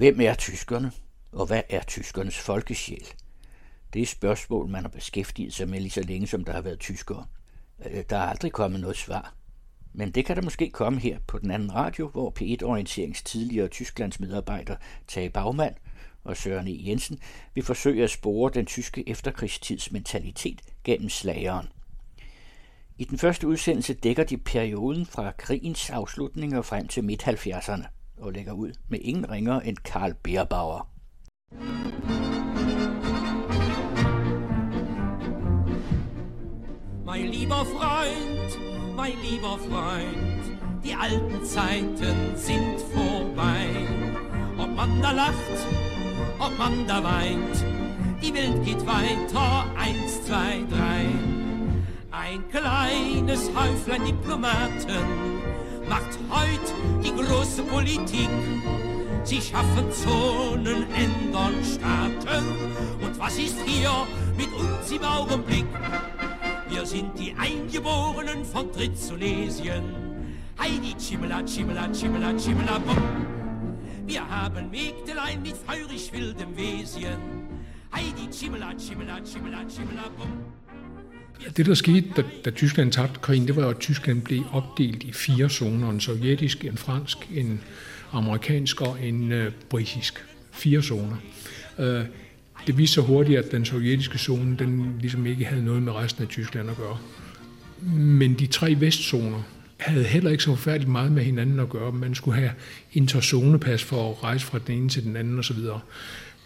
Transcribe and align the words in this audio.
Hvem 0.00 0.20
er 0.20 0.34
tyskerne, 0.34 0.92
og 1.32 1.46
hvad 1.46 1.62
er 1.68 1.82
tyskernes 1.82 2.38
folkesjæl? 2.38 3.06
Det 3.92 4.02
er 4.02 4.06
spørgsmål, 4.06 4.68
man 4.68 4.82
har 4.82 4.88
beskæftiget 4.88 5.54
sig 5.54 5.68
med 5.68 5.80
lige 5.80 5.90
så 5.90 6.02
længe, 6.02 6.26
som 6.26 6.44
der 6.44 6.52
har 6.52 6.60
været 6.60 6.78
tyskere. 6.78 7.26
Øh, 7.86 8.04
der 8.10 8.16
er 8.16 8.22
aldrig 8.26 8.52
kommet 8.52 8.80
noget 8.80 8.96
svar. 8.96 9.34
Men 9.92 10.10
det 10.10 10.26
kan 10.26 10.36
der 10.36 10.42
måske 10.42 10.70
komme 10.70 11.00
her 11.00 11.18
på 11.26 11.38
den 11.38 11.50
anden 11.50 11.74
radio, 11.74 12.08
hvor 12.08 12.32
P1-orienterings 12.40 13.22
tidligere 13.24 13.68
Tysklands 13.68 14.20
medarbejder 14.20 14.76
Tage 15.08 15.30
Bagmand 15.30 15.74
og 16.24 16.36
Søren 16.36 16.68
E. 16.68 16.88
Jensen 16.88 17.18
vil 17.54 17.64
forsøge 17.64 18.04
at 18.04 18.10
spore 18.10 18.50
den 18.54 18.66
tyske 18.66 19.08
efterkrigstids 19.08 19.92
mentalitet 19.92 20.60
gennem 20.84 21.08
slageren. 21.08 21.68
I 22.98 23.04
den 23.04 23.18
første 23.18 23.48
udsendelse 23.48 23.94
dækker 23.94 24.24
de 24.24 24.36
perioden 24.36 25.06
fra 25.06 25.32
krigens 25.38 25.90
afslutning 25.90 26.58
og 26.58 26.64
frem 26.64 26.88
til 26.88 27.04
midt-70'erne 27.04 27.99
og 28.20 28.32
lægger 28.32 28.52
ud 28.52 28.72
med 28.88 28.98
ingen 29.02 29.30
ringer 29.30 29.60
end 29.60 29.76
Karl 29.76 30.14
Beerbauer. 30.22 30.88
Mein 37.04 37.26
lieber 37.26 37.64
Freund, 37.76 38.50
mein 38.96 39.18
lieber 39.22 39.58
Freund, 39.68 40.42
die 40.84 40.94
alten 40.94 41.44
Zeiten 41.44 42.36
sind 42.36 42.80
vorbei. 42.94 43.66
Ob 44.58 44.70
man 44.76 45.02
da 45.02 45.12
lacht, 45.12 45.66
ob 46.38 46.52
man 46.58 46.86
da 46.86 47.02
weint, 47.02 47.64
die 48.22 48.34
Welt 48.34 48.64
geht 48.64 48.86
weiter, 48.86 49.66
eins, 49.76 50.24
zwei, 50.26 50.62
drei. 50.70 51.06
Ein 52.12 52.48
kleines 52.50 53.50
Häuflein 53.54 54.04
Diplomaten 54.04 55.39
macht 55.90 56.16
heut 56.30 56.68
die 57.02 57.12
große 57.12 57.64
Politik. 57.64 58.30
Sie 59.24 59.40
schaffen 59.40 59.90
Zonen, 59.90 60.84
ändern 60.94 61.56
Staaten. 61.64 62.44
Und 63.04 63.18
was 63.18 63.36
ist 63.36 63.58
hier 63.66 64.06
mit 64.36 64.50
uns 64.54 64.90
im 64.90 65.02
Augenblick? 65.02 65.66
Wir 66.68 66.86
sind 66.86 67.18
die 67.18 67.34
Eingeborenen 67.34 68.44
von 68.44 68.70
Trizonesien. 68.72 69.82
Heidi, 70.58 70.94
Chimela, 70.96 71.42
Chimela, 71.44 71.88
Chimela, 71.92 72.32
Chimela, 72.38 72.78
bum. 72.78 72.96
Wir 74.06 74.22
haben 74.28 74.70
Mägdelein 74.70 75.42
mit 75.42 75.56
feurig 75.56 76.12
wildem 76.12 76.56
Wesen. 76.56 77.18
Heidi, 77.92 78.30
Chimela, 78.30 78.72
Chimela, 78.78 79.18
Chimela, 79.24 79.64
Chimela, 79.68 80.06
bum. 80.16 80.59
Ja, 81.44 81.48
Det, 81.56 81.66
der 81.66 81.74
skete, 81.74 82.04
da, 82.16 82.22
da 82.44 82.50
Tyskland 82.50 82.92
tabte 82.92 83.20
krigen, 83.20 83.46
det 83.46 83.56
var, 83.56 83.68
at 83.68 83.78
Tyskland 83.78 84.22
blev 84.22 84.42
opdelt 84.52 85.02
i 85.02 85.12
fire 85.12 85.48
zoner. 85.48 85.90
En 85.90 86.00
sovjetisk, 86.00 86.64
en 86.64 86.76
fransk, 86.76 87.18
en 87.34 87.60
amerikansk 88.12 88.80
og 88.80 88.98
en 89.02 89.32
øh, 89.32 89.52
britisk. 89.68 90.24
Fire 90.52 90.82
zoner. 90.82 91.16
Øh, 91.78 92.04
det 92.66 92.78
viste 92.78 92.94
sig 92.94 93.02
hurtigt, 93.02 93.38
at 93.38 93.52
den 93.52 93.64
sovjetiske 93.64 94.18
zone, 94.18 94.56
den 94.58 94.94
ligesom 95.00 95.26
ikke 95.26 95.44
havde 95.44 95.64
noget 95.64 95.82
med 95.82 95.92
resten 95.92 96.22
af 96.22 96.28
Tyskland 96.28 96.70
at 96.70 96.76
gøre. 96.76 96.98
Men 97.96 98.34
de 98.34 98.46
tre 98.46 98.76
vestzoner 98.78 99.42
havde 99.76 100.04
heller 100.04 100.30
ikke 100.30 100.42
så 100.42 100.50
forfærdeligt 100.50 100.90
meget 100.90 101.12
med 101.12 101.22
hinanden 101.22 101.60
at 101.60 101.68
gøre. 101.68 101.92
Man 101.92 102.14
skulle 102.14 102.38
have 102.38 102.52
interzonepas 102.92 103.84
for 103.84 104.10
at 104.10 104.22
rejse 104.22 104.46
fra 104.46 104.58
den 104.66 104.76
ene 104.76 104.88
til 104.88 105.04
den 105.04 105.16
anden 105.16 105.38
osv. 105.38 105.58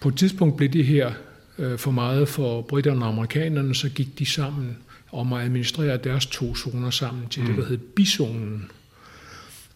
På 0.01 0.09
et 0.09 0.17
tidspunkt 0.17 0.57
blev 0.57 0.69
det 0.69 0.85
her 0.87 1.13
øh, 1.59 1.79
for 1.79 1.91
meget 1.91 2.29
for 2.29 2.63
britterne 2.63 3.05
og 3.05 3.09
amerikanerne, 3.09 3.75
så 3.75 3.89
gik 3.89 4.19
de 4.19 4.27
sammen 4.27 4.77
om 5.13 5.33
at 5.33 5.43
administrere 5.43 5.97
deres 5.97 6.27
to 6.27 6.57
zoner 6.57 6.91
sammen 6.91 7.29
til 7.29 7.43
mm. 7.43 7.49
det, 7.49 7.57
der 7.57 7.69
hed 7.69 7.79
bizonen. 7.79 8.71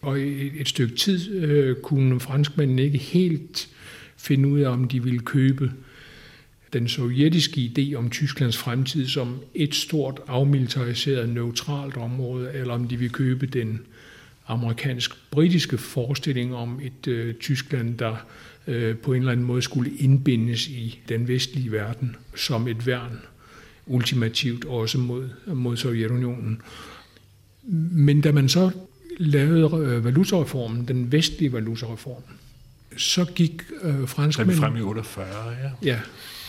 Og 0.01 0.19
et, 0.19 0.51
et 0.55 0.67
stykke 0.67 0.95
tid 0.95 1.35
øh, 1.35 1.75
kunne 1.75 2.19
franskmændene 2.19 2.83
ikke 2.83 2.97
helt 2.97 3.69
finde 4.17 4.49
ud 4.49 4.59
af, 4.59 4.69
om 4.69 4.87
de 4.87 5.03
ville 5.03 5.19
købe 5.19 5.71
den 6.73 6.87
sovjetiske 6.87 7.71
idé 7.71 7.95
om 7.95 8.09
Tysklands 8.09 8.57
fremtid 8.57 9.07
som 9.07 9.39
et 9.55 9.75
stort 9.75 10.19
afmilitariseret 10.27 11.29
neutralt 11.29 11.97
område, 11.97 12.51
eller 12.53 12.73
om 12.73 12.87
de 12.87 12.97
vil 12.97 13.09
købe 13.09 13.45
den 13.45 13.81
amerikansk-britiske 14.47 15.77
forestilling 15.77 16.55
om 16.55 16.79
et 16.83 17.07
øh, 17.07 17.35
Tyskland, 17.35 17.97
der 17.97 18.15
øh, 18.69 18.97
på 18.97 19.13
en 19.13 19.19
eller 19.19 19.31
anden 19.31 19.45
måde 19.45 19.61
skulle 19.61 19.91
indbindes 19.97 20.67
i 20.67 20.99
den 21.09 21.27
vestlige 21.27 21.71
verden 21.71 22.15
som 22.35 22.67
et 22.67 22.87
værn, 22.87 23.19
ultimativt 23.85 24.65
også 24.65 24.97
mod, 24.97 25.29
mod 25.47 25.77
Sovjetunionen. 25.77 26.61
Men 27.91 28.21
da 28.21 28.31
man 28.31 28.49
så 28.49 28.71
lavede 29.17 29.85
øh, 29.85 30.05
valutareformen, 30.05 30.87
den 30.87 31.11
vestlige 31.11 31.53
valutareform, 31.53 32.23
så 32.97 33.25
gik 33.25 33.63
øh, 33.81 34.07
franskmændene... 34.07 34.59
frem 34.59 34.75
i 34.75 34.81
48, 34.81 35.27
ja. 35.49 35.71
Ja, 35.83 35.99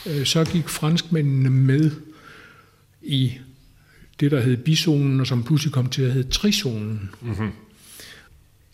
øh, 0.07 0.27
så 0.27 0.45
gik 0.45 0.69
franskmændene 0.69 1.51
med 1.51 1.91
i 3.03 3.33
det, 4.21 4.31
der 4.31 4.41
hed 4.41 4.57
bizonen, 4.57 5.21
og 5.21 5.27
som 5.27 5.45
pludselig 5.45 5.73
kom 5.73 5.89
til 5.89 6.03
at 6.03 6.13
hedde 6.13 6.31
trizonen. 6.31 7.11
Mm-hmm. 7.21 7.51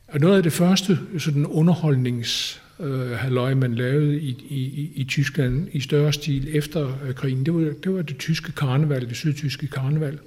Og 0.09 0.21
noget 0.21 0.37
af 0.37 0.43
det 0.43 0.53
første 0.53 0.99
sådan 1.19 1.47
underholdnings 1.47 2.63
øh, 2.81 3.11
halløj, 3.11 3.55
man 3.55 3.75
lavede 3.75 4.21
i, 4.21 4.31
i, 4.49 4.93
i 4.95 5.05
Tyskland 5.05 5.69
i 5.73 5.81
større 5.81 6.13
stil 6.13 6.57
efter 6.57 6.99
øh, 7.05 7.15
krigen, 7.15 7.47
det 7.47 7.55
var, 7.55 7.61
det 7.85 7.95
var 7.95 8.03
det 8.03 8.19
tyske 8.19 8.53
karneval, 8.53 9.09
det 9.09 9.17
sydtyske 9.17 9.67
karneval. 9.67 10.19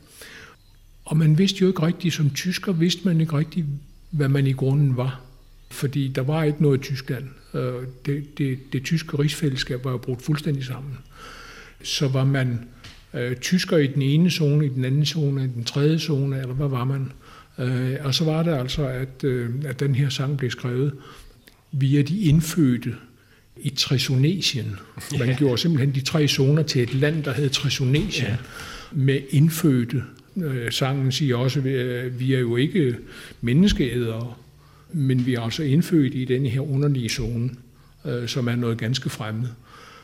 Og 1.05 1.17
man 1.17 1.37
vidste 1.37 1.61
jo 1.61 1.67
ikke 1.67 1.85
rigtigt, 1.85 2.13
som 2.13 2.29
tysker 2.29 2.71
vidste 2.71 3.01
man 3.05 3.21
ikke 3.21 3.37
rigtigt, 3.37 3.65
hvad 4.09 4.29
man 4.29 4.47
i 4.47 4.51
grunden 4.53 4.97
var. 4.97 5.21
Fordi 5.71 6.07
der 6.07 6.21
var 6.21 6.43
ikke 6.43 6.61
noget 6.61 6.77
i 6.77 6.81
Tyskland. 6.81 7.25
Øh, 7.53 7.73
det, 8.05 8.37
det, 8.37 8.59
det 8.73 8.83
tyske 8.83 9.19
rigsfællesskab 9.19 9.85
var 9.85 9.91
jo 9.91 9.97
brudt 9.97 10.21
fuldstændig 10.21 10.65
sammen. 10.65 10.97
Så 11.83 12.07
var 12.07 12.25
man 12.25 12.59
øh, 13.13 13.35
tysker 13.35 13.77
i 13.77 13.87
den 13.87 14.01
ene 14.01 14.31
zone, 14.31 14.65
i 14.65 14.69
den 14.69 14.85
anden 14.85 15.05
zone, 15.05 15.43
i 15.43 15.47
den 15.47 15.63
tredje 15.63 15.99
zone, 15.99 16.41
eller 16.41 16.53
hvad 16.53 16.67
var 16.67 16.83
man? 16.83 17.11
Øh, 17.57 17.97
og 18.03 18.13
så 18.13 18.25
var 18.25 18.43
det 18.43 18.51
altså, 18.53 18.87
at, 18.87 19.23
øh, 19.23 19.49
at 19.65 19.79
den 19.79 19.95
her 19.95 20.09
sang 20.09 20.37
blev 20.37 20.51
skrevet 20.51 20.93
via 21.71 22.01
de 22.01 22.19
indfødte 22.19 22.95
i 23.61 23.69
Trisonesien. 23.69 24.75
Man 25.19 25.35
gjorde 25.35 25.57
simpelthen 25.57 25.95
de 25.95 26.01
tre 26.01 26.27
zoner 26.27 26.63
til 26.63 26.83
et 26.83 26.93
land, 26.93 27.23
der 27.23 27.33
hed 27.33 27.49
Trisonesien, 27.49 28.27
yeah. 28.27 28.37
med 28.91 29.19
indfødte. 29.29 30.03
Øh, 30.37 30.71
sangen 30.71 31.11
siger 31.11 31.35
også, 31.35 31.59
at 31.59 32.19
vi 32.19 32.33
er 32.33 32.39
jo 32.39 32.55
ikke 32.55 32.95
menneskeædere, 33.41 34.33
men 34.93 35.25
vi 35.25 35.33
er 35.33 35.41
altså 35.41 35.63
indfødt 35.63 36.15
i 36.15 36.25
den 36.25 36.45
her 36.45 36.71
underlige 36.71 37.09
zone, 37.09 37.49
øh, 38.05 38.27
som 38.27 38.47
er 38.47 38.55
noget 38.55 38.77
ganske 38.77 39.09
fremmed. 39.09 39.49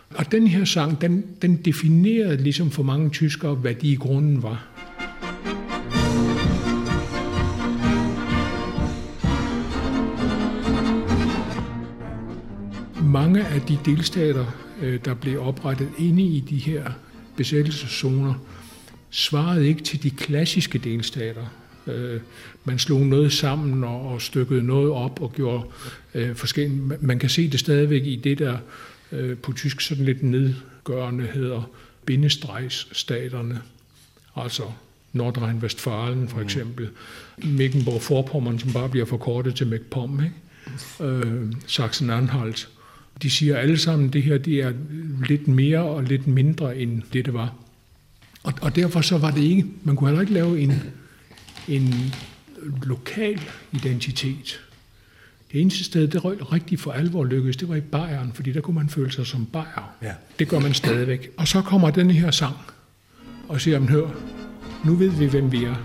Og 0.10 0.32
den 0.32 0.48
her 0.48 0.66
sang, 0.66 1.02
den, 1.02 1.26
den 1.42 1.56
definerede 1.56 2.44
ligesom 2.44 2.72
for 2.72 2.84
mange 2.84 3.10
tyskere, 3.10 3.56
hvad 3.56 3.76
de 3.76 3.88
i 3.88 3.96
grunden 3.96 4.44
var. 4.44 4.75
Mange 13.16 13.48
af 13.48 13.62
de 13.62 13.80
delstater, 13.86 14.46
øh, 14.82 15.00
der 15.06 15.14
blev 15.14 15.42
oprettet 15.42 15.90
inde 15.98 16.24
i 16.24 16.40
de 16.40 16.58
her 16.58 16.92
besættelseszoner, 17.38 18.34
svarede 19.10 19.68
ikke 19.68 19.84
til 19.84 20.04
de 20.04 20.10
klassiske 20.10 20.78
delstater. 20.78 21.46
Øh, 21.88 22.22
man 22.66 22.80
slog 22.80 23.00
noget 23.00 23.34
sammen 23.34 23.84
og 23.84 24.22
stykkede 24.22 24.64
noget 24.64 24.92
op 24.92 25.22
og 25.22 25.34
gjorde 25.34 25.64
øh, 26.14 26.36
forskellige. 26.36 26.82
Man 27.00 27.20
kan 27.20 27.30
se 27.30 27.50
det 27.50 27.60
stadigvæk 27.60 28.06
i 28.06 28.16
det, 28.16 28.40
der 28.40 28.58
på 29.44 29.54
tysk 29.54 29.82
sådan 29.82 30.06
lidt 30.06 30.24
nedgørende 30.24 31.26
hedder 31.26 31.70
bindestregsstaterne. 32.06 33.62
Altså 34.36 34.64
Nordrhein-Westfalen 35.14 36.28
for 36.28 36.38
mm. 36.38 36.44
eksempel. 36.44 36.90
Mecklenburg-Vorpommern, 37.38 38.60
som 38.60 38.74
bare 38.74 38.90
bliver 38.90 39.06
forkortet 39.06 39.56
til 39.56 39.68
McPom. 39.68 40.24
Ikke? 40.24 41.14
Øh, 41.14 41.52
Sachsen-Anhalt. 41.68 42.70
De 43.22 43.30
siger 43.30 43.58
alle 43.58 43.78
sammen, 43.78 44.08
at 44.08 44.14
det 44.14 44.24
her 44.24 44.38
det 44.38 44.54
er 44.54 44.74
lidt 45.28 45.48
mere 45.48 45.80
og 45.80 46.04
lidt 46.04 46.28
mindre 46.28 46.78
end 46.78 47.02
det, 47.14 47.26
det 47.26 47.34
var. 47.34 47.54
Og, 48.44 48.54
og 48.62 48.76
derfor 48.76 49.02
så 49.02 49.18
var 49.18 49.32
det 49.32 49.42
ikke, 49.42 49.66
man 49.84 49.96
kunne 49.96 50.10
heller 50.10 50.22
ikke 50.22 50.34
lave 50.34 50.60
en, 50.60 50.74
en 51.68 52.14
lokal 52.84 53.42
identitet. 53.74 54.62
Det 55.52 55.62
eneste 55.62 55.84
sted, 55.84 56.08
det 56.08 56.26
rigtig 56.26 56.80
for 56.80 56.92
alvor 56.92 57.24
lykkedes, 57.24 57.58
det 57.58 57.70
var 57.70 57.76
i 57.76 57.82
Bayern, 57.82 58.32
fordi 58.34 58.52
der 58.52 58.62
kunne 58.62 58.76
man 58.76 58.90
føle 58.90 59.12
sig 59.12 59.26
som 59.26 59.46
Bayer. 59.46 59.96
Ja. 60.02 60.14
Det 60.40 60.48
gør 60.48 60.60
man 60.60 60.74
stadigvæk. 60.74 61.30
Og 61.38 61.48
så 61.48 61.62
kommer 61.62 61.92
den 61.92 62.12
her 62.12 62.32
sang, 62.32 62.56
og 63.48 63.62
siger, 63.62 63.80
man 63.80 63.90
hør, 63.90 64.08
nu 64.86 64.96
ved 64.96 65.10
vi, 65.10 65.26
hvem 65.26 65.52
vi 65.52 65.64
er. 65.64 65.76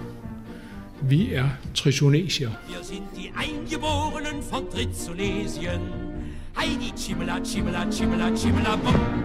Vi 1.02 1.32
er 1.32 1.48
Trisonesier. 1.74 2.50
Wir 2.68 2.82
sind 2.82 3.04
die 3.16 3.32
Eingeborenen 3.36 4.42
von 4.50 4.64
Trizonesien. 4.72 6.09
Heidi, 6.56 6.92
Chimela, 6.92 7.40
Chimela, 7.40 7.86
Chimela, 7.86 8.30
Chimela, 8.36 8.76
bum. 8.76 9.24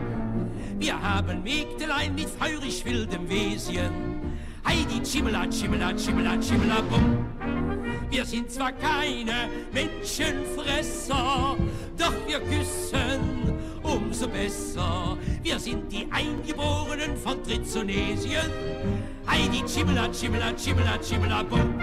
Wir 0.77 1.01
haben 1.01 1.43
Mägdelein 1.43 2.15
mit 2.15 2.29
feurig 2.29 2.83
wildem 2.85 3.29
Wesen. 3.29 3.91
Heidi, 4.65 5.01
Chimela, 5.03 5.47
Chimela, 5.49 5.93
Chimela, 5.93 6.37
Chimela, 6.39 6.81
bum. 6.89 7.25
Wir 8.09 8.25
sind 8.25 8.51
zwar 8.51 8.71
keine 8.71 9.49
Menschenfresser, 9.73 11.57
doch 11.97 12.13
wir 12.27 12.39
küssen 12.39 13.45
besser. 14.27 15.17
Wir 15.43 15.59
sind 15.59 15.91
die 15.91 16.07
Eingeborenen 16.11 17.15
von 17.17 17.43
Trizonesien. 17.43 18.49
Heidi 19.27 19.63
Chibla, 19.65 20.09
Chibla, 20.11 20.53
Chibla, 20.55 20.97
Chibla, 21.01 21.43
bum. 21.43 21.79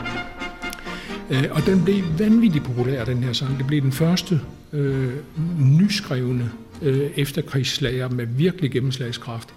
Øh, 1.32 1.44
og 1.50 1.66
den 1.66 1.84
blev 1.84 2.04
vanvittigt 2.18 2.64
populær, 2.64 3.04
den 3.04 3.22
her 3.22 3.32
sang. 3.32 3.58
Det 3.58 3.66
blev 3.66 3.80
den 3.80 3.92
første 3.92 4.40
øh, 4.72 5.12
nyskrevne 5.60 6.50
øh, 6.82 7.10
efterkrigsslager 7.16 8.08
med 8.08 8.26
virkelig 8.26 8.70
gennemslagskraft. 8.70 9.48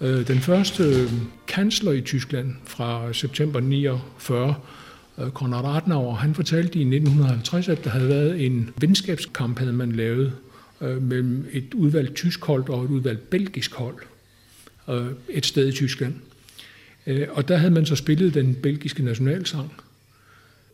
Øh, 0.00 0.28
den 0.28 0.38
første 0.38 0.84
øh, 0.84 1.12
kansler 1.46 1.92
i 1.92 2.00
Tyskland 2.00 2.54
fra 2.64 3.12
september 3.12 3.60
49, 3.60 4.54
øh, 5.18 5.30
Konrad 5.30 5.76
Adenauer, 5.76 6.14
han 6.14 6.34
fortalte 6.34 6.78
i 6.78 6.82
1950, 6.82 7.68
at 7.68 7.84
der 7.84 7.90
havde 7.90 8.08
været 8.08 8.46
en 8.46 8.70
venskabskamp, 8.80 9.58
havde 9.58 9.72
man 9.72 9.92
lavet 9.92 10.32
øh, 10.80 11.02
mellem 11.02 11.46
et 11.52 11.74
udvalgt 11.74 12.14
tysk 12.14 12.44
hold 12.44 12.68
og 12.68 12.84
et 12.84 12.90
udvalgt 12.90 13.30
belgisk 13.30 13.74
hold 13.74 13.96
øh, 14.88 15.06
et 15.28 15.46
sted 15.46 15.68
i 15.68 15.72
Tyskland. 15.72 16.14
Øh, 17.06 17.26
og 17.30 17.48
der 17.48 17.56
havde 17.56 17.74
man 17.74 17.86
så 17.86 17.96
spillet 17.96 18.34
den 18.34 18.54
belgiske 18.54 19.04
nationalsang. 19.04 19.72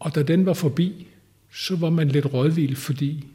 Og 0.01 0.15
da 0.15 0.23
den 0.23 0.47
var 0.47 0.55
forbi, 0.55 1.07
så 1.53 1.77
var 1.77 1.91
man 1.91 2.09
lidt 2.09 2.35
rådvild, 2.35 2.77
fordi 2.77 3.27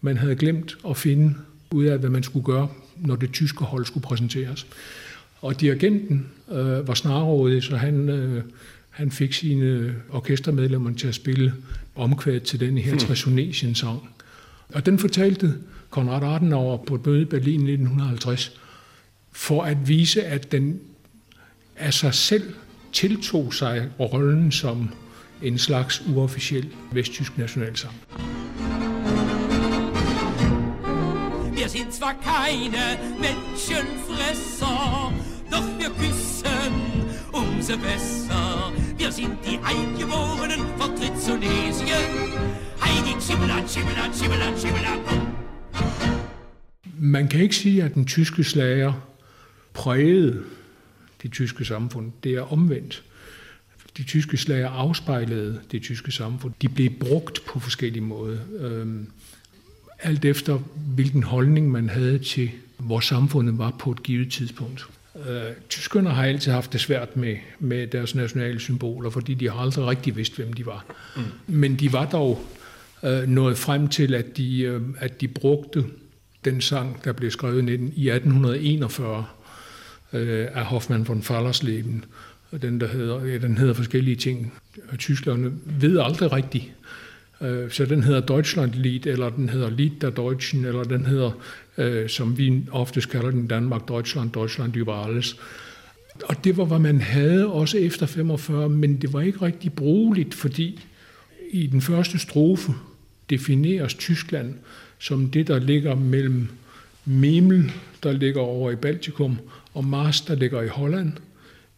man 0.00 0.16
havde 0.16 0.36
glemt 0.36 0.76
at 0.88 0.96
finde 0.96 1.34
ud 1.70 1.84
af, 1.84 1.98
hvad 1.98 2.10
man 2.10 2.22
skulle 2.22 2.44
gøre, 2.44 2.68
når 2.96 3.16
det 3.16 3.32
tyske 3.32 3.64
hold 3.64 3.84
skulle 3.84 4.04
præsenteres. 4.04 4.66
Og 5.40 5.60
dirigenten 5.60 6.26
øh, 6.50 6.88
var 6.88 6.94
snarrådig, 6.94 7.62
så 7.62 7.76
han, 7.76 8.08
øh, 8.08 8.42
han 8.90 9.10
fik 9.10 9.32
sine 9.32 9.94
orkestermedlemmer 10.10 10.94
til 10.94 11.08
at 11.08 11.14
spille 11.14 11.54
omkvædet 11.94 12.42
til 12.42 12.60
den 12.60 12.78
her 12.78 12.90
hmm. 12.90 13.00
Tresonesien-sang. 13.00 14.08
Og 14.68 14.86
den 14.86 14.98
fortalte 14.98 15.54
Konrad 15.90 16.34
Adenauer 16.34 16.76
på 16.76 16.94
et 16.94 17.06
møde 17.06 17.22
i 17.22 17.24
Berlin 17.24 17.60
i 17.60 17.72
1950, 17.72 18.60
for 19.32 19.62
at 19.62 19.88
vise, 19.88 20.24
at 20.24 20.52
den 20.52 20.80
af 21.76 21.94
sig 21.94 22.14
selv 22.14 22.54
tiltog 22.92 23.54
sig 23.54 23.88
rollen 24.00 24.52
som 24.52 24.90
en 25.44 25.58
slags 25.58 26.02
uofficiel 26.06 26.70
vesttysk 26.92 27.38
nationalsang. 27.38 27.94
Wir 31.54 31.68
sind 31.68 31.92
zwar 31.92 32.14
keine 32.14 32.98
Menschenfresser, 33.20 35.12
doch 35.50 35.66
wir 35.78 35.90
küssen 35.90 36.72
umso 37.32 37.76
besser. 37.78 38.72
Wir 38.98 39.12
sind 39.12 39.36
die 39.46 39.58
Eingeborenen 39.58 40.60
von 40.78 40.96
Trizonesien. 40.96 42.04
Heidi 42.80 43.14
Chibla, 43.20 43.62
Chibla, 43.66 44.04
Chibla, 44.12 44.52
Chibla, 44.60 44.94
Man 46.98 47.28
kan 47.28 47.40
ikke 47.40 47.56
sige, 47.56 47.82
at 47.82 47.94
den 47.94 48.06
tyske 48.06 48.44
slager 48.44 48.92
prægede 49.74 50.42
det 51.22 51.32
tyske 51.32 51.64
samfund. 51.64 52.12
Det 52.24 52.32
er 52.32 52.52
omvendt. 52.52 53.02
De 53.96 54.02
tyske 54.02 54.36
slager 54.36 54.68
afspejlede 54.68 55.60
det 55.72 55.82
tyske 55.82 56.12
samfund. 56.12 56.52
De 56.62 56.68
blev 56.68 56.90
brugt 56.90 57.46
på 57.46 57.60
forskellige 57.60 58.02
måder. 58.02 58.38
Øhm, 58.58 59.06
alt 59.98 60.24
efter 60.24 60.58
hvilken 60.74 61.22
holdning 61.22 61.70
man 61.70 61.88
havde 61.88 62.18
til, 62.18 62.50
hvor 62.78 63.00
samfundet 63.00 63.58
var 63.58 63.70
på 63.78 63.90
et 63.90 64.02
givet 64.02 64.32
tidspunkt. 64.32 64.86
Øh, 65.28 65.52
tyskerne 65.68 66.10
har 66.10 66.24
altid 66.24 66.52
haft 66.52 66.72
det 66.72 66.80
svært 66.80 67.16
med, 67.16 67.36
med 67.58 67.86
deres 67.86 68.14
nationale 68.14 68.60
symboler, 68.60 69.10
fordi 69.10 69.34
de 69.34 69.50
har 69.50 69.58
aldrig 69.58 69.86
rigtig 69.86 70.16
vidst, 70.16 70.36
hvem 70.36 70.52
de 70.52 70.66
var. 70.66 70.84
Mm. 71.16 71.22
Men 71.46 71.76
de 71.76 71.92
var 71.92 72.06
dog 72.06 72.46
øh, 73.02 73.28
nået 73.28 73.58
frem 73.58 73.88
til, 73.88 74.14
at 74.14 74.36
de, 74.36 74.62
øh, 74.62 74.82
at 74.98 75.20
de 75.20 75.28
brugte 75.28 75.84
den 76.44 76.60
sang, 76.60 77.04
der 77.04 77.12
blev 77.12 77.30
skrevet 77.30 77.68
i 77.70 78.10
1841 78.10 79.26
øh, 80.12 80.48
af 80.54 80.64
Hoffmann 80.64 81.08
von 81.08 81.22
Fallersleben, 81.22 82.04
den, 82.58 82.80
der 82.80 82.86
hedder, 82.86 83.24
ja, 83.24 83.38
den 83.38 83.58
hedder 83.58 83.74
forskellige 83.74 84.16
ting. 84.16 84.52
Tyskerne 84.98 85.52
ved 85.80 85.98
aldrig 85.98 86.32
rigtigt, 86.32 86.72
øh, 87.40 87.70
så 87.70 87.84
den 87.84 88.02
hedder 88.02 88.20
Deutschlandlied, 88.20 89.06
eller 89.06 89.30
den 89.30 89.48
hedder 89.48 89.70
Lied 89.70 89.90
der 90.00 90.10
Deutschen, 90.10 90.64
eller 90.64 90.82
den 90.82 91.06
hedder, 91.06 91.30
øh, 91.78 92.08
som 92.08 92.38
vi 92.38 92.62
ofte 92.70 93.00
kalder 93.00 93.30
den 93.30 93.46
Danmark, 93.46 93.88
Deutschland, 93.88 94.30
Deutschland 94.30 94.76
über 94.76 94.94
alles. 94.94 95.36
Og 96.24 96.44
det 96.44 96.56
var, 96.56 96.64
hvad 96.64 96.78
man 96.78 97.00
havde 97.00 97.46
også 97.46 97.78
efter 97.78 98.06
45, 98.06 98.68
men 98.68 98.96
det 98.96 99.12
var 99.12 99.20
ikke 99.20 99.42
rigtig 99.42 99.72
brugeligt, 99.72 100.34
fordi 100.34 100.80
i 101.50 101.66
den 101.66 101.80
første 101.80 102.18
strofe 102.18 102.72
defineres 103.30 103.94
Tyskland 103.94 104.54
som 104.98 105.30
det, 105.30 105.48
der 105.48 105.58
ligger 105.58 105.94
mellem 105.94 106.48
Memel, 107.04 107.72
der 108.02 108.12
ligger 108.12 108.40
over 108.40 108.70
i 108.70 108.76
Baltikum, 108.76 109.38
og 109.74 109.84
Mars, 109.84 110.20
der 110.20 110.34
ligger 110.34 110.62
i 110.62 110.68
Holland– 110.68 111.12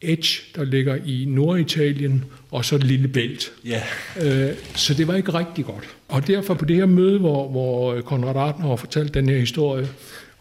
Edge, 0.01 0.43
der 0.55 0.65
ligger 0.65 0.95
i 0.95 1.25
Norditalien, 1.29 2.25
og 2.51 2.65
så 2.65 2.77
et 2.77 2.85
lille 2.85 3.09
bælt. 3.09 3.53
Yeah. 3.67 4.49
Øh, 4.51 4.57
så 4.75 4.95
det 4.95 5.07
var 5.07 5.15
ikke 5.15 5.35
rigtig 5.35 5.65
godt. 5.65 5.97
Og 6.09 6.27
derfor 6.27 6.55
på 6.55 6.65
det 6.65 6.77
her 6.77 6.87
møde, 6.87 7.19
hvor, 7.19 7.49
hvor 7.49 8.01
Konrad 8.01 8.49
Adenauer 8.49 8.77
fortalte 8.77 9.15
den 9.15 9.29
her 9.29 9.39
historie 9.39 9.89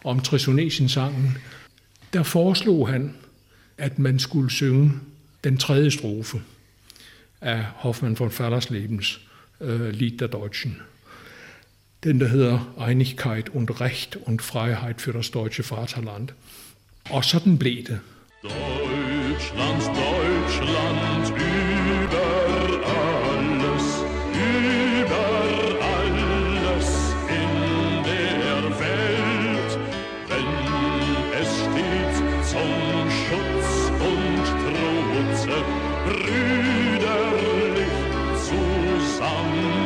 om 0.04 0.20
Trisonesien-sangen, 0.20 1.38
der 2.12 2.22
foreslog 2.22 2.88
han, 2.88 3.14
at 3.78 3.98
man 3.98 4.18
skulle 4.18 4.50
synge 4.50 4.92
den 5.44 5.56
tredje 5.56 5.90
strofe 5.90 6.40
af 7.40 7.64
Hoffmann 7.74 8.18
von 8.18 8.30
Fallerslebens 8.30 9.20
øh, 9.60 9.88
Lied 9.90 10.18
der 10.18 10.26
Deutschen. 10.26 10.80
Den, 12.04 12.20
der 12.20 12.28
hedder 12.28 12.74
Einigkeit 12.88 13.48
und 13.48 13.80
Recht 13.80 14.16
und 14.16 14.42
Freiheit 14.42 15.00
für 15.00 15.12
das 15.12 15.30
deutsche 15.30 15.64
Vaterland. 15.70 16.28
Og 17.10 17.24
sådan 17.24 17.58
blev 17.58 17.84
det. 17.84 18.00
Deutschland, 19.36 19.82
Deutschland 19.88 21.28
über 21.36 22.28
alles, 22.88 23.86
über 24.32 25.26
alles 25.94 26.88
in 27.28 27.52
der 28.02 28.62
Welt, 28.80 29.72
wenn 30.28 30.50
es 31.38 31.50
steht 31.52 32.16
zum 32.46 32.72
Schutz 33.10 33.70
und 34.00 34.44
Trotze, 34.64 35.56
brüderlich 36.06 37.44
zusammenhält, 38.40 39.85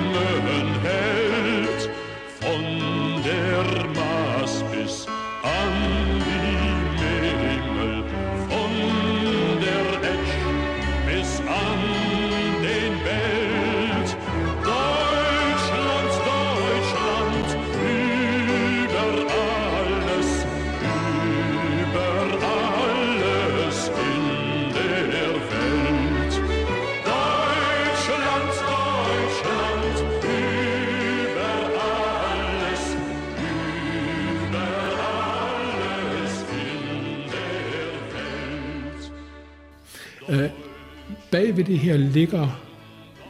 ved 41.60 41.66
det 41.66 41.78
her 41.78 41.96
ligger 41.96 42.60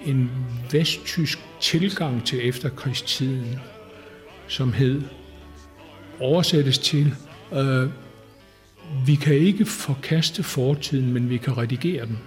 en 0.06 0.30
vesttysk 0.72 1.38
tilgang 1.60 2.24
til 2.24 2.48
efterkrigstiden, 2.48 3.58
som 4.48 4.72
hed, 4.72 5.02
oversættes 6.20 6.78
til, 6.78 7.14
øh, 7.52 7.90
vi 9.06 9.14
kan 9.14 9.34
ikke 9.34 9.64
forkaste 9.64 10.42
fortiden, 10.42 11.12
men 11.12 11.30
vi 11.30 11.36
kan 11.36 11.58
redigere 11.58 12.06
den, 12.06 12.18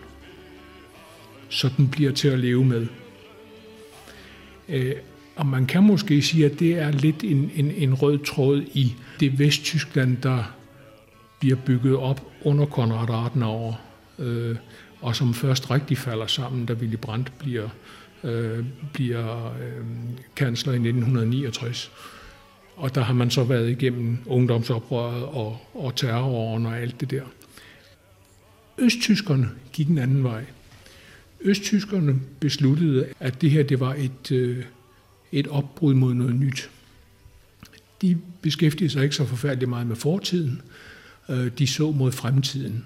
så 1.49 1.69
den 1.77 1.87
bliver 1.87 2.11
til 2.11 2.27
at 2.27 2.39
leve 2.39 2.65
med. 2.65 2.87
Øh, 4.69 4.95
og 5.35 5.45
man 5.45 5.65
kan 5.65 5.83
måske 5.83 6.21
sige, 6.21 6.45
at 6.45 6.59
det 6.59 6.73
er 6.73 6.91
lidt 6.91 7.23
en, 7.23 7.51
en, 7.55 7.71
en 7.71 7.93
rød 7.93 8.19
tråd 8.19 8.61
i 8.73 8.95
det 9.19 9.39
Vesttyskland, 9.39 10.17
der 10.17 10.43
bliver 11.39 11.57
bygget 11.65 11.95
op 11.95 12.31
under 12.41 12.65
Konrad 12.65 13.25
Adenauer. 13.25 13.73
Øh, 14.19 14.55
og 15.03 15.15
som 15.15 15.33
først 15.33 15.71
rigtig 15.71 15.97
falder 15.97 16.27
sammen, 16.27 16.65
da 16.65 16.73
Willy 16.73 16.95
Brandt 16.95 17.31
bliver, 17.39 17.69
øh, 18.23 18.65
bliver 18.93 19.45
øh, 19.47 19.85
kansler 20.35 20.73
i 20.73 20.75
1969. 20.75 21.91
Og 22.75 22.95
der 22.95 23.01
har 23.01 23.13
man 23.13 23.31
så 23.31 23.43
været 23.43 23.69
igennem 23.69 24.17
ungdomsoprøret 24.25 25.23
og, 25.23 25.59
og 25.73 25.95
terrorårene 25.95 26.69
og 26.69 26.79
alt 26.79 26.99
det 26.99 27.11
der. 27.11 27.23
Østtyskerne 28.77 29.49
gik 29.73 29.87
en 29.87 29.97
anden 29.97 30.23
vej. 30.23 30.45
Østtyskerne 31.41 32.21
besluttede, 32.39 33.07
at 33.19 33.41
det 33.41 33.51
her 33.51 33.63
det 33.63 33.79
var 33.79 33.93
et, 33.93 34.31
øh, 34.31 34.63
et 35.31 35.47
opbrud 35.47 35.93
mod 35.93 36.13
noget 36.13 36.35
nyt. 36.35 36.69
de 38.01 38.17
beskæftigede 38.41 38.93
sig 38.93 39.03
ikke 39.03 39.15
så 39.15 39.25
forfærdeligt 39.25 39.69
meget 39.69 39.87
med 39.87 39.95
fortiden. 39.95 40.61
Øh, 41.29 41.51
de 41.57 41.67
så 41.67 41.91
mod 41.91 42.11
fremtiden. 42.11 42.85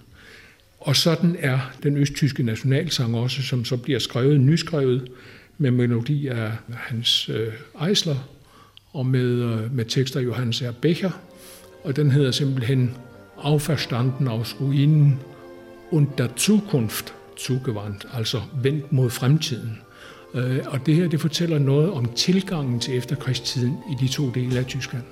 Og 0.79 0.96
sådan 0.96 1.36
er 1.39 1.60
den 1.84 1.98
østtyske 1.98 2.43
nationalsang 2.43 3.15
også, 3.15 3.41
som 3.41 3.65
så 3.65 3.77
bliver 3.77 4.00
skrevet, 4.00 4.41
nyskrevet, 4.41 5.07
med 5.57 5.72
melodi 5.72 6.27
af 6.27 6.51
Hans 6.74 7.29
øh, 7.29 7.88
Eisler 7.89 8.29
og 8.93 9.05
med, 9.05 9.25
øh, 9.25 9.75
med 9.75 9.86
tekster 9.86 10.19
af 10.19 10.24
Johannes 10.24 10.62
R. 10.62 10.72
Becher. 10.72 11.12
Og 11.84 11.96
den 11.96 12.12
hedder 12.12 12.31
simpelthen 12.31 12.91
Auferstanden 13.38 14.27
aus 14.27 14.55
Ruinen 14.62 15.19
und 15.91 16.07
der 16.17 16.27
Zukunft 16.38 17.13
zugewandt, 17.39 18.05
altså 18.13 18.41
vendt 18.63 18.91
mod 18.91 19.10
fremtiden. 19.10 19.77
Øh, 20.34 20.60
og 20.65 20.86
det 20.86 20.96
her 20.96 21.07
det 21.07 21.22
fortæller 21.22 21.60
noget 21.60 21.91
om 21.91 22.13
tilgangen 22.15 22.79
til 22.79 22.98
efterkrigstiden 22.98 23.77
i 23.91 24.05
de 24.05 24.07
to 24.07 24.29
dele 24.29 24.60
af 24.60 24.65
Tyskland. 24.65 25.03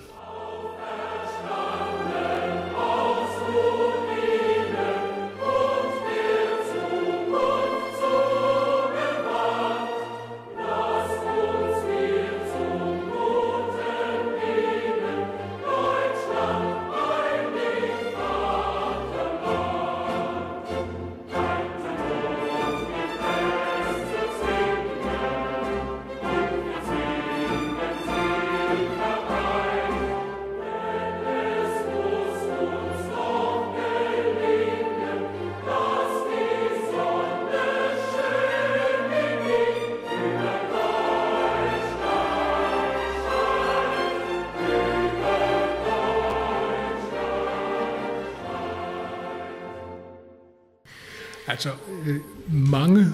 Altså, 51.56 51.72
øh, 52.06 52.20
mange, 52.50 53.06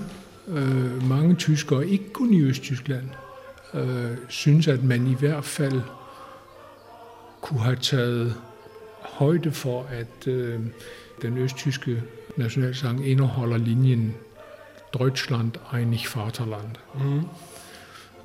øh, 0.48 1.10
mange 1.10 1.36
tyskere, 1.36 1.88
ikke 1.88 2.14
kun 2.14 2.34
i 2.34 2.42
Østtyskland, 2.42 3.10
øh, 3.74 4.18
synes, 4.30 4.68
at 4.68 4.84
man 4.84 5.08
i 5.08 5.14
hvert 5.14 5.46
fald 5.46 5.82
kunne 7.42 7.60
have 7.60 7.76
taget 7.76 8.36
højde 9.02 9.52
for, 9.52 9.84
at 9.84 10.28
øh, 10.28 10.60
den 11.22 11.38
østtyske 11.38 12.04
nationalsang 12.38 13.08
indeholder 13.08 13.58
linjen 13.58 14.16
Deutschland, 15.00 15.52
einig 15.74 16.06
Vaterland, 16.16 16.76
mm. 16.96 17.22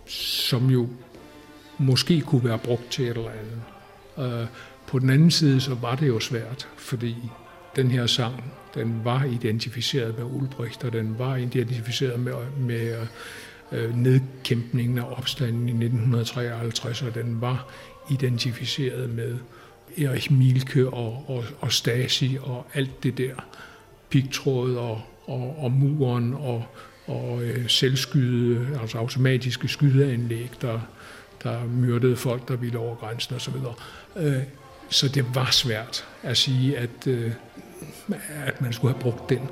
som 0.06 0.70
jo 0.70 0.88
måske 1.78 2.20
kunne 2.20 2.44
være 2.44 2.58
brugt 2.58 2.90
til 2.90 3.04
et 3.04 3.16
eller 3.16 3.30
andet. 3.30 4.40
Øh, 4.40 4.46
på 4.87 4.99
den 4.99 5.11
anden 5.11 5.30
side, 5.30 5.61
så 5.61 5.75
var 5.75 5.94
det 5.94 6.08
jo 6.08 6.20
svært, 6.20 6.68
fordi 6.76 7.16
den 7.76 7.90
her 7.90 8.06
sang, 8.06 8.52
den 8.75 9.00
var 9.04 9.25
identificeret 9.25 10.18
med 10.18 10.25
Ulbricht, 10.25 10.85
og 10.85 10.92
den 10.92 11.18
var 11.18 11.37
identificeret 11.37 12.21
med, 12.21 12.33
med 12.59 13.06
øh, 13.73 13.97
nedkæmpningen 13.97 14.99
af 14.99 15.04
opstanden 15.18 15.68
i 15.68 15.85
1953, 15.85 17.02
og 17.02 17.14
den 17.14 17.40
var 17.40 17.66
identificeret 18.11 19.11
med 19.11 19.38
Erich 19.99 20.33
Mielke 20.33 20.88
og, 20.88 21.25
og, 21.28 21.45
og 21.61 21.73
Stasi 21.73 22.38
og 22.42 22.66
alt 22.75 23.02
det 23.02 23.18
der, 23.18 23.35
pigtråd 24.11 24.76
og, 24.76 25.02
og, 25.26 25.56
og 25.59 25.73
muren 25.73 26.35
og, 26.35 26.64
og 27.06 27.42
øh, 27.42 27.68
selvskyde, 27.68 28.78
altså 28.80 28.99
automatiske 28.99 29.68
skydeanlæg, 29.68 30.50
der, 30.61 30.80
der 31.42 31.64
myrdede 31.64 32.16
folk, 32.16 32.49
der 32.49 32.56
ville 32.56 32.78
over 32.78 32.95
grænsen 32.95 33.37
osv. 33.37 33.54
Øh, 34.16 34.42
så 34.88 35.09
det 35.09 35.35
var 35.35 35.50
svært 35.50 36.06
at 36.23 36.37
sige, 36.37 36.78
at 36.78 37.06
øh, 37.06 37.33
at 38.47 38.61
man 38.61 38.73
skulle 38.73 38.95
have 38.95 39.02
brugt 39.02 39.30
den. 39.30 39.50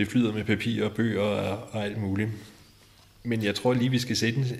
Det 0.00 0.08
flyder 0.08 0.32
med 0.32 0.44
papir 0.44 0.84
og 0.84 0.92
bøger 0.92 1.20
og, 1.20 1.68
og 1.72 1.84
alt 1.84 1.98
muligt. 1.98 2.30
Men 3.22 3.44
jeg 3.44 3.54
tror 3.54 3.74
lige, 3.74 3.90
vi 3.90 3.98
skal 3.98 4.16
sætte 4.16 4.38
en, 4.38 4.44
øh, 4.44 4.58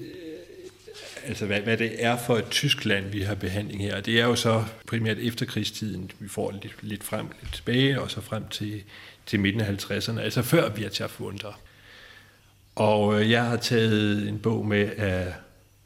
altså 1.25 1.47
hvad, 1.47 1.61
hvad 1.61 1.77
det 1.77 2.05
er 2.05 2.17
for 2.17 2.37
et 2.37 2.51
Tyskland, 2.51 3.07
vi 3.07 3.21
har 3.21 3.35
behandling 3.35 3.83
her. 3.83 4.01
Det 4.01 4.21
er 4.21 4.25
jo 4.25 4.37
så 4.37 4.65
primært 4.87 5.19
efterkrigstiden, 5.19 6.11
vi 6.19 6.29
får 6.29 6.51
lidt, 6.63 6.75
lidt 6.83 7.05
frem, 7.05 7.27
lidt 7.43 7.55
tilbage, 7.55 8.01
og 8.01 8.11
så 8.11 8.21
frem 8.21 8.49
til, 8.49 8.83
til 9.27 9.41
midten 9.41 9.61
af 9.61 9.85
50'erne, 9.85 10.21
altså 10.21 10.43
før 10.43 10.71
Wirtschaftswunder. 10.71 11.61
Og 12.75 13.21
øh, 13.21 13.31
jeg 13.31 13.45
har 13.45 13.57
taget 13.57 14.29
en 14.29 14.39
bog 14.39 14.67
med 14.67 14.91
af 14.97 15.35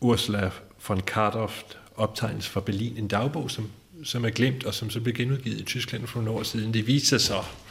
Ursula 0.01 0.51
von 0.89 1.01
Kardoft, 1.01 1.79
optegnelse 1.97 2.51
fra 2.51 2.61
Berlin, 2.61 2.97
en 2.97 3.09
dagbog, 3.09 3.51
som, 3.51 3.71
som 4.05 4.25
er 4.25 4.31
glemt, 4.31 4.65
og 4.65 4.75
som 4.75 4.91
så 4.91 5.01
blev 5.01 5.15
genudgivet 5.15 5.61
i 5.61 5.65
Tyskland 5.65 6.07
for 6.07 6.21
nogle 6.21 6.39
år 6.39 6.43
siden. 6.43 6.75
Det 6.75 6.87
viser 6.87 7.19
sig 7.19 7.27
så, 7.27 7.64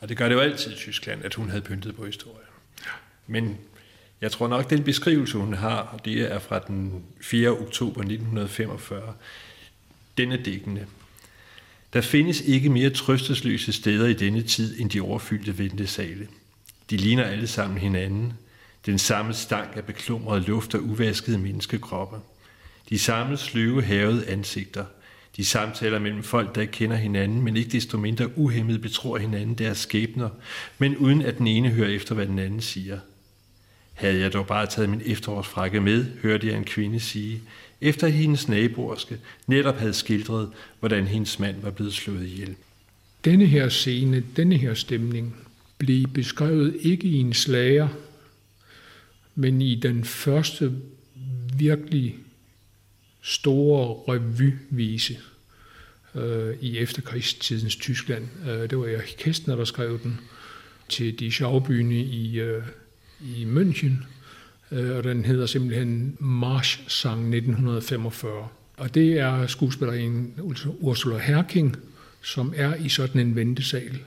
og 0.00 0.08
det 0.08 0.16
gør 0.16 0.28
det 0.28 0.34
jo 0.34 0.40
altid 0.40 0.72
i 0.72 0.76
Tyskland, 0.76 1.24
at 1.24 1.34
hun 1.34 1.48
havde 1.48 1.62
pyntet 1.62 1.96
på 1.96 2.06
historie. 2.06 2.46
Men 3.26 3.58
jeg 4.20 4.32
tror 4.32 4.48
nok, 4.48 4.70
den 4.70 4.82
beskrivelse, 4.82 5.38
hun 5.38 5.54
har, 5.54 6.00
det 6.04 6.32
er 6.32 6.38
fra 6.38 6.58
den 6.58 7.04
4. 7.20 7.48
oktober 7.48 8.00
1945, 8.00 9.14
den 10.18 10.32
er 10.32 10.42
dækkende. 10.42 10.86
Der 11.92 12.00
findes 12.00 12.40
ikke 12.40 12.70
mere 12.70 12.90
trøstesløse 12.90 13.72
steder 13.72 14.06
i 14.06 14.12
denne 14.12 14.42
tid, 14.42 14.80
end 14.80 14.90
de 14.90 15.00
overfyldte 15.00 15.58
ventesale. 15.58 16.28
De 16.90 16.96
ligner 16.96 17.24
alle 17.24 17.46
sammen 17.46 17.78
hinanden. 17.78 18.32
Den 18.86 18.98
samme 18.98 19.34
stank 19.34 19.76
af 19.76 19.84
beklumret 19.84 20.42
luft 20.42 20.74
og 20.74 20.82
uvaskede 20.82 21.38
menneskekroppe. 21.38 22.16
De 22.88 22.98
samme 22.98 23.36
sløve 23.36 23.82
havede 23.82 24.28
ansigter– 24.28 24.84
de 25.36 25.44
samtaler 25.44 25.98
mellem 25.98 26.22
folk, 26.22 26.54
der 26.54 26.60
ikke 26.60 26.72
kender 26.72 26.96
hinanden, 26.96 27.42
men 27.42 27.56
ikke 27.56 27.70
desto 27.70 27.98
mindre 27.98 28.38
uhemmet 28.38 28.82
betror 28.82 29.18
hinanden 29.18 29.54
deres 29.54 29.78
skæbner, 29.78 30.28
men 30.78 30.96
uden 30.96 31.22
at 31.22 31.38
den 31.38 31.46
ene 31.46 31.68
hører 31.68 31.88
efter, 31.88 32.14
hvad 32.14 32.26
den 32.26 32.38
anden 32.38 32.60
siger. 32.60 32.98
Havde 33.92 34.20
jeg 34.20 34.32
dog 34.32 34.46
bare 34.46 34.66
taget 34.66 34.90
min 34.90 35.02
efterårsfrakke 35.04 35.80
med, 35.80 36.06
hørte 36.22 36.46
jeg 36.46 36.56
en 36.56 36.64
kvinde 36.64 37.00
sige, 37.00 37.40
efter 37.80 38.06
at 38.06 38.12
hendes 38.12 38.48
naboerske 38.48 39.18
netop 39.46 39.76
havde 39.78 39.94
skildret, 39.94 40.50
hvordan 40.78 41.06
hendes 41.06 41.38
mand 41.38 41.62
var 41.62 41.70
blevet 41.70 41.92
slået 41.92 42.26
ihjel. 42.26 42.54
Denne 43.24 43.46
her 43.46 43.68
scene, 43.68 44.24
denne 44.36 44.56
her 44.56 44.74
stemning, 44.74 45.36
blev 45.78 46.06
beskrevet 46.06 46.76
ikke 46.80 47.06
i 47.06 47.16
en 47.16 47.34
slager, 47.34 47.88
men 49.34 49.62
i 49.62 49.74
den 49.74 50.04
første 50.04 50.72
virkelig 51.56 52.16
store 53.22 54.14
revyvise 54.14 55.18
øh, 56.14 56.56
i 56.60 56.78
efterkrigstidens 56.78 57.76
Tyskland. 57.76 58.28
Øh, 58.48 58.70
det 58.70 58.78
var 58.78 58.86
jeg 58.86 59.00
Kästner, 59.00 59.56
der 59.56 59.64
skrev 59.64 60.00
den 60.02 60.20
til 60.88 61.18
de 61.18 61.28
Schaubühne 61.28 61.94
i, 61.94 62.40
øh, 62.40 62.62
i 63.20 63.44
München, 63.44 63.92
øh, 64.72 64.96
og 64.96 65.04
den 65.04 65.24
hedder 65.24 65.46
simpelthen 65.46 66.16
Marsch-sang 66.18 67.34
1945. 67.34 68.48
Og 68.76 68.94
det 68.94 69.18
er 69.18 69.46
skuespilleren 69.46 70.34
Ursula 70.80 71.18
Herking, 71.18 71.76
som 72.22 72.52
er 72.56 72.74
i 72.74 72.88
sådan 72.88 73.20
en 73.20 73.36
ventesal 73.36 73.98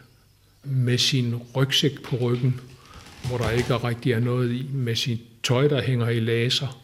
med 0.63 0.97
sin 0.97 1.35
rygsæk 1.55 2.03
på 2.03 2.15
ryggen, 2.15 2.59
hvor 3.27 3.37
der 3.37 3.49
ikke 3.49 3.77
rigtig 3.77 4.11
er 4.11 4.19
noget 4.19 4.51
i, 4.51 4.65
med 4.73 4.95
sit 4.95 5.19
tøj, 5.43 5.67
der 5.67 5.81
hænger 5.81 6.09
i 6.09 6.19
laser, 6.19 6.82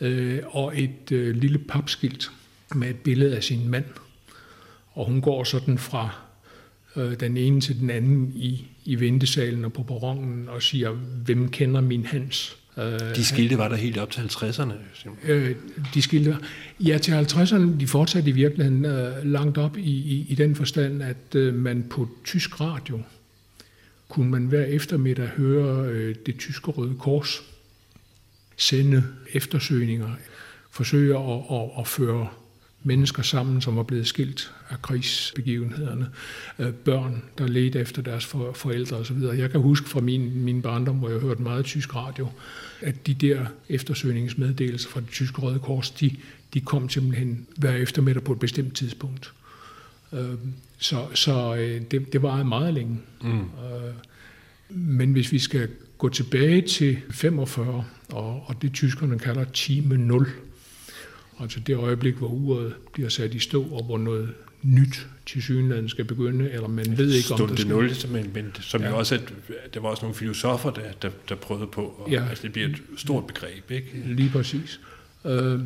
øh, 0.00 0.42
og 0.46 0.80
et 0.80 1.12
øh, 1.12 1.36
lille 1.36 1.58
papskilt 1.58 2.30
med 2.74 2.90
et 2.90 2.96
billede 2.96 3.36
af 3.36 3.44
sin 3.44 3.68
mand. 3.68 3.84
Og 4.92 5.06
hun 5.06 5.20
går 5.20 5.44
sådan 5.44 5.78
fra 5.78 6.10
øh, 6.96 7.20
den 7.20 7.36
ene 7.36 7.60
til 7.60 7.80
den 7.80 7.90
anden 7.90 8.32
i, 8.34 8.66
i 8.84 9.00
ventesalen 9.00 9.64
og 9.64 9.72
på 9.72 9.82
perronen 9.82 10.48
og 10.48 10.62
siger, 10.62 10.90
hvem 11.24 11.48
kender 11.48 11.80
min 11.80 12.06
Hans? 12.06 12.56
De 13.16 13.24
skilte 13.24 13.58
var 13.58 13.68
der 13.68 13.76
helt 13.76 13.98
op 13.98 14.10
til 14.10 14.20
50'erne. 14.20 14.72
Øh, 15.24 15.54
de 15.94 16.02
skilte, 16.02 16.36
ja, 16.80 16.98
til 16.98 17.12
50'erne, 17.12 17.80
de 17.80 17.86
fortsatte 17.86 18.30
i 18.30 18.32
virkeligheden 18.32 18.84
øh, 18.84 19.24
langt 19.24 19.58
op 19.58 19.78
i, 19.78 19.90
i, 19.90 20.26
i 20.28 20.34
den 20.34 20.54
forstand, 20.54 21.02
at 21.02 21.34
øh, 21.34 21.54
man 21.54 21.86
på 21.90 22.08
tysk 22.24 22.60
radio 22.60 23.00
kunne 24.08 24.30
man 24.30 24.46
hver 24.46 24.64
eftermiddag 24.64 25.26
høre 25.26 25.86
øh, 25.86 26.14
det 26.26 26.38
tyske 26.38 26.70
Røde 26.70 26.94
Kors 26.98 27.42
sende 28.60 29.04
eftersøgninger, 29.32 30.10
forsøge 30.70 31.18
at, 31.18 31.42
at, 31.50 31.70
at 31.78 31.88
føre 31.88 32.28
mennesker 32.82 33.22
sammen, 33.22 33.60
som 33.60 33.76
var 33.76 33.82
blevet 33.82 34.06
skilt 34.06 34.52
af 34.70 34.82
krigsbegivenhederne, 34.82 36.10
øh, 36.58 36.72
børn, 36.72 37.22
der 37.38 37.46
ledte 37.46 37.80
efter 37.80 38.02
deres 38.02 38.24
forældre 38.54 38.96
osv. 38.96 39.16
Jeg 39.16 39.50
kan 39.50 39.60
huske 39.60 39.88
fra 39.88 40.00
min, 40.00 40.42
min 40.44 40.62
barndom, 40.62 40.96
hvor 40.96 41.10
jeg 41.10 41.20
hørte 41.20 41.42
meget 41.42 41.64
tysk 41.64 41.94
radio, 41.94 42.28
at 42.80 43.06
de 43.06 43.14
der 43.14 43.46
eftersøgningsmeddelelser 43.68 44.88
fra 44.88 45.00
det 45.00 45.08
tyske 45.08 45.38
Røde 45.38 45.58
Kors, 45.58 45.90
de, 45.90 46.16
de 46.54 46.60
kom 46.60 46.88
simpelthen 46.88 47.46
hver 47.56 47.72
eftermiddag 47.72 48.24
på 48.24 48.32
et 48.32 48.38
bestemt 48.38 48.74
tidspunkt. 48.74 49.32
Øh, 50.12 50.34
så 50.78 51.06
så 51.14 51.54
øh, 51.54 51.80
det, 51.90 52.12
det 52.12 52.22
var 52.22 52.42
meget 52.42 52.74
længe. 52.74 52.98
Mm. 53.22 53.50
Men 54.70 55.12
hvis 55.12 55.32
vi 55.32 55.38
skal 55.38 55.68
gå 56.00 56.08
tilbage 56.08 56.62
til 56.62 56.98
45, 57.10 57.84
og, 58.08 58.44
og 58.46 58.62
det 58.62 58.72
tyskerne 58.72 59.18
kalder 59.18 59.44
time 59.44 59.96
0, 59.96 60.28
Altså 61.40 61.60
det 61.60 61.76
øjeblik, 61.76 62.14
hvor 62.14 62.28
uret 62.28 62.74
bliver 62.92 63.08
sat 63.08 63.34
i 63.34 63.38
stå, 63.38 63.62
og 63.62 63.84
hvor 63.84 63.98
noget 63.98 64.28
nyt 64.62 65.06
til 65.26 65.42
synligheden 65.42 65.88
skal 65.88 66.04
begynde, 66.04 66.50
eller 66.50 66.68
man 66.68 66.98
ved 66.98 67.12
ikke, 67.12 67.34
om 67.34 67.48
det 67.48 67.58
skal... 67.58 67.70
0, 67.70 67.90
men, 68.12 68.30
men 68.34 68.52
som 68.60 68.82
ja. 68.82 68.88
jo 68.88 68.98
også, 68.98 69.14
at 69.14 69.74
der 69.74 69.80
var 69.80 69.88
også 69.88 70.02
nogle 70.02 70.14
filosofer, 70.14 70.70
der, 70.70 70.82
der, 71.02 71.10
der 71.28 71.34
prøvede 71.34 71.66
på, 71.66 71.82
og, 71.82 72.10
ja. 72.10 72.28
altså 72.28 72.42
det 72.42 72.52
bliver 72.52 72.68
et 72.68 72.82
stort 72.96 73.26
begreb, 73.26 73.70
ikke? 73.70 74.02
Lige 74.06 74.30
præcis. 74.30 74.80
Øh, 75.26 75.60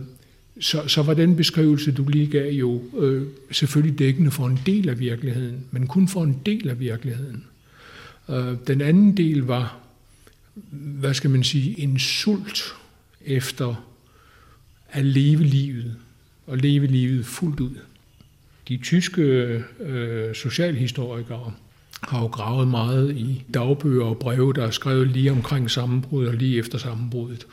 så, 0.61 0.89
så 0.89 1.03
var 1.03 1.15
den 1.15 1.37
beskrivelse, 1.37 1.93
du 1.93 2.05
lige 2.09 2.27
gav, 2.27 2.53
jo 2.53 2.83
øh, 2.99 3.27
selvfølgelig 3.51 3.99
dækkende 3.99 4.31
for 4.31 4.47
en 4.47 4.61
del 4.67 4.89
af 4.89 4.99
virkeligheden, 4.99 5.65
men 5.71 5.87
kun 5.87 6.09
for 6.09 6.25
en 6.25 6.41
del 6.47 6.69
af 6.69 6.81
virkeligheden. 6.81 7.45
Øh, 8.31 8.55
den 8.67 8.81
anden 8.81 9.17
del 9.17 9.39
var, 9.39 9.84
hvad 10.73 11.15
skal 11.15 11.31
man 11.31 11.45
sige, 11.45 11.81
en 11.81 11.99
sult 11.99 12.75
efter 13.25 13.87
at 14.89 15.05
leve 15.05 15.43
livet, 15.43 15.97
og 16.47 16.59
leve 16.59 16.87
livet 16.87 17.27
fuldt 17.27 17.61
ud. 17.61 17.77
De 18.69 18.77
tyske 18.77 19.23
øh, 19.81 20.35
socialhistorikere 20.35 21.53
har 22.03 22.21
jo 22.21 22.27
gravet 22.27 22.69
meget 22.69 23.17
i 23.17 23.45
dagbøger 23.55 24.05
og 24.05 24.19
breve, 24.19 24.53
der 24.53 24.67
er 24.67 24.71
skrevet 24.71 25.09
lige 25.09 25.31
omkring 25.31 25.71
sammenbruddet 25.71 26.29
og 26.29 26.35
lige 26.35 26.59
efter 26.59 26.79
sammenbruddet. 26.79 27.47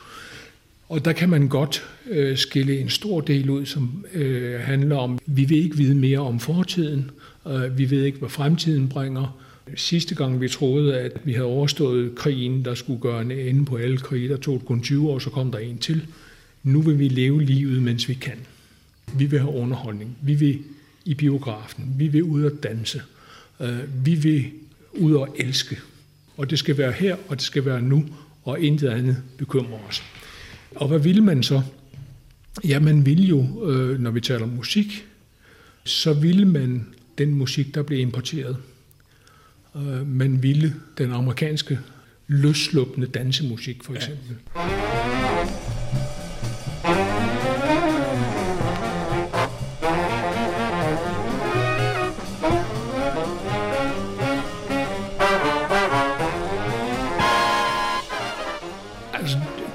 Og 0.88 1.04
der 1.04 1.12
kan 1.12 1.28
man 1.28 1.48
godt 1.48 1.86
øh, 2.10 2.36
skille 2.36 2.80
en 2.80 2.88
stor 2.88 3.20
del 3.20 3.50
ud, 3.50 3.66
som 3.66 4.04
øh, 4.12 4.60
handler 4.60 4.96
om, 4.96 5.18
vi 5.26 5.44
vil 5.44 5.58
ikke 5.64 5.76
vide 5.76 5.94
mere 5.94 6.18
om 6.18 6.40
fortiden, 6.40 7.10
øh, 7.48 7.78
vi 7.78 7.90
ved 7.90 8.04
ikke, 8.04 8.18
hvad 8.18 8.28
fremtiden 8.28 8.88
bringer. 8.88 9.38
Sidste 9.76 10.14
gang 10.14 10.40
vi 10.40 10.48
troede, 10.48 10.98
at 10.98 11.12
vi 11.24 11.32
havde 11.32 11.46
overstået 11.46 12.14
krigen, 12.14 12.64
der 12.64 12.74
skulle 12.74 13.00
gøre 13.00 13.22
en 13.22 13.30
ende 13.30 13.64
på 13.64 13.76
alle 13.76 13.98
krige, 13.98 14.28
der 14.28 14.36
tog 14.36 14.58
det 14.58 14.66
kun 14.66 14.82
20 14.82 15.10
år, 15.10 15.18
så 15.18 15.30
kom 15.30 15.50
der 15.50 15.58
en 15.58 15.78
til. 15.78 16.06
Nu 16.62 16.82
vil 16.82 16.98
vi 16.98 17.08
leve 17.08 17.42
livet, 17.42 17.82
mens 17.82 18.08
vi 18.08 18.14
kan. 18.14 18.38
Vi 19.14 19.26
vil 19.26 19.38
have 19.38 19.54
underholdning. 19.54 20.16
Vi 20.22 20.34
vil 20.34 20.58
i 21.04 21.14
biografen. 21.14 21.94
Vi 21.98 22.08
vil 22.08 22.22
ud 22.22 22.44
og 22.44 22.52
danse. 22.62 23.02
Øh, 23.60 24.06
vi 24.06 24.14
vil 24.14 24.50
ud 24.92 25.14
og 25.14 25.36
elske. 25.38 25.78
Og 26.36 26.50
det 26.50 26.58
skal 26.58 26.78
være 26.78 26.92
her, 26.92 27.16
og 27.28 27.36
det 27.36 27.42
skal 27.42 27.64
være 27.64 27.82
nu, 27.82 28.04
og 28.44 28.60
intet 28.60 28.88
andet 28.88 29.16
bekymrer 29.38 29.88
os. 29.88 30.02
Og 30.74 30.88
hvad 30.88 30.98
vil 30.98 31.22
man 31.22 31.42
så? 31.42 31.62
Ja, 32.64 32.78
man 32.78 33.06
vil 33.06 33.28
jo, 33.28 33.70
øh, 33.70 34.00
når 34.00 34.10
vi 34.10 34.20
taler 34.20 34.42
om 34.42 34.48
musik, 34.48 35.06
så 35.84 36.12
ville 36.12 36.44
man 36.44 36.86
den 37.18 37.34
musik, 37.34 37.74
der 37.74 37.82
blev 37.82 37.98
importeret. 37.98 38.56
Øh, 39.76 40.06
man 40.06 40.42
ville 40.42 40.74
den 40.98 41.12
amerikanske 41.12 41.78
løsluppende 42.26 43.06
dansemusik, 43.06 43.84
for 43.84 43.94
eksempel. 43.94 44.36
Ja. 44.56 44.62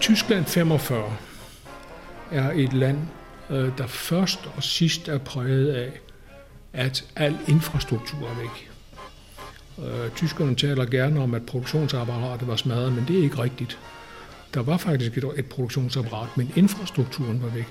Tyskland 0.08 0.46
45 0.46 1.16
er 2.32 2.52
et 2.52 2.74
land, 2.74 2.98
øh, 3.50 3.78
der 3.78 3.88
først 3.88 4.40
og 4.56 4.64
sidst 4.64 5.08
er 5.08 5.18
præget 5.18 5.74
af, 5.74 5.92
at 6.74 7.06
al 7.16 7.38
infrastruktur 7.48 8.30
er 8.30 8.36
væk. 8.40 8.72
Øh, 9.80 10.12
tyskerne 10.16 10.56
taler 10.56 10.86
gerne 10.86 11.20
om, 11.20 11.34
at 11.34 11.46
produktionsapparatet 11.46 12.48
var 12.48 12.56
smadret, 12.56 12.94
men 12.94 13.06
det 13.08 13.20
er 13.20 13.24
ikke 13.24 13.44
rigtigt. 13.44 13.80
Der 14.54 14.62
var 14.62 14.78
faktisk 14.78 15.18
et, 15.18 15.26
et 15.38 15.46
produktionsapparat, 15.46 16.38
men 16.38 16.52
infrastrukturen 16.56 17.42
var 17.44 17.50
væk. 17.50 17.68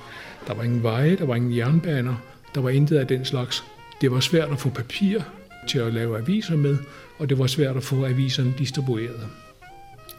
Der 0.46 0.54
var 0.54 0.62
ingen 0.62 0.82
veje, 0.82 1.16
der 1.16 1.26
var 1.26 1.34
ingen 1.34 1.56
jernbaner, 1.56 2.14
der 2.54 2.60
var 2.60 2.70
intet 2.70 2.96
af 2.96 3.06
den 3.06 3.24
slags. 3.24 3.64
Det 4.00 4.10
var 4.10 4.20
svært 4.20 4.50
at 4.50 4.58
få 4.58 4.70
papir 4.70 5.20
til 5.68 5.78
at 5.78 5.94
lave 5.94 6.18
aviser 6.18 6.56
med, 6.56 6.78
og 7.18 7.28
det 7.28 7.38
var 7.38 7.46
svært 7.46 7.76
at 7.76 7.82
få 7.82 8.04
aviserne 8.04 8.54
distribueret. 8.58 9.28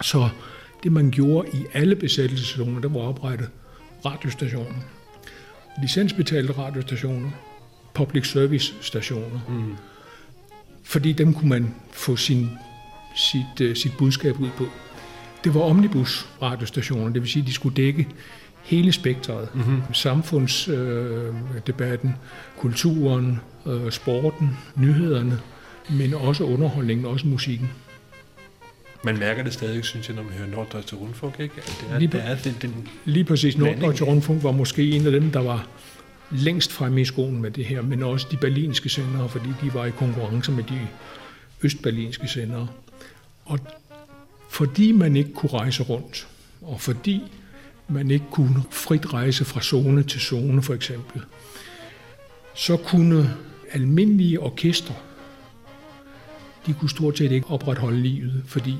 Så 0.01 0.29
det 0.83 0.91
man 0.91 1.11
gjorde 1.11 1.49
i 1.53 1.65
alle 1.73 1.95
besættelseszoner, 1.95 2.81
der 2.81 2.89
var 2.89 2.99
oprettet 2.99 3.49
radiostationer. 4.05 4.81
Licensbetalte 5.81 6.53
radiostationer, 6.53 7.29
public 7.93 8.27
service 8.31 8.73
stationer. 8.81 9.39
Mm. 9.49 9.75
Fordi 10.87 11.11
dem 11.11 11.33
kunne 11.33 11.49
man 11.49 11.73
få 11.91 12.15
sin, 12.15 12.49
sit, 13.15 13.69
uh, 13.69 13.75
sit 13.75 13.91
budskab 13.97 14.39
ud 14.39 14.49
på. 14.57 14.65
Det 15.43 15.53
var 15.53 15.61
omnibus 15.61 16.29
radiostationer, 16.41 17.09
det 17.09 17.21
vil 17.21 17.29
sige, 17.29 17.41
at 17.41 17.47
de 17.47 17.53
skulle 17.53 17.75
dække 17.75 18.07
hele 18.63 18.91
spektret. 18.91 19.49
Mm-hmm. 19.53 19.81
Samfundsdebatten, 19.93 22.09
øh, 22.09 22.15
kulturen, 22.57 23.39
øh, 23.65 23.91
sporten, 23.91 24.57
nyhederne, 24.75 25.39
men 25.89 26.13
også 26.13 26.43
underholdningen, 26.43 27.05
også 27.05 27.27
musikken. 27.27 27.69
Man 29.03 29.19
mærker 29.19 29.43
det 29.43 29.53
stadig, 29.53 29.85
synes 29.85 30.07
jeg, 30.07 30.15
når 30.15 30.23
man 30.23 30.33
hører 30.33 30.49
Norddeutsche 30.49 30.97
Rundfunk, 30.97 31.39
ikke? 31.39 31.55
At 31.57 31.77
det 31.81 31.89
er, 31.91 31.99
lige, 31.99 32.11
det 32.11 32.21
er 32.25 32.35
den, 32.35 32.57
den 32.61 32.87
lige 33.05 33.23
præcis. 33.23 33.57
Norddeutsche 33.57 34.05
Rundfunk 34.05 34.43
var 34.43 34.51
måske 34.51 34.91
en 34.91 35.05
af 35.05 35.11
dem, 35.11 35.31
der 35.31 35.39
var 35.39 35.67
længst 36.31 36.71
fremme 36.71 37.01
i 37.01 37.05
skolen 37.05 37.41
med 37.41 37.51
det 37.51 37.65
her, 37.65 37.81
men 37.81 38.03
også 38.03 38.27
de 38.31 38.37
berlinske 38.37 38.89
sendere, 38.89 39.29
fordi 39.29 39.49
de 39.61 39.73
var 39.73 39.85
i 39.85 39.91
konkurrence 39.91 40.51
med 40.51 40.63
de 40.63 40.87
østberlinske 41.63 42.27
sendere. 42.27 42.67
Og 43.45 43.59
fordi 44.49 44.91
man 44.91 45.15
ikke 45.15 45.33
kunne 45.33 45.53
rejse 45.53 45.83
rundt, 45.83 46.27
og 46.61 46.81
fordi 46.81 47.23
man 47.87 48.11
ikke 48.11 48.25
kunne 48.31 48.63
frit 48.71 49.13
rejse 49.13 49.45
fra 49.45 49.61
zone 49.61 50.03
til 50.03 50.21
zone 50.21 50.63
for 50.63 50.73
eksempel, 50.73 51.21
så 52.55 52.77
kunne 52.77 53.33
almindelige 53.71 54.39
orkestre 54.39 54.95
de 56.67 56.73
kunne 56.73 56.89
stort 56.89 57.17
set 57.17 57.31
ikke 57.31 57.47
opretholde 57.47 58.01
livet, 58.01 58.43
fordi 58.45 58.75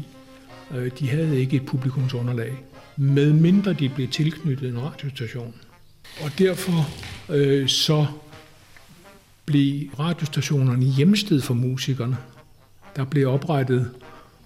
øh, 0.76 0.92
de 1.00 1.10
havde 1.10 1.40
ikke 1.40 1.56
et 1.56 1.66
publikumsunderlag, 1.66 2.64
medmindre 2.98 3.74
de 3.74 3.90
blev 3.90 4.08
tilknyttet 4.08 4.70
en 4.70 4.80
radiostation. 4.82 5.56
Og 6.22 6.32
derfor 6.40 6.90
øh, 7.30 7.68
så 7.68 8.06
blev 9.46 9.90
radiostationerne 10.00 10.86
hjemsted 10.86 11.42
for 11.42 11.54
musikerne. 11.54 12.18
Der 12.96 13.06
blev 13.06 13.30
oprettet 13.30 13.92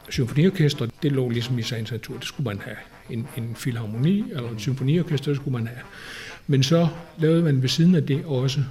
symfoniorkester, 0.09 0.87
det 1.03 1.11
lå 1.11 1.29
ligesom 1.29 1.59
i 1.59 1.61
sagens 1.61 1.91
natur, 1.91 2.17
det 2.17 2.25
skulle 2.25 2.49
man 2.49 2.61
have. 2.65 2.77
En, 3.09 3.27
en 3.37 3.55
filharmoni 3.55 4.23
eller 4.31 4.49
en 4.49 4.59
symfoniorkester, 4.59 5.31
det 5.31 5.41
skulle 5.41 5.57
man 5.57 5.67
have. 5.67 5.79
Men 6.47 6.63
så 6.63 6.87
lavede 7.17 7.43
man 7.43 7.61
ved 7.61 7.69
siden 7.69 7.95
af 7.95 8.05
det 8.05 8.25
også 8.25 8.63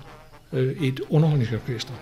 øh, 0.53 0.83
et 0.83 1.01
underholdningsorkester, 1.09 1.95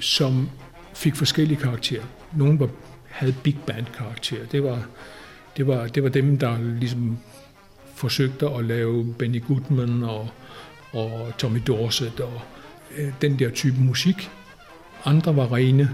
som 0.00 0.50
fik 0.94 1.16
forskellige 1.16 1.60
karakterer. 1.60 2.04
Nogle 2.36 2.60
var, 2.60 2.68
havde 3.08 3.34
big 3.42 3.56
band 3.66 3.86
karakter. 3.96 4.46
Det 4.52 4.62
var, 4.62 4.86
det, 5.56 5.66
var, 5.66 5.86
det 5.86 6.02
var 6.02 6.08
dem, 6.08 6.38
der 6.38 6.58
ligesom 6.80 7.18
forsøgte 8.02 8.46
at 8.48 8.64
lave 8.64 9.14
Benny 9.18 9.42
Goodman 9.42 10.02
og, 10.02 10.30
og 10.92 11.32
Tommy 11.38 11.60
Dorset 11.66 12.20
og 12.20 12.40
øh, 12.96 13.12
den 13.20 13.38
der 13.38 13.50
type 13.50 13.80
musik. 13.80 14.30
Andre 15.04 15.36
var 15.36 15.52
rene 15.52 15.90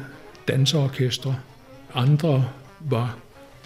danseorkestre. 0.49 1.39
Andre 1.95 2.49
var 2.81 3.19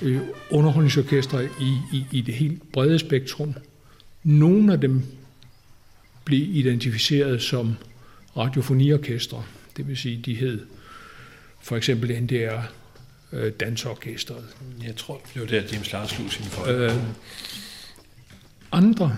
øh, 0.03 0.21
underholdningsorkestre 0.51 1.45
i, 1.45 1.77
i, 1.93 2.07
i 2.11 2.21
det 2.21 2.35
helt 2.35 2.73
brede 2.73 2.99
spektrum. 2.99 3.55
Nogle 4.23 4.73
af 4.73 4.81
dem 4.81 5.03
blev 6.25 6.57
identificeret 6.57 7.43
som 7.43 7.77
radiofoniorkestre. 8.37 9.43
Det 9.77 9.89
vil 9.89 9.97
sige, 9.97 10.23
de 10.27 10.35
hed 10.35 10.67
for 11.61 11.77
eksempel 11.77 12.23
NDR 12.23 12.61
øh, 13.33 13.53
dansorkestret. 13.53 14.45
Jeg 14.87 14.97
tror, 14.97 15.21
det 15.35 15.43
var 15.43 15.49
der, 15.49 15.63
James 15.73 15.93
Lars 15.93 16.11
slog 16.11 16.31
sine 16.31 16.47
folk. 16.47 16.71
Øh, 16.71 16.93
andre 18.73 19.17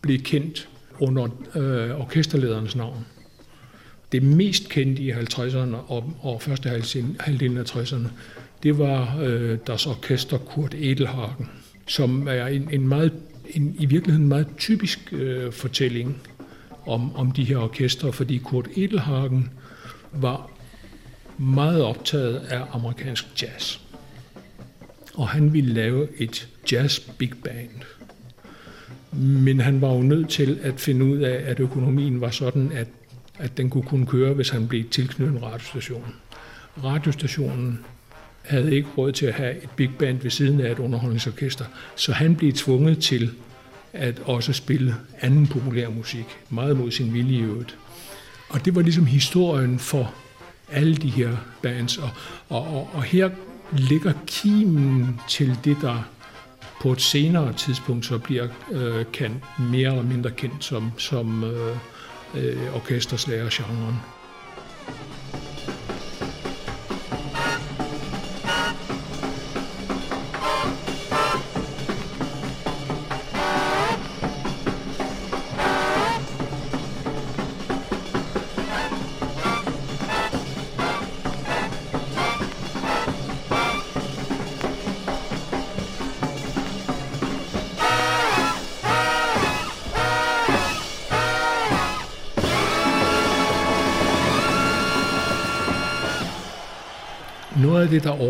blev 0.00 0.18
kendt 0.18 0.68
under 1.00 1.28
øh, 1.54 2.00
orkesterlederens 2.00 2.76
navn. 2.76 3.06
Det 4.12 4.22
mest 4.22 4.68
kendte 4.68 5.02
i 5.02 5.12
50'erne 5.12 5.76
og, 5.88 6.12
og 6.20 6.42
første 6.42 6.68
halvdelen 7.20 7.58
af 7.58 7.76
60'erne, 7.76 8.08
det 8.62 8.78
var 8.78 9.18
øh, 9.20 9.58
deres 9.66 9.86
orkester 9.86 10.38
Kurt 10.38 10.74
Edelhagen, 10.74 11.48
som 11.86 12.28
er 12.28 12.46
en, 12.46 12.68
en 12.72 12.88
meget, 12.88 13.12
en, 13.50 13.76
i 13.78 13.86
virkeligheden 13.86 14.22
en 14.22 14.28
meget 14.28 14.48
typisk 14.58 15.12
øh, 15.12 15.52
fortælling 15.52 16.22
om, 16.86 17.16
om 17.16 17.32
de 17.32 17.44
her 17.44 17.56
orkestre, 17.56 18.12
fordi 18.12 18.38
Kurt 18.38 18.68
Edelhagen 18.76 19.50
var 20.12 20.50
meget 21.38 21.82
optaget 21.82 22.36
af 22.36 22.62
amerikansk 22.72 23.42
jazz. 23.42 23.78
Og 25.14 25.28
han 25.28 25.52
ville 25.52 25.74
lave 25.74 26.08
et 26.20 26.48
jazz 26.72 27.00
big 27.18 27.32
band. 27.44 27.82
Men 29.16 29.60
han 29.60 29.80
var 29.80 29.94
jo 29.94 30.02
nødt 30.02 30.28
til 30.28 30.58
at 30.62 30.80
finde 30.80 31.04
ud 31.04 31.18
af, 31.18 31.42
at 31.50 31.60
økonomien 31.60 32.20
var 32.20 32.30
sådan, 32.30 32.72
at, 32.74 32.88
at 33.38 33.56
den 33.56 33.70
kunne 33.70 33.82
kun 33.82 34.06
køre, 34.06 34.34
hvis 34.34 34.48
han 34.48 34.68
blev 34.68 34.84
tilknyttet 34.90 35.36
en 35.36 35.42
radiostation. 35.42 36.14
Radiostationen 36.84 37.80
havde 38.42 38.76
ikke 38.76 38.88
råd 38.98 39.12
til 39.12 39.26
at 39.26 39.34
have 39.34 39.62
et 39.62 39.70
big 39.76 39.90
band 39.98 40.20
ved 40.20 40.30
siden 40.30 40.60
af 40.60 40.72
et 40.72 40.78
underholdningsorkester, 40.78 41.64
så 41.96 42.12
han 42.12 42.36
blev 42.36 42.52
tvunget 42.52 42.98
til 42.98 43.30
at 43.92 44.18
også 44.24 44.52
spille 44.52 44.94
anden 45.20 45.46
populær 45.46 45.88
musik, 45.90 46.26
meget 46.50 46.76
mod 46.76 46.90
sin 46.90 47.14
vilje 47.14 47.38
i 47.38 47.42
øvrigt. 47.42 47.76
Og 48.48 48.64
det 48.64 48.74
var 48.74 48.82
ligesom 48.82 49.06
historien 49.06 49.78
for 49.78 50.14
alle 50.72 50.96
de 50.96 51.10
her 51.10 51.36
bands, 51.62 51.98
og, 51.98 52.10
og, 52.48 52.62
og, 52.62 52.90
og 52.92 53.02
her 53.02 53.30
ligger 53.72 54.12
kimen 54.26 55.20
til 55.28 55.58
det, 55.64 55.76
der 55.80 56.08
på 56.80 56.92
et 56.92 57.00
senere 57.00 57.52
tidspunkt 57.52 58.06
så 58.06 58.18
bliver 58.18 58.48
øh, 58.72 59.04
kendt, 59.12 59.44
mere 59.58 59.90
eller 59.90 60.02
mindre 60.02 60.30
kendt 60.30 60.64
som, 60.64 60.92
som 60.98 61.44
øh, 61.44 61.76
øh, 62.34 62.74
orkesterslagergenren. 62.74 63.94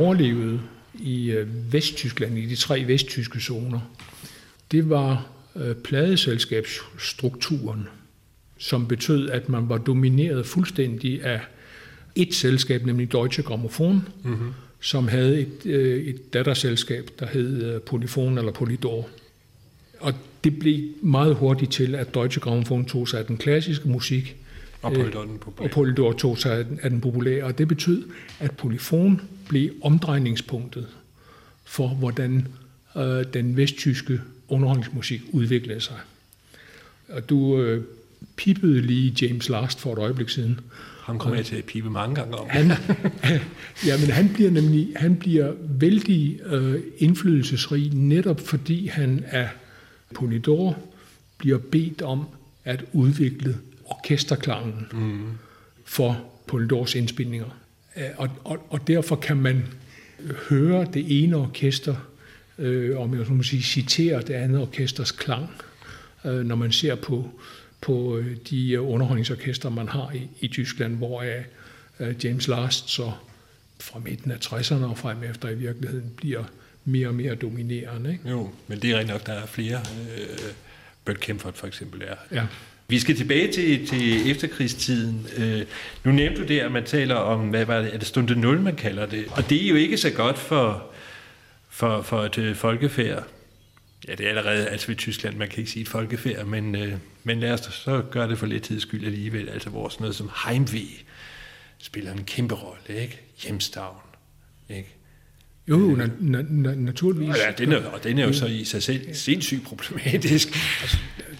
Overlevede 0.06 0.60
i 0.94 1.30
øh, 1.30 1.72
Vesttyskland, 1.72 2.38
i 2.38 2.46
de 2.46 2.56
tre 2.56 2.84
vesttyske 2.86 3.40
zoner, 3.40 3.80
det 4.70 4.90
var 4.90 5.26
øh, 5.56 5.74
pladeselskabsstrukturen, 5.74 7.88
som 8.58 8.88
betød, 8.88 9.30
at 9.30 9.48
man 9.48 9.68
var 9.68 9.78
domineret 9.78 10.46
fuldstændig 10.46 11.24
af 11.24 11.40
et 12.14 12.34
selskab, 12.34 12.86
nemlig 12.86 13.12
Deutsche 13.12 13.42
Grammophon, 13.42 14.08
mm-hmm. 14.24 14.52
som 14.80 15.08
havde 15.08 15.40
et, 15.40 15.66
øh, 15.66 16.04
et 16.04 16.32
datterselskab, 16.32 17.10
der 17.18 17.26
hed 17.26 17.80
Polyphon 17.80 18.38
eller 18.38 18.52
Polydor. 18.52 19.08
Og 20.00 20.12
det 20.44 20.58
blev 20.58 20.88
meget 21.02 21.34
hurtigt 21.34 21.72
til, 21.72 21.94
at 21.94 22.14
Deutsche 22.14 22.40
Grammophon 22.40 22.84
tog 22.84 23.08
sig 23.08 23.18
af 23.18 23.26
den 23.26 23.36
klassiske 23.36 23.88
musik, 23.88 24.36
og 24.82 24.92
Polydor 24.92 25.24
den 25.24 25.38
populære. 25.38 25.68
Og 25.68 25.74
Polydor 25.74 26.12
tog 26.12 26.38
sig 26.38 26.66
af 26.82 26.90
den 26.90 27.00
populære, 27.00 27.44
og 27.44 27.58
det 27.58 27.68
betød, 27.68 28.04
at 28.40 28.50
polyfon 28.50 29.20
blev 29.48 29.70
omdrejningspunktet 29.82 30.86
for, 31.64 31.88
hvordan 31.88 32.48
øh, 32.96 33.24
den 33.34 33.56
vesttyske 33.56 34.20
underholdningsmusik 34.48 35.22
udviklede 35.32 35.80
sig. 35.80 35.96
Og 37.08 37.28
du 37.28 37.60
øh, 37.60 37.84
pippede 38.36 38.80
lige 38.80 39.16
James 39.22 39.48
Last 39.48 39.80
for 39.80 39.92
et 39.92 39.98
øjeblik 39.98 40.28
siden. 40.28 40.60
Han 41.04 41.18
kommer 41.18 41.42
til 41.42 41.56
at 41.56 41.64
pipe 41.64 41.90
mange 41.90 42.14
gange 42.14 42.34
om. 42.34 42.48
Han, 42.48 42.70
ja, 43.86 43.98
men 44.00 44.10
han 44.10 44.30
bliver 44.34 44.50
nemlig 44.50 44.92
han 44.96 45.16
bliver 45.16 45.52
vældig 45.60 46.40
øh, 46.46 46.82
indflydelsesrig, 46.98 47.94
netop 47.94 48.40
fordi 48.40 48.86
han 48.86 49.24
af 49.26 49.48
Polydor 50.14 50.78
bliver 51.38 51.58
bedt 51.58 52.02
om 52.02 52.24
at 52.64 52.84
udvikle 52.92 53.56
orkesterklangen 53.84 54.86
mm. 54.92 55.22
for 55.84 56.24
Polydors 56.46 56.94
indspilninger. 56.94 57.46
Og, 58.16 58.28
og, 58.44 58.66
og 58.70 58.88
derfor 58.88 59.16
kan 59.16 59.36
man 59.36 59.64
høre 60.48 60.86
det 60.94 61.22
ene 61.22 61.36
orkester, 61.36 61.96
øh, 62.58 63.00
om 63.00 63.18
jeg 63.18 63.26
så 63.26 63.32
må 63.32 63.42
sige, 63.42 63.62
citere 63.62 64.22
det 64.22 64.34
andet 64.34 64.60
orkesters 64.60 65.12
klang, 65.12 65.50
øh, 66.24 66.44
når 66.44 66.56
man 66.56 66.72
ser 66.72 66.94
på, 66.94 67.30
på 67.80 68.16
øh, 68.16 68.36
de 68.50 68.80
underholdningsorkester, 68.80 69.70
man 69.70 69.88
har 69.88 70.10
i, 70.14 70.28
i 70.40 70.48
Tyskland, 70.48 70.96
hvor 70.96 71.24
øh, 72.00 72.24
James 72.24 72.48
Last 72.48 72.88
så 72.90 73.12
fra 73.80 73.98
midten 73.98 74.30
af 74.30 74.36
60'erne 74.36 74.84
og 74.84 74.98
frem 74.98 75.22
efter 75.22 75.48
i 75.48 75.54
virkeligheden 75.54 76.12
bliver 76.16 76.44
mere 76.84 77.08
og 77.08 77.14
mere 77.14 77.34
dominerende. 77.34 78.12
Ikke? 78.12 78.30
Jo, 78.30 78.50
men 78.68 78.78
det 78.78 78.90
er 78.90 78.98
rent 78.98 79.08
nok, 79.08 79.26
der 79.26 79.32
er 79.32 79.46
flere. 79.46 79.78
Øh, 79.78 80.38
Bert 81.04 81.20
Kempfert 81.20 81.54
for 81.54 81.66
eksempel 81.66 82.02
er. 82.02 82.14
Ja. 82.32 82.46
Vi 82.88 82.98
skal 82.98 83.16
tilbage 83.16 83.52
til, 83.52 83.86
til 83.86 84.30
efterkrigstiden. 84.30 85.26
Øh, 85.36 85.62
nu 86.04 86.12
nævnte 86.12 86.42
du 86.42 86.46
det, 86.46 86.60
at 86.60 86.72
man 86.72 86.84
taler 86.84 87.14
om, 87.14 87.40
hvad 87.48 87.64
var 87.64 87.78
det, 87.80 87.94
er 87.94 87.98
det 87.98 88.06
stunde 88.06 88.40
0, 88.40 88.60
man 88.60 88.76
kalder 88.76 89.06
det. 89.06 89.24
Og 89.30 89.50
det 89.50 89.64
er 89.64 89.68
jo 89.68 89.74
ikke 89.74 89.96
så 89.98 90.10
godt 90.10 90.38
for, 90.38 90.86
for, 91.68 92.02
for 92.02 92.22
et 92.24 92.38
øh, 92.38 92.56
folkefærd. 92.56 93.24
Ja, 94.08 94.14
det 94.14 94.24
er 94.26 94.28
allerede 94.28 94.68
altså 94.68 94.86
ved 94.86 94.96
Tyskland, 94.96 95.36
man 95.36 95.48
kan 95.48 95.58
ikke 95.58 95.70
sige 95.70 95.82
et 95.82 95.88
folkefærd, 95.88 96.46
men, 96.46 96.74
øh, 96.74 96.92
men 97.24 97.40
lad 97.40 97.52
os 97.52 97.60
så 97.60 98.02
gøre 98.10 98.28
det 98.28 98.38
for 98.38 98.46
lidt 98.46 98.62
tids 98.62 98.82
skyld 98.82 99.06
alligevel. 99.06 99.48
Altså 99.48 99.70
hvor 99.70 99.88
sådan 99.88 100.02
noget 100.02 100.16
som 100.16 100.30
Heimweh 100.46 101.00
spiller 101.78 102.12
en 102.12 102.24
kæmpe 102.24 102.54
rolle, 102.54 103.02
ikke? 103.02 103.20
Hjemstavn, 103.42 103.96
ikke? 104.68 104.94
Jo, 105.68 105.96
na- 105.96 106.20
na- 106.20 106.74
naturligvis. 106.74 107.36
Ja, 107.36 107.52
den 107.58 107.72
er, 107.72 107.84
og 107.84 108.04
den 108.04 108.18
er 108.18 108.26
jo 108.26 108.32
så 108.32 108.46
i 108.46 108.64
sig 108.64 108.82
selv 108.82 109.14
sindssygt 109.14 109.64
problematisk. 109.64 110.48
Altså, 110.80 110.96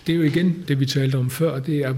det 0.06 0.12
er 0.12 0.16
jo 0.16 0.22
igen 0.22 0.64
det, 0.68 0.80
vi 0.80 0.86
talte 0.86 1.16
om 1.16 1.30
før, 1.30 1.60
det 1.60 1.78
er, 1.78 1.94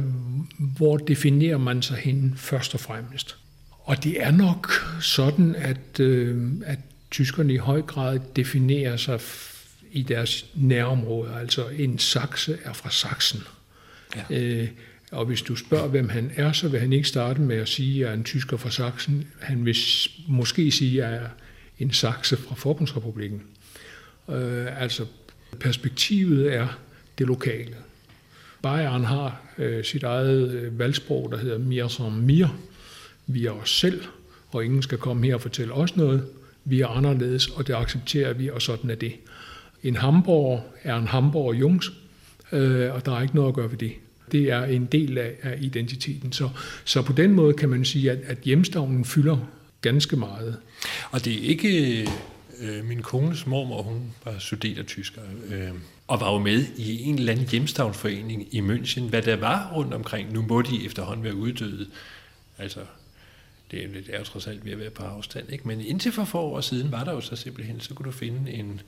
hvor 0.76 0.96
definerer 0.96 1.58
man 1.58 1.82
sig 1.82 1.96
hen 1.96 2.34
først 2.36 2.74
og 2.74 2.80
fremmest. 2.80 3.36
Og 3.70 4.04
det 4.04 4.22
er 4.22 4.30
nok 4.30 4.72
sådan, 5.00 5.54
at, 5.54 6.00
øh, 6.00 6.52
at 6.66 6.78
tyskerne 7.10 7.54
i 7.54 7.56
høj 7.56 7.82
grad 7.82 8.20
definerer 8.36 8.96
sig 8.96 9.20
i 9.92 10.02
deres 10.02 10.46
nærområde. 10.54 11.34
Altså 11.40 11.68
en 11.68 11.98
sakse 11.98 12.58
er 12.64 12.72
fra 12.72 12.90
Sachsen. 12.90 13.40
Ja. 14.16 14.40
Øh, 14.40 14.68
og 15.12 15.24
hvis 15.24 15.42
du 15.42 15.56
spørger, 15.56 15.88
hvem 15.88 16.08
han 16.08 16.30
er, 16.36 16.52
så 16.52 16.68
vil 16.68 16.80
han 16.80 16.92
ikke 16.92 17.08
starte 17.08 17.40
med 17.40 17.56
at 17.56 17.68
sige, 17.68 17.94
at 17.94 18.00
jeg 18.00 18.10
er 18.10 18.14
en 18.14 18.24
tysker 18.24 18.56
fra 18.56 18.70
Sachsen. 18.70 19.26
Han 19.40 19.64
vil 19.64 19.76
måske 20.28 20.70
sige, 20.70 21.04
at 21.04 21.12
jeg 21.12 21.22
er 21.22 21.28
en 21.78 21.92
sakse 21.92 22.36
fra 22.36 22.54
Forbundsrepublikken. 22.54 23.42
Øh, 24.30 24.82
altså 24.82 25.06
perspektivet 25.60 26.54
er 26.54 26.78
det 27.18 27.26
lokale. 27.26 27.74
Bayern 28.62 29.04
har 29.04 29.40
øh, 29.58 29.84
sit 29.84 30.02
eget 30.02 30.50
øh, 30.50 30.78
valgsprog, 30.78 31.28
der 31.32 31.38
hedder 31.38 31.58
Mir 31.58 31.88
som 31.88 32.12
Mir. 32.12 32.48
Vi 33.26 33.46
er 33.46 33.50
os 33.50 33.70
selv, 33.70 34.02
og 34.50 34.64
ingen 34.64 34.82
skal 34.82 34.98
komme 34.98 35.26
her 35.26 35.34
og 35.34 35.40
fortælle 35.40 35.72
os 35.72 35.96
noget. 35.96 36.24
Vi 36.64 36.80
er 36.80 36.86
anderledes, 36.86 37.48
og 37.48 37.66
det 37.66 37.74
accepterer 37.74 38.32
vi, 38.32 38.50
og 38.50 38.62
sådan 38.62 38.90
er 38.90 38.94
det. 38.94 39.12
En 39.82 39.96
Hamborg 39.96 40.74
er 40.82 40.96
en 40.96 41.06
Hamborg 41.06 41.54
Jungs, 41.54 41.92
øh, 42.52 42.94
og 42.94 43.06
der 43.06 43.16
er 43.16 43.22
ikke 43.22 43.34
noget 43.34 43.48
at 43.48 43.54
gøre 43.54 43.70
ved 43.70 43.78
det. 43.78 43.92
Det 44.32 44.50
er 44.50 44.64
en 44.64 44.86
del 44.86 45.18
af, 45.18 45.32
af 45.42 45.58
identiteten. 45.60 46.32
Så, 46.32 46.48
så 46.84 47.02
på 47.02 47.12
den 47.12 47.32
måde 47.32 47.54
kan 47.54 47.68
man 47.68 47.84
sige, 47.84 48.10
at, 48.10 48.18
at 48.26 48.38
hjemstavnen 48.38 49.04
fylder 49.04 49.36
ganske 49.80 50.16
meget. 50.16 50.56
Og 51.10 51.24
det 51.24 51.32
er 51.32 51.48
ikke 51.48 52.08
øh, 52.60 52.84
min 52.84 53.02
kones 53.02 53.46
mormor, 53.46 53.82
hun 53.82 54.14
var 54.24 54.38
studertysker, 54.38 55.22
øh, 55.48 55.70
og 56.06 56.20
var 56.20 56.32
jo 56.32 56.38
med 56.38 56.66
i 56.76 57.02
en 57.02 57.14
eller 57.14 57.32
anden 57.32 57.48
hjemstavnsforening 57.48 58.54
i 58.54 58.60
München. 58.60 59.00
Hvad 59.00 59.22
der 59.22 59.36
var 59.36 59.72
rundt 59.74 59.94
omkring, 59.94 60.32
nu 60.32 60.42
må 60.42 60.62
de 60.62 60.86
efterhånden 60.86 61.24
være 61.24 61.34
uddøde. 61.34 61.88
Altså, 62.58 62.80
det 63.70 63.84
er, 63.84 63.88
det 63.88 64.14
er 64.14 64.18
jo 64.18 64.24
trods 64.24 64.46
alt 64.46 64.64
ved 64.64 64.72
at 64.72 64.78
være 64.78 64.90
på 64.90 65.02
afstand. 65.02 65.52
Ikke? 65.52 65.68
Men 65.68 65.80
indtil 65.80 66.12
for 66.12 66.24
få 66.24 66.40
år 66.40 66.60
siden 66.60 66.92
var 66.92 67.04
der 67.04 67.12
jo 67.12 67.20
så 67.20 67.36
simpelthen, 67.36 67.80
så 67.80 67.94
kunne 67.94 68.06
du 68.06 68.12
finde 68.12 68.52
en, 68.52 68.80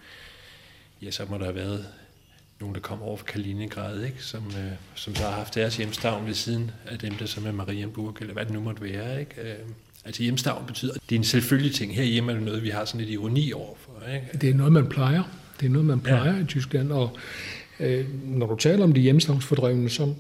ja, 1.03 1.11
så 1.11 1.25
må 1.31 1.39
der 1.39 1.45
have 1.45 1.55
været 1.55 1.87
nogen, 2.61 2.75
der 2.75 2.81
kom 2.81 3.03
over 3.03 3.17
fra 3.17 3.25
Kaliningrad, 3.25 4.05
ikke? 4.05 4.25
Som, 4.25 4.47
øh, 4.47 4.73
som 4.95 5.15
så 5.15 5.23
har 5.23 5.31
haft 5.31 5.55
deres 5.55 5.77
hjemstavn 5.77 6.27
ved 6.27 6.35
siden 6.35 6.71
af 6.87 6.99
dem, 6.99 7.15
der 7.15 7.27
som 7.27 7.47
er 7.47 7.53
Marienburg, 7.53 8.17
eller 8.21 8.33
hvad 8.33 8.45
det 8.45 8.53
nu 8.53 8.61
måtte 8.61 8.83
være. 8.83 9.21
Ikke? 9.21 9.41
Øh, 9.41 9.59
altså 10.05 10.23
hjemstavn 10.23 10.67
betyder, 10.67 10.93
det 10.93 11.15
er 11.15 11.19
en 11.19 11.25
selvfølgelig 11.25 11.75
ting. 11.75 11.95
Herhjemme 11.95 12.33
er 12.33 12.37
det 12.37 12.45
noget, 12.45 12.63
vi 12.63 12.69
har 12.69 12.85
sådan 12.85 13.01
lidt 13.01 13.11
ironi 13.11 13.53
overfor. 13.53 13.93
Ikke? 14.15 14.39
Det 14.41 14.51
er 14.51 14.55
noget, 14.55 14.73
man 14.73 14.87
plejer. 14.87 15.23
Det 15.61 15.67
er 15.67 15.71
noget, 15.71 15.87
man 15.87 16.01
plejer 16.01 16.35
ja. 16.37 16.43
i 16.43 16.45
Tyskland, 16.45 16.93
og 16.93 17.19
Øh, 17.81 18.07
når 18.25 18.47
du 18.47 18.57
taler 18.57 18.85
om 18.85 18.93
de 18.93 19.01
hjemstavnsfordrevne, 19.01 19.91
så 19.91 20.15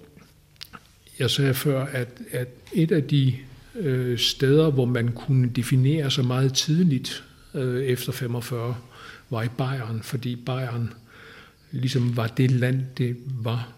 jeg 1.18 1.30
sagde 1.30 1.54
før, 1.54 1.84
at, 1.84 2.08
at 2.30 2.48
et 2.72 2.92
af 2.92 3.02
de 3.04 3.34
øh, 3.74 4.18
steder, 4.18 4.70
hvor 4.70 4.84
man 4.84 5.12
kunne 5.12 5.48
definere 5.48 6.10
sig 6.10 6.24
meget 6.24 6.54
tidligt 6.54 7.24
øh, 7.54 7.84
efter 7.84 8.12
45, 8.12 8.76
var 9.30 9.42
i 9.42 9.48
Bayern, 9.48 10.00
fordi 10.02 10.36
Bayern 10.36 10.92
ligesom 11.70 12.16
var 12.16 12.26
det 12.26 12.50
land, 12.50 12.82
det 12.98 13.16
var 13.26 13.68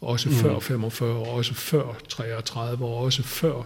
også 0.00 0.28
mm. 0.28 0.34
før 0.34 0.58
45, 0.58 1.16
også 1.16 1.54
før 1.54 2.00
33, 2.08 2.84
og 2.84 2.96
også 2.96 3.22
før 3.22 3.62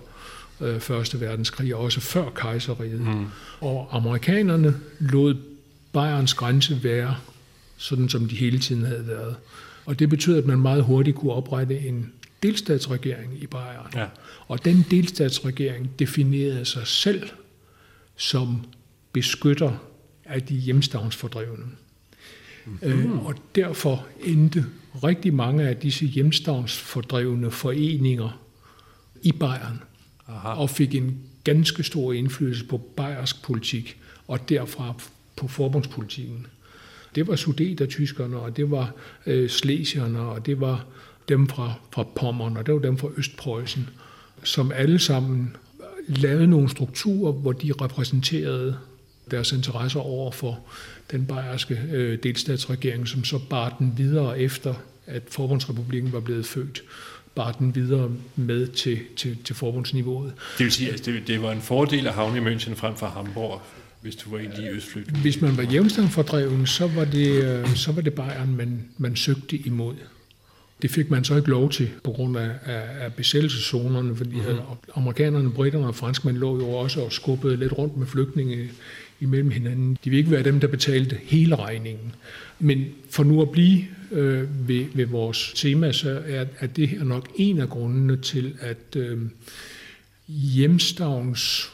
øh, 0.61 0.81
Første 0.81 1.21
Verdenskrig, 1.21 1.75
og 1.75 1.81
også 1.81 2.01
før 2.01 2.31
kejseriet. 2.31 3.01
Mm. 3.01 3.27
Og 3.61 3.89
amerikanerne 3.93 4.75
lod 4.99 5.35
Bayerns 5.93 6.35
grænse 6.35 6.85
være 6.85 7.17
sådan, 7.77 8.09
som 8.09 8.29
de 8.29 8.37
hele 8.37 8.59
tiden 8.59 8.85
havde 8.85 9.07
været. 9.07 9.37
Og 9.87 9.99
det 9.99 10.09
betød, 10.09 10.39
at 10.39 10.47
man 10.47 10.59
meget 10.59 10.85
hurtigt 10.85 11.17
kunne 11.17 11.33
oprette 11.33 11.79
en 11.79 12.13
delstatsregering 12.43 13.43
i 13.43 13.47
Bayern. 13.47 13.93
Ja. 13.95 14.07
Og 14.49 14.65
den 14.65 14.85
delstatsregering 14.91 15.99
definerede 15.99 16.65
sig 16.65 16.87
selv 16.87 17.29
som 18.17 18.65
beskytter 19.13 19.73
af 20.25 20.43
de 20.43 20.55
hjemstavnsfordrevne. 20.55 21.65
Mm-hmm. 22.67 23.13
Øh, 23.13 23.27
og 23.27 23.35
derfor 23.55 24.07
endte 24.25 24.67
rigtig 25.05 25.35
mange 25.35 25.69
af 25.69 25.77
disse 25.77 26.07
hjemstavnsfordrevne 26.07 27.51
foreninger 27.51 28.41
i 29.23 29.33
Bayern 29.33 29.83
Aha. 30.29 30.49
og 30.49 30.71
fik 30.71 30.95
en 30.95 31.19
ganske 31.45 31.83
stor 31.83 32.13
indflydelse 32.13 32.65
på 32.65 32.79
bayersk 32.79 33.43
politik 33.43 33.97
og 34.29 34.49
derfra 34.49 34.95
på 35.37 35.49
forbundspolitikken. 35.49 36.47
Det 37.15 37.27
var 37.27 37.37
sudeter-tyskerne, 37.37 38.37
og 38.37 38.57
det 38.57 38.71
var 38.71 38.93
øh, 39.27 39.51
slesierne, 39.51 40.21
og 40.21 40.47
det 40.47 40.61
var 40.61 40.85
dem 41.29 41.49
fra, 41.49 41.73
fra 41.93 42.03
Pommern, 42.03 42.57
og 42.57 42.67
det 42.67 42.75
var 42.75 42.81
dem 42.81 42.99
fra 42.99 43.09
Østpreussen, 43.17 43.89
som 44.45 44.73
alle 44.73 44.99
sammen 44.99 45.57
lavede 46.09 46.47
nogle 46.47 46.69
strukturer, 46.69 47.33
hvor 47.33 47.53
de 47.53 47.73
repræsenterede 47.73 48.79
deres 49.31 49.53
interesser 49.53 50.01
over 50.01 50.31
for 50.31 50.61
den 51.11 51.27
bayerske 51.27 51.83
øh, 51.93 52.19
delstatsregering, 52.23 53.09
som 53.09 53.25
så 53.25 53.39
bar 53.51 53.77
den 53.79 53.95
videre 53.97 54.41
efter, 54.41 54.75
at 55.07 55.23
Forbundsrepublikken 55.29 56.13
var 56.13 56.21
blevet 56.21 56.47
født 56.47 56.83
bar 57.37 57.53
den 57.53 57.75
videre 57.75 58.11
med 58.37 58.67
til, 58.67 58.99
til, 59.17 59.37
til 59.45 59.55
forbundsniveauet. 59.55 60.33
Det 60.59 60.65
vil 60.65 60.73
sige, 60.73 60.93
at 60.93 61.07
det, 61.07 61.27
det 61.27 61.43
var 61.43 61.53
en 61.53 61.61
fordel 61.61 62.07
at 62.07 62.13
havne 62.13 62.39
i 62.39 62.55
München 62.55 62.75
frem 62.75 62.97
for 62.97 63.07
Hamburg, 63.07 63.63
hvis 64.03 64.17
du 64.17 64.31
var 64.31 64.39
en 64.39 64.47
af 64.47 64.57
de 64.57 64.69
østflyttende? 64.69 65.21
Hvis 65.21 65.41
man 65.41 65.57
var 65.57 65.63
jævnstandfordreven, 65.63 66.67
så 66.67 66.87
var 66.87 67.05
det, 67.05 67.45
øh, 67.45 67.75
så 67.75 67.93
var 67.93 68.03
det 68.03 68.15
Bayern, 68.15 68.57
man, 68.57 68.85
man 68.99 69.17
søgte 69.17 69.57
imod. 69.57 69.95
Det 70.83 70.91
fik 70.91 71.11
man 71.11 71.25
så 71.25 71.37
ikke 71.37 71.49
lov 71.49 71.71
til 71.71 71.89
på 72.05 72.11
grund 72.11 72.37
af, 72.37 72.51
af, 72.65 72.83
af 73.01 73.15
besættelseszonerne, 73.15 74.17
fordi 74.17 74.37
mm-hmm. 74.37 74.59
amerikanerne, 74.95 75.53
britterne 75.53 75.87
og 75.87 75.95
franskmænd 75.95 76.37
lå 76.37 76.59
jo 76.59 76.69
også 76.69 77.01
og 77.01 77.13
skubbede 77.13 77.57
lidt 77.57 77.79
rundt 77.79 77.97
med 77.97 78.07
flygtninge 78.07 78.71
imellem 79.21 79.51
hinanden. 79.51 79.99
De 80.05 80.11
vil 80.11 80.19
ikke 80.19 80.31
være 80.31 80.43
dem, 80.43 80.61
der 80.61 80.69
betalte 80.69 81.19
hele 81.23 81.57
regningen. 81.57 82.13
Men 82.59 82.85
for 83.11 83.25
nu 83.25 83.43
at 83.43 83.51
blive 83.51 83.85
øh, 84.11 84.69
ved, 84.69 84.85
ved 84.95 85.07
vores 85.07 85.53
tema, 85.57 85.93
så 85.93 86.23
er, 86.27 86.45
er 86.59 86.67
det 86.67 86.89
her 86.89 87.05
nok 87.05 87.29
en 87.37 87.61
af 87.61 87.69
grundene 87.69 88.17
til, 88.17 88.55
at 88.61 88.97
øh, 88.97 89.19
hjemstavns 90.29 91.71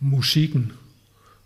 musikken 0.00 0.72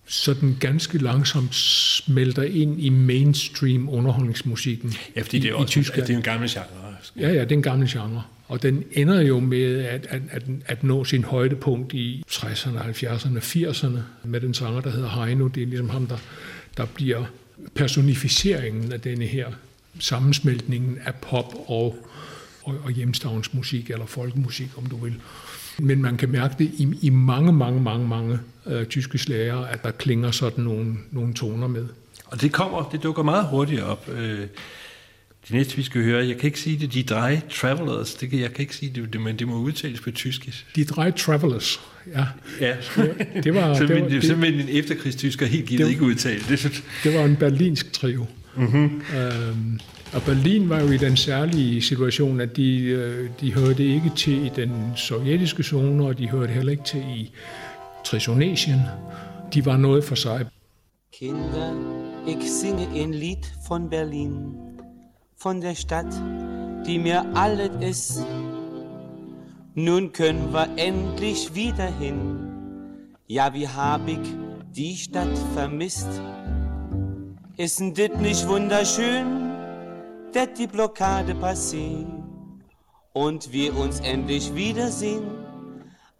sådan 0.07 0.57
ganske 0.61 0.99
langsomt 0.99 1.55
smelter 1.55 2.43
ind 2.43 2.81
i 2.81 2.88
mainstream 2.88 3.88
underholdningsmusikken 3.88 4.95
Ja, 5.17 5.23
fordi 5.23 5.38
det 5.38 5.51
er, 5.51 5.55
også, 5.55 5.81
i 5.81 5.83
Tyskland. 5.83 6.07
det 6.07 6.12
er 6.12 6.17
en 6.17 6.23
gammel 6.23 6.49
genre. 6.49 6.97
Ja, 7.17 7.29
ja, 7.33 7.41
det 7.41 7.53
er 7.53 7.57
en 7.57 7.62
gammel 7.62 7.88
genre. 7.88 8.23
Og 8.49 8.62
den 8.62 8.85
ender 8.93 9.21
jo 9.21 9.41
med 9.41 9.85
at, 9.85 10.07
at, 10.11 10.23
at, 10.31 10.43
at 10.67 10.85
nå 10.85 11.05
sin 11.05 11.25
højdepunkt 11.25 11.93
i 11.93 12.23
60'erne, 12.31 12.79
70'erne, 12.79 13.38
80'erne 13.38 13.99
med 14.25 14.41
den 14.41 14.55
sanger, 14.55 14.81
der 14.81 14.91
hedder 14.91 15.25
Heino. 15.25 15.49
Det 15.49 15.62
er 15.62 15.67
ligesom 15.67 15.88
ham, 15.91 16.07
der, 16.07 16.17
der 16.77 16.87
bliver 16.87 17.25
personificeringen 17.75 18.93
af 18.93 19.01
denne 19.01 19.25
her 19.27 19.47
sammensmeltningen 19.98 20.98
af 21.05 21.14
pop 21.14 21.55
og, 21.66 21.96
og, 22.62 22.74
og 22.85 22.90
hjemstavnsmusik, 22.90 23.90
eller 23.90 24.07
folkemusik, 24.07 24.68
om 24.77 24.87
du 24.87 24.96
vil. 24.96 25.14
Men 25.79 26.03
man 26.03 26.16
kan 26.16 26.29
mærke 26.29 26.55
det 26.59 26.64
i, 26.64 26.88
i 27.03 27.11
mange, 27.11 27.53
mange, 27.53 27.81
mange, 27.81 28.09
mange 28.09 28.38
øh, 28.66 28.87
tyske 28.87 29.18
slager, 29.18 29.57
at 29.57 29.83
der 29.83 29.90
klinger 29.90 30.31
sådan 30.31 30.64
nogle, 30.64 30.96
nogle 31.11 31.35
toner 31.35 31.66
med. 31.66 31.87
Og 32.24 32.40
det 32.40 32.53
kommer, 32.53 32.88
det 32.92 33.03
dukker 33.03 33.22
meget 33.22 33.46
hurtigt 33.46 33.81
op. 33.81 34.09
Øh, 34.09 34.46
det 35.48 35.57
næste, 35.57 35.77
vi 35.77 35.83
skal 35.83 36.03
høre, 36.03 36.27
jeg 36.27 36.37
kan 36.37 36.46
ikke 36.46 36.61
sige 36.61 36.79
det, 36.79 36.94
De 36.94 37.03
Drei 37.03 37.40
Travelers, 37.51 38.14
det 38.14 38.31
kan, 38.31 38.40
jeg 38.40 38.53
kan 38.53 38.61
ikke 38.61 38.77
sige 38.77 39.07
det, 39.12 39.20
men 39.20 39.38
det 39.38 39.48
må 39.48 39.57
udtales 39.57 40.01
på 40.01 40.11
tysk. 40.11 40.64
De 40.77 40.85
Drei 40.85 41.12
Travelers, 41.12 41.81
ja. 42.14 42.24
ja. 42.61 42.77
Det 43.42 43.55
var, 43.55 43.74
så 43.79 43.87
det 43.87 44.03
var, 44.03 44.09
det, 44.09 44.24
simpelthen 44.24 44.68
en 44.68 44.77
efterkrigstysker 44.79 45.46
helt 45.46 45.66
givet 45.66 45.90
ikke 45.90 46.03
udtale. 46.03 46.40
Det, 46.48 46.85
det 47.05 47.14
var 47.14 47.24
en 47.24 47.37
berlinsk 47.37 47.92
trio. 47.92 48.27
Mm-hmm. 48.59 49.03
Øhm, 49.16 49.81
og 50.14 50.23
Berlin 50.23 50.68
var 50.68 50.81
jo 50.81 50.88
i 50.88 50.97
den 50.97 51.16
særlige 51.16 51.83
situation, 51.83 52.40
at 52.40 52.57
de, 52.57 52.79
øh, 52.81 53.31
de 53.40 53.55
hørte 53.55 53.85
ikke 53.85 54.12
til 54.16 54.47
i 54.47 54.51
den 54.57 54.73
sovjetiske 54.97 55.62
zone, 55.62 56.07
og 56.07 56.18
de 56.18 56.29
hørte 56.29 56.53
heller 56.53 56.73
ikke 56.73 56.85
til 56.85 57.01
i 57.01 57.31
Trisonesien. 58.05 58.81
De 59.55 59.66
var 59.66 59.77
noget 59.77 60.05
for 60.05 60.14
sig. 60.14 60.47
Kinder, 61.12 61.73
ich 62.29 62.51
singe 62.61 62.87
ein 62.94 63.14
Lied 63.14 63.44
von 63.68 63.90
Berlin, 63.90 64.33
von 65.42 65.62
der 65.62 65.75
Stadt, 65.75 66.12
die 66.87 66.99
mir 66.99 67.23
alles 67.37 67.71
ist. 67.90 68.27
Nun 69.75 70.12
können 70.12 70.53
wir 70.53 70.68
endlich 70.77 71.55
wieder 71.55 71.90
hin. 72.01 72.18
Ja, 73.29 73.53
wie 73.55 73.68
hab 73.68 74.09
ich 74.09 74.27
die 74.77 74.97
Stadt 74.97 75.38
vermisst? 75.55 76.09
Ist 77.59 77.81
das 77.81 78.21
nicht 78.21 78.49
wunderschön? 78.49 79.49
dass 80.33 80.49
die 80.57 80.66
Blockade 80.66 81.35
passiert 81.35 82.07
und 83.12 83.53
wir 83.53 83.77
uns 83.77 84.01
endlich 84.01 84.55
wiedersehen 84.55 85.25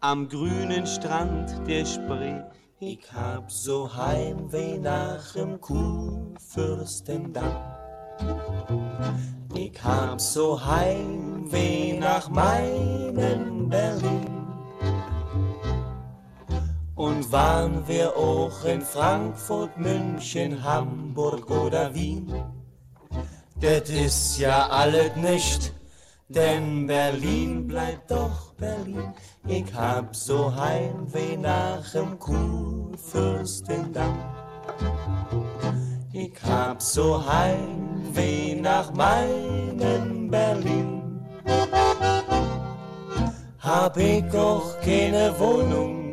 am 0.01 0.27
grünen 0.27 0.85
Strand 0.85 1.51
der 1.67 1.85
Spree. 1.85 2.41
Ich 2.79 3.11
hab 3.13 3.51
so 3.51 3.93
Heimweh 3.93 4.77
nach 4.77 5.33
dem 5.33 5.59
Kuhfürstendamm. 5.59 7.55
Ich 9.55 9.83
hab 9.83 10.19
so 10.19 10.59
Heimweh 10.65 11.99
nach 11.99 12.29
meinem 12.29 13.69
Berlin. 13.69 14.38
Und 16.99 17.31
waren 17.31 17.87
wir 17.87 18.17
auch 18.17 18.65
in 18.65 18.81
Frankfurt, 18.81 19.77
München, 19.77 20.61
Hamburg 20.61 21.49
oder 21.49 21.93
Wien, 21.93 22.43
das 23.61 23.89
ist 23.89 24.37
ja 24.37 24.67
alles 24.67 25.15
nicht, 25.15 25.73
denn 26.27 26.87
Berlin 26.87 27.65
bleibt 27.65 28.11
doch 28.11 28.51
Berlin. 28.55 29.13
Ich 29.47 29.73
hab 29.73 30.13
so 30.13 30.53
Heimweh 30.53 31.37
nach 31.37 31.89
dem 31.93 32.19
Kurfürstendamm. 32.19 34.19
Ich 36.11 36.33
hab 36.43 36.81
so 36.81 37.25
Heimweh 37.25 38.55
nach 38.55 38.93
meinem 38.93 40.29
Berlin. 40.29 41.21
Hab 43.59 43.95
ich 43.95 44.35
auch 44.35 44.77
keine 44.81 45.33
Wohnung 45.39 46.08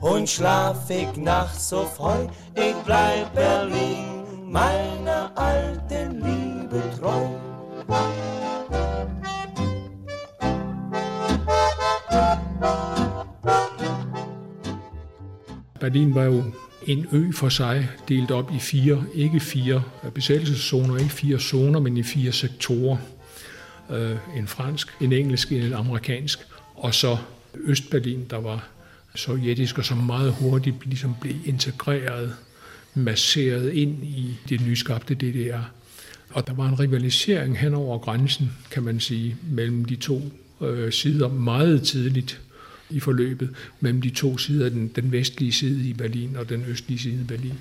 und 0.00 0.28
schlaf 0.28 0.90
ich 0.90 1.16
nachts 1.16 1.68
so 1.68 1.84
frei. 1.84 2.28
Ich 2.56 2.76
bleib 2.84 3.34
Berlin, 3.34 4.24
meiner 4.44 5.32
alten 5.36 6.20
Liebe 6.20 6.82
treu. 7.00 7.28
Berlin 15.80 16.14
var 16.14 16.24
jo 16.24 16.42
en 16.86 17.06
ø 17.12 17.32
for 17.32 17.48
sig, 17.48 17.88
delt 18.08 18.30
op 18.30 18.52
i 18.52 18.58
fire, 18.58 19.04
ikke 19.14 19.40
fire 19.40 19.82
besættelseszoner, 20.14 20.96
ikke 20.96 21.10
fire 21.10 21.38
zoner, 21.40 21.80
men 21.80 21.96
i 21.96 22.02
fire 22.02 22.32
sektorer. 22.32 22.96
Øh, 23.90 24.16
en 24.36 24.46
fransk, 24.46 24.96
en 25.00 25.12
engelsk, 25.12 25.52
en 25.52 25.72
amerikansk, 25.72 26.38
og 26.74 26.94
så 26.94 27.16
Østberlin, 27.54 28.26
der 28.30 28.40
var 28.40 28.68
sovjetisk, 29.14 29.78
og 29.78 29.84
som 29.84 29.98
meget 29.98 30.32
hurtigt 30.32 30.86
ligesom 30.86 31.14
blev 31.20 31.34
integreret, 31.44 32.34
masseret 32.94 33.72
ind 33.72 34.04
i 34.04 34.38
det 34.48 34.60
nyskabte 34.66 35.14
DDR. 35.14 35.60
Og 36.30 36.46
der 36.46 36.54
var 36.54 36.68
en 36.68 36.80
rivalisering 36.80 37.58
hen 37.58 37.74
over 37.74 37.98
grænsen, 37.98 38.52
kan 38.70 38.82
man 38.82 39.00
sige, 39.00 39.36
mellem 39.50 39.84
de 39.84 39.96
to 39.96 40.22
øh, 40.60 40.92
sider 40.92 41.28
meget 41.28 41.82
tidligt 41.82 42.40
i 42.90 43.00
forløbet, 43.00 43.50
mellem 43.80 44.02
de 44.02 44.10
to 44.10 44.38
sider, 44.38 44.68
den, 44.68 44.88
den 44.88 45.12
vestlige 45.12 45.52
side 45.52 45.88
i 45.88 45.92
Berlin 45.92 46.36
og 46.36 46.48
den 46.48 46.64
østlige 46.68 46.98
side 46.98 47.20
i 47.20 47.24
Berlin. 47.24 47.58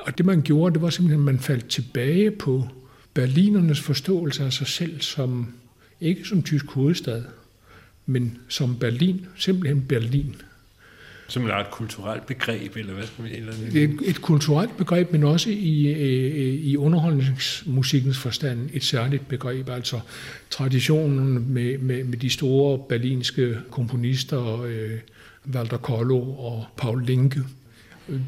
Og 0.00 0.18
det 0.18 0.26
man 0.26 0.42
gjorde, 0.42 0.74
det 0.74 0.82
var 0.82 0.90
simpelthen, 0.90 1.20
at 1.20 1.24
man 1.24 1.38
faldt 1.38 1.68
tilbage 1.68 2.30
på 2.30 2.68
berlinernes 3.14 3.80
forståelse 3.80 4.44
af 4.44 4.52
sig 4.52 4.66
selv 4.66 5.00
som, 5.00 5.54
ikke 6.00 6.24
som 6.24 6.42
tysk 6.42 6.66
hovedstad, 6.66 7.22
men 8.06 8.38
som 8.48 8.78
Berlin, 8.78 9.26
simpelthen 9.36 9.82
Berlin. 9.82 10.36
Som 11.28 11.46
et 11.46 11.70
kulturelt 11.70 12.26
begreb, 12.26 12.76
eller 12.76 12.94
hvad 12.94 13.06
skal 13.06 13.24
vi 13.24 13.36
eller 13.36 13.52
Det 13.72 13.84
er 13.84 13.88
et, 13.88 13.98
et 14.02 14.22
kulturelt 14.22 14.76
begreb, 14.76 15.12
men 15.12 15.22
også 15.22 15.50
i, 15.50 15.86
øh, 15.86 16.54
i 16.54 16.76
underholdningsmusikkens 16.76 18.18
forstand 18.18 18.70
et 18.72 18.84
særligt 18.84 19.28
begreb. 19.28 19.68
Altså 19.68 20.00
traditionen 20.50 21.52
med, 21.52 21.78
med, 21.78 22.04
med 22.04 22.18
de 22.18 22.30
store 22.30 22.78
berlinske 22.88 23.58
komponister, 23.70 24.60
øh, 24.60 24.90
Walter 25.54 25.76
Kollo 25.76 26.20
og 26.20 26.66
Paul 26.76 27.04
Linke. 27.04 27.40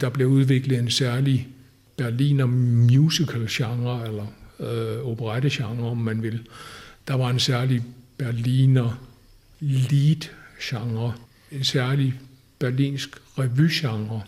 Der 0.01 0.09
blev 0.09 0.29
udviklet 0.29 0.79
en 0.79 0.91
særlig 0.91 1.49
Berliner 1.97 2.47
musical-genre, 2.47 4.07
eller 4.07 4.27
øh, 4.61 5.07
operette-genre, 5.07 5.91
om 5.91 5.97
man 5.97 6.23
vil. 6.23 6.41
Der 7.09 7.15
var 7.15 7.31
en 7.31 7.39
særlig 7.39 7.83
Berliner 8.19 9.01
lead-genre, 9.61 11.13
en 11.53 11.65
særlig 11.65 12.15
berlinsk 12.59 13.09
revy-genre. 13.39 14.23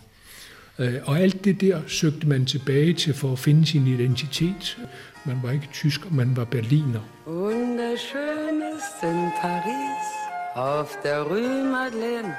Øh, 0.79 0.95
Og 1.05 1.19
alt 1.19 1.45
det 1.45 1.61
der 1.61 1.81
søgte 1.87 2.27
man 2.29 2.47
tilbage 2.47 2.95
til 2.95 3.15
for 3.15 3.33
at 3.33 3.39
finde 3.39 3.67
sin 3.67 3.87
identitet. 3.87 4.79
Man 5.25 5.41
var 5.43 5.51
ikke 5.51 5.69
tysk, 5.73 6.11
man 6.11 6.37
var 6.37 6.45
berliner. 6.45 7.01
Wunderschön 7.27 8.63
in 9.03 9.31
Paris 9.41 10.07
auf 10.55 10.99
der 11.03 11.23
Rue 11.23 11.65
Madeleine. 11.65 12.35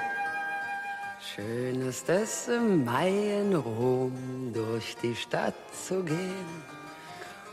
Schön 1.21 1.81
ist 1.81 2.09
es 2.09 2.47
im 2.47 2.85
Mai 2.85 3.41
in 3.41 3.55
Rom 3.55 4.13
durch 4.53 4.95
die 5.01 5.15
Stadt 5.15 5.53
zu 5.87 6.03
gehen. 6.03 6.49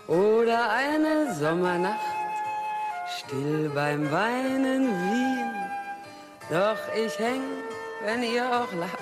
Oder 0.08 0.70
eine 0.72 1.34
Sommernacht 1.40 2.00
still 3.18 3.70
beim 3.74 4.10
Wein 4.10 4.64
in 4.64 4.86
Wien. 4.88 5.50
Doch 6.50 6.78
ich 7.04 7.18
häng, 7.18 7.42
wenn 8.04 8.22
ihr 8.22 8.44
auch 8.44 8.72
lacht, 8.72 8.98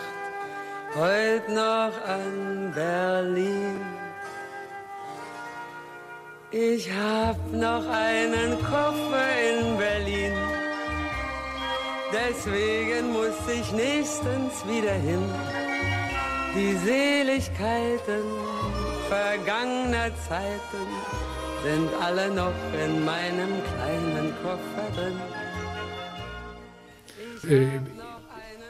heut 0.97 1.49
noch 1.49 1.95
an 2.07 2.73
Berlin. 2.75 3.81
Ich 6.51 6.89
hab 6.93 7.37
noch 7.53 7.85
einen 7.89 8.53
Koffer 8.63 9.29
in 9.51 9.77
Berlin. 9.77 10.33
Deswegen 12.13 13.13
muss 13.13 13.41
ich 13.53 13.73
nächstens 13.73 14.65
wieder 14.69 14.93
hin. 14.93 15.25
Die 16.55 16.75
Seligkeiten 16.87 18.23
vergangener 19.09 20.11
Zeiten 20.29 20.87
sind 21.65 21.89
alle 22.01 22.31
noch 22.31 22.53
in 22.85 23.05
meinem 23.05 23.53
kleinen 23.69 24.33
Koffer 24.43 24.87
drin. 24.95 25.21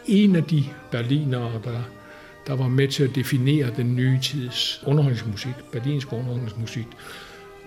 En 0.06 0.36
af 0.36 0.44
de 0.44 0.64
berlinere, 0.90 1.60
der, 1.64 1.82
der 2.46 2.56
var 2.56 2.68
med 2.68 2.88
til 2.88 3.04
at 3.04 3.14
definere 3.14 3.70
den 3.76 3.96
nye 3.96 4.18
tids 4.22 4.82
underholdningsmusik, 4.86 5.54
berlinsk 5.72 6.12
underholdningsmusik, 6.12 6.86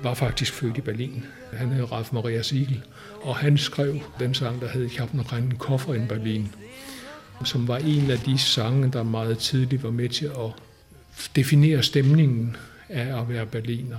var 0.03 0.13
faktisk 0.13 0.53
født 0.53 0.77
i 0.77 0.81
Berlin. 0.81 1.25
Han 1.53 1.69
hed 1.69 1.91
Ralf 1.91 2.13
Maria 2.13 2.41
Siegel, 2.41 2.83
og 3.21 3.35
han 3.35 3.57
skrev 3.57 3.99
den 4.19 4.33
sang, 4.33 4.61
der 4.61 4.67
hed 4.67 4.85
Ich 4.85 4.99
hab 4.99 5.13
noch 5.13 5.33
einen 5.33 5.57
Koffer 5.57 5.93
in 5.93 6.07
Berlin, 6.07 6.51
som 7.43 7.67
var 7.67 7.77
en 7.77 8.11
af 8.11 8.19
de 8.19 8.37
sange, 8.37 8.91
der 8.91 9.03
meget 9.03 9.37
tidligt 9.37 9.83
var 9.83 9.91
med 9.91 10.09
til 10.09 10.25
at 10.25 10.51
definere 11.35 11.83
stemningen 11.83 12.55
af 12.89 13.19
at 13.21 13.29
være 13.29 13.45
berliner. 13.45 13.97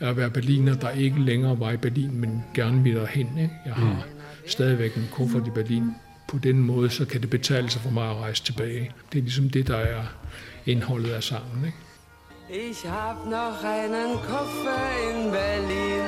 At 0.00 0.16
være 0.16 0.30
berliner, 0.30 0.74
der 0.74 0.90
ikke 0.90 1.20
længere 1.20 1.60
var 1.60 1.70
i 1.70 1.76
Berlin, 1.76 2.20
men 2.20 2.44
gerne 2.54 2.82
ville 2.82 3.00
derhen. 3.00 3.28
Ikke? 3.38 3.54
Jeg 3.66 3.74
har 3.74 3.92
mm. 3.92 4.48
stadigvæk 4.48 4.96
en 4.96 5.08
kuffert 5.12 5.46
i 5.46 5.50
Berlin. 5.50 5.90
På 6.34 6.40
den 6.40 6.58
måde, 6.58 6.90
så 6.90 7.04
kan 7.04 7.20
det 7.20 7.30
betale 7.30 7.70
sig 7.70 7.82
for 7.82 7.90
mig 7.90 8.10
at 8.10 8.16
rejse 8.16 8.44
tilbage. 8.44 8.90
Det 9.12 9.18
er 9.18 9.22
ligesom 9.22 9.50
det, 9.50 9.66
der 9.66 9.76
er 9.76 10.04
indholdet 10.66 11.10
af 11.10 11.22
sangen. 11.22 11.64
Ikke? 11.64 11.78
Ich 12.70 12.78
hab 12.86 13.16
noch 13.26 13.64
einen 13.64 14.12
Koffer 14.30 14.82
in 15.08 15.30
Berlin. 15.30 16.04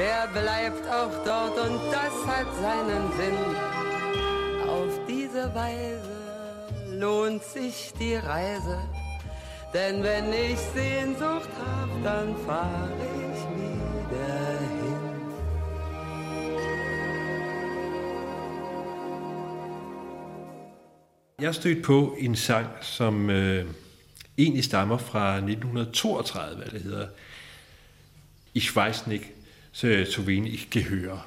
Der 0.00 0.20
bleibt 0.40 0.84
auch 0.98 1.16
dort 1.28 1.56
und 1.66 1.80
das 1.96 2.14
hat 2.30 2.48
seinen 2.64 3.04
Sinn. 3.18 3.40
Auf 4.68 4.92
diese 5.08 5.44
Weise 5.54 6.16
lohnt 7.00 7.42
sich 7.44 7.92
die 7.98 8.16
Reise. 8.16 8.78
Denn 9.74 10.02
wenn 10.02 10.32
ich 10.32 10.58
Sehnsucht 10.74 11.52
hab, 11.64 11.90
dann 12.04 12.28
fahr 12.46 12.88
ich 13.14 13.25
Jeg 21.40 21.54
stødte 21.54 21.82
på 21.82 22.16
en 22.18 22.36
sang, 22.36 22.66
som 22.82 23.30
øh, 23.30 23.64
egentlig 24.38 24.64
stammer 24.64 24.98
fra 24.98 25.34
1932, 25.34 26.56
hvad 26.56 26.66
det 26.66 26.82
hedder. 26.82 27.06
Ich 28.54 28.76
weiß 28.76 29.06
nicht, 29.06 29.24
så 29.72 29.86
øh, 29.86 30.06
zu 30.06 30.22
wenig 30.22 30.54
ich 30.54 30.70
gehöre. 30.70 31.20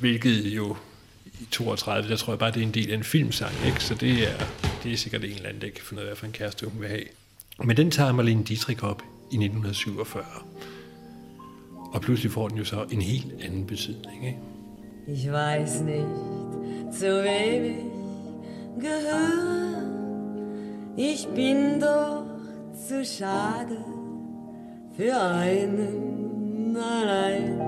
Hvilket 0.00 0.44
jo 0.44 0.76
i 1.24 1.46
32, 1.50 2.10
der 2.10 2.16
tror 2.16 2.32
jeg 2.32 2.38
bare, 2.38 2.50
det 2.50 2.62
er 2.62 2.66
en 2.66 2.74
del 2.74 2.90
af 2.90 2.94
en 2.94 3.04
filmsang, 3.04 3.52
ikke? 3.66 3.84
så 3.84 3.94
det 3.94 4.28
er, 4.28 4.44
det 4.82 4.92
er 4.92 4.96
sikkert 4.96 5.24
en 5.24 5.30
eller 5.30 5.48
anden, 5.48 5.62
der 5.62 5.68
kan 5.68 5.84
finde 5.84 6.00
ud 6.00 6.06
af, 6.06 6.08
hvad 6.08 6.16
for 6.16 6.26
en 6.26 6.32
kæreste 6.32 6.66
hun 6.66 6.80
vil 6.80 6.88
have. 6.88 7.04
Men 7.64 7.76
den 7.76 7.90
tager 7.90 8.12
Marlene 8.12 8.44
Dietrich 8.44 8.84
op 8.84 9.02
i 9.32 9.36
1947. 9.36 10.24
Og 11.92 12.00
pludselig 12.00 12.32
får 12.32 12.48
den 12.48 12.58
jo 12.58 12.64
så 12.64 12.84
en 12.90 13.02
helt 13.02 13.42
anden 13.42 13.66
betydning. 13.66 14.26
Ikke? 14.26 14.38
Ich 15.08 15.32
weiß 15.32 15.80
nicht, 15.80 16.06
zu 16.98 17.06
wem 17.06 17.64
ich 17.64 17.95
gehöre. 18.78 19.82
Ich 20.96 21.26
bin 21.28 21.80
doch 21.80 22.24
zu 22.86 23.04
schade 23.04 23.78
für 24.96 25.14
einen 25.20 26.76
allein. 26.76 27.60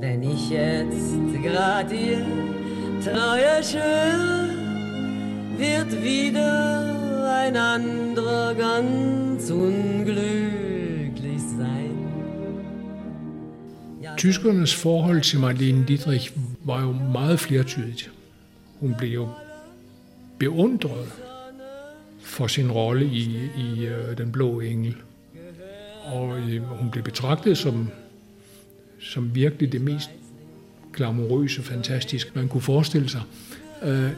Wenn 0.00 0.22
ich 0.22 0.50
jetzt 0.50 1.16
grad 1.42 1.90
ihr 1.92 2.24
treuer 3.02 3.62
schwöre, 3.62 4.50
wird 5.56 6.02
wieder 6.02 7.30
ein 7.44 7.56
anderer 7.56 8.54
ganz 8.54 9.50
unglücklich 9.50 11.42
sein. 11.58 11.96
Ja, 14.00 14.14
Tyskernes 14.16 14.72
forhold 14.72 15.22
til 15.22 15.38
Marlene 15.40 15.84
Dietrich 15.84 16.32
var 16.64 16.82
jo 16.82 16.92
meget 16.92 17.40
flertydigt. 17.40 18.10
Hun 18.80 18.94
blev 18.98 19.10
jo 19.10 19.28
beundret 20.38 21.12
for 22.20 22.46
sin 22.46 22.72
rolle 22.72 23.06
i, 23.06 23.38
i 23.58 23.86
øh, 23.86 24.18
Den 24.18 24.32
Blå 24.32 24.60
Engel. 24.60 24.94
Og 26.04 26.38
øh, 26.38 26.62
hun 26.62 26.90
blev 26.90 27.04
betragtet 27.04 27.58
som, 27.58 27.88
som 29.00 29.34
virkelig 29.34 29.72
det 29.72 29.80
mest 29.80 30.10
glamourøse, 30.92 31.62
fantastiske, 31.62 32.30
man 32.34 32.48
kunne 32.48 32.60
forestille 32.60 33.08
sig. 33.08 33.22
Øh, 33.82 34.10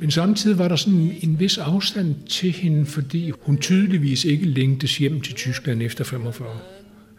men 0.00 0.10
samtidig 0.10 0.58
var 0.58 0.68
der 0.68 0.76
sådan 0.76 1.12
en 1.22 1.40
vis 1.40 1.58
afstand 1.58 2.14
til 2.28 2.52
hende, 2.52 2.86
fordi 2.86 3.32
hun 3.40 3.58
tydeligvis 3.58 4.24
ikke 4.24 4.44
længtes 4.44 4.98
hjem 4.98 5.20
til 5.20 5.34
Tyskland 5.34 5.82
efter 5.82 6.04
45. 6.04 6.48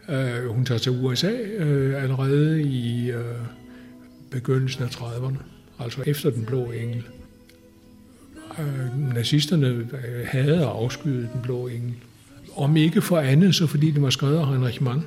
Øh, 0.08 0.48
hun 0.48 0.64
tager 0.64 0.78
til 0.78 0.92
USA 0.92 1.30
øh, 1.32 2.02
allerede 2.02 2.62
i 2.62 3.10
øh, 3.10 3.24
begyndelsen 4.30 4.84
af 4.84 4.88
30'erne, 4.88 5.55
altså 5.78 6.02
efter 6.06 6.30
den 6.30 6.44
blå 6.44 6.70
engel. 6.70 7.04
Øh, 8.58 9.14
nazisterne 9.14 9.66
øh, 9.66 9.86
havde 10.24 10.66
og 10.66 10.82
afskyede 10.82 11.28
den 11.32 11.42
blå 11.42 11.66
engel. 11.66 11.94
Om 12.56 12.76
ikke 12.76 13.02
for 13.02 13.18
andet, 13.18 13.54
så 13.54 13.66
fordi 13.66 13.90
det 13.90 14.02
var 14.02 14.10
skrevet 14.10 14.36
af 14.38 14.48
Heinrich 14.48 14.82
Mann, 14.82 15.02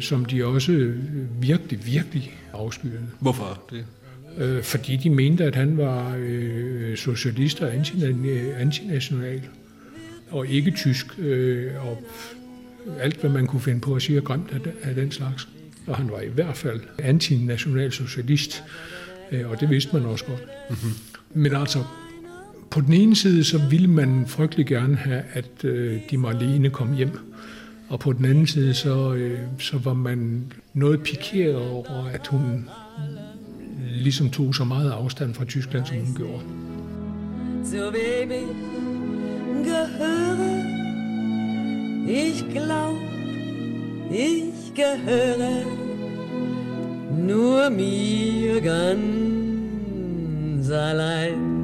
som 0.00 0.24
de 0.24 0.44
også 0.44 0.72
øh, 0.72 0.98
virkelig, 1.42 1.86
virkelig 1.86 2.34
afskyede. 2.52 3.00
Hvorfor 3.20 3.62
det? 3.70 3.84
Øh, 4.38 4.62
fordi 4.62 4.96
de 4.96 5.10
mente, 5.10 5.44
at 5.44 5.54
han 5.54 5.76
var 5.76 6.16
øh, 6.18 6.96
socialist 6.96 7.62
og 7.62 7.74
antina- 7.74 8.60
antinational, 8.60 9.42
og 10.30 10.46
ikke 10.46 10.70
tysk, 10.70 11.18
øh, 11.18 11.86
og 11.86 12.02
alt, 13.00 13.20
hvad 13.20 13.30
man 13.30 13.46
kunne 13.46 13.60
finde 13.60 13.80
på 13.80 13.94
at 13.94 14.02
sige, 14.02 14.16
er 14.16 14.22
grimt 14.22 14.50
af, 14.52 14.88
af 14.88 14.94
den 14.94 15.10
slags. 15.10 15.48
Og 15.86 15.96
han 15.96 16.10
var 16.10 16.20
i 16.20 16.28
hvert 16.28 16.56
fald 16.56 16.80
antinational 16.98 17.92
socialist, 17.92 18.64
Øh, 19.32 19.50
og 19.50 19.60
det 19.60 19.70
vidste 19.70 19.96
man 19.96 20.06
også 20.06 20.24
godt. 20.24 20.42
Mm-hmm. 20.70 20.92
Men 21.42 21.54
altså, 21.54 21.84
på 22.70 22.80
den 22.80 22.92
ene 22.92 23.16
side, 23.16 23.44
så 23.44 23.58
ville 23.70 23.90
man 23.90 24.24
frygtelig 24.26 24.66
gerne 24.66 24.96
have, 24.96 25.22
at 25.32 25.64
øh, 25.64 26.00
de 26.10 26.18
Marlene 26.18 26.70
kom 26.70 26.92
hjem. 26.92 27.18
Og 27.88 28.00
på 28.00 28.12
den 28.12 28.24
anden 28.24 28.46
side, 28.46 28.74
så, 28.74 29.14
øh, 29.14 29.38
så 29.58 29.78
var 29.78 29.94
man 29.94 30.52
noget 30.74 31.02
pikeret 31.02 31.56
over, 31.56 32.04
at 32.12 32.26
hun 32.26 32.68
ligesom 33.90 34.30
tog 34.30 34.54
så 34.54 34.64
meget 34.64 34.90
afstand 34.90 35.34
fra 35.34 35.44
Tyskland, 35.44 35.86
som 35.86 35.96
hun 35.96 36.14
gjorde. 36.16 36.42
So 37.64 37.90
baby, 37.90 38.42
gehöre. 39.64 40.76
Ich 42.08 42.44
glaub, 42.52 42.96
ich 44.10 44.74
gehöre 44.74 45.85
nur 47.26 47.70
mir 47.70 48.60
ganz 48.60 50.70
allein. 50.70 51.56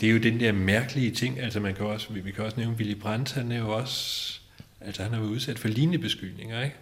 Det 0.00 0.08
er 0.08 0.12
jo 0.12 0.18
den 0.18 0.40
der 0.40 0.52
mærkelige 0.52 1.10
ting, 1.10 1.40
altså 1.40 1.60
man 1.60 1.74
kan 1.74 1.86
også, 1.86 2.12
vi 2.12 2.30
kan 2.30 2.44
også 2.44 2.60
nævne 2.60 2.76
Willy 2.76 3.00
Brandt, 3.00 3.32
han 3.32 3.52
er 3.52 3.58
jo 3.58 3.76
også, 3.76 4.40
altså 4.80 5.02
han 5.02 5.12
har 5.12 5.20
været 5.20 5.30
udsat 5.30 5.58
for 5.58 5.68
lignende 5.68 5.98
beskyldninger, 5.98 6.62
ikke? 6.62 6.76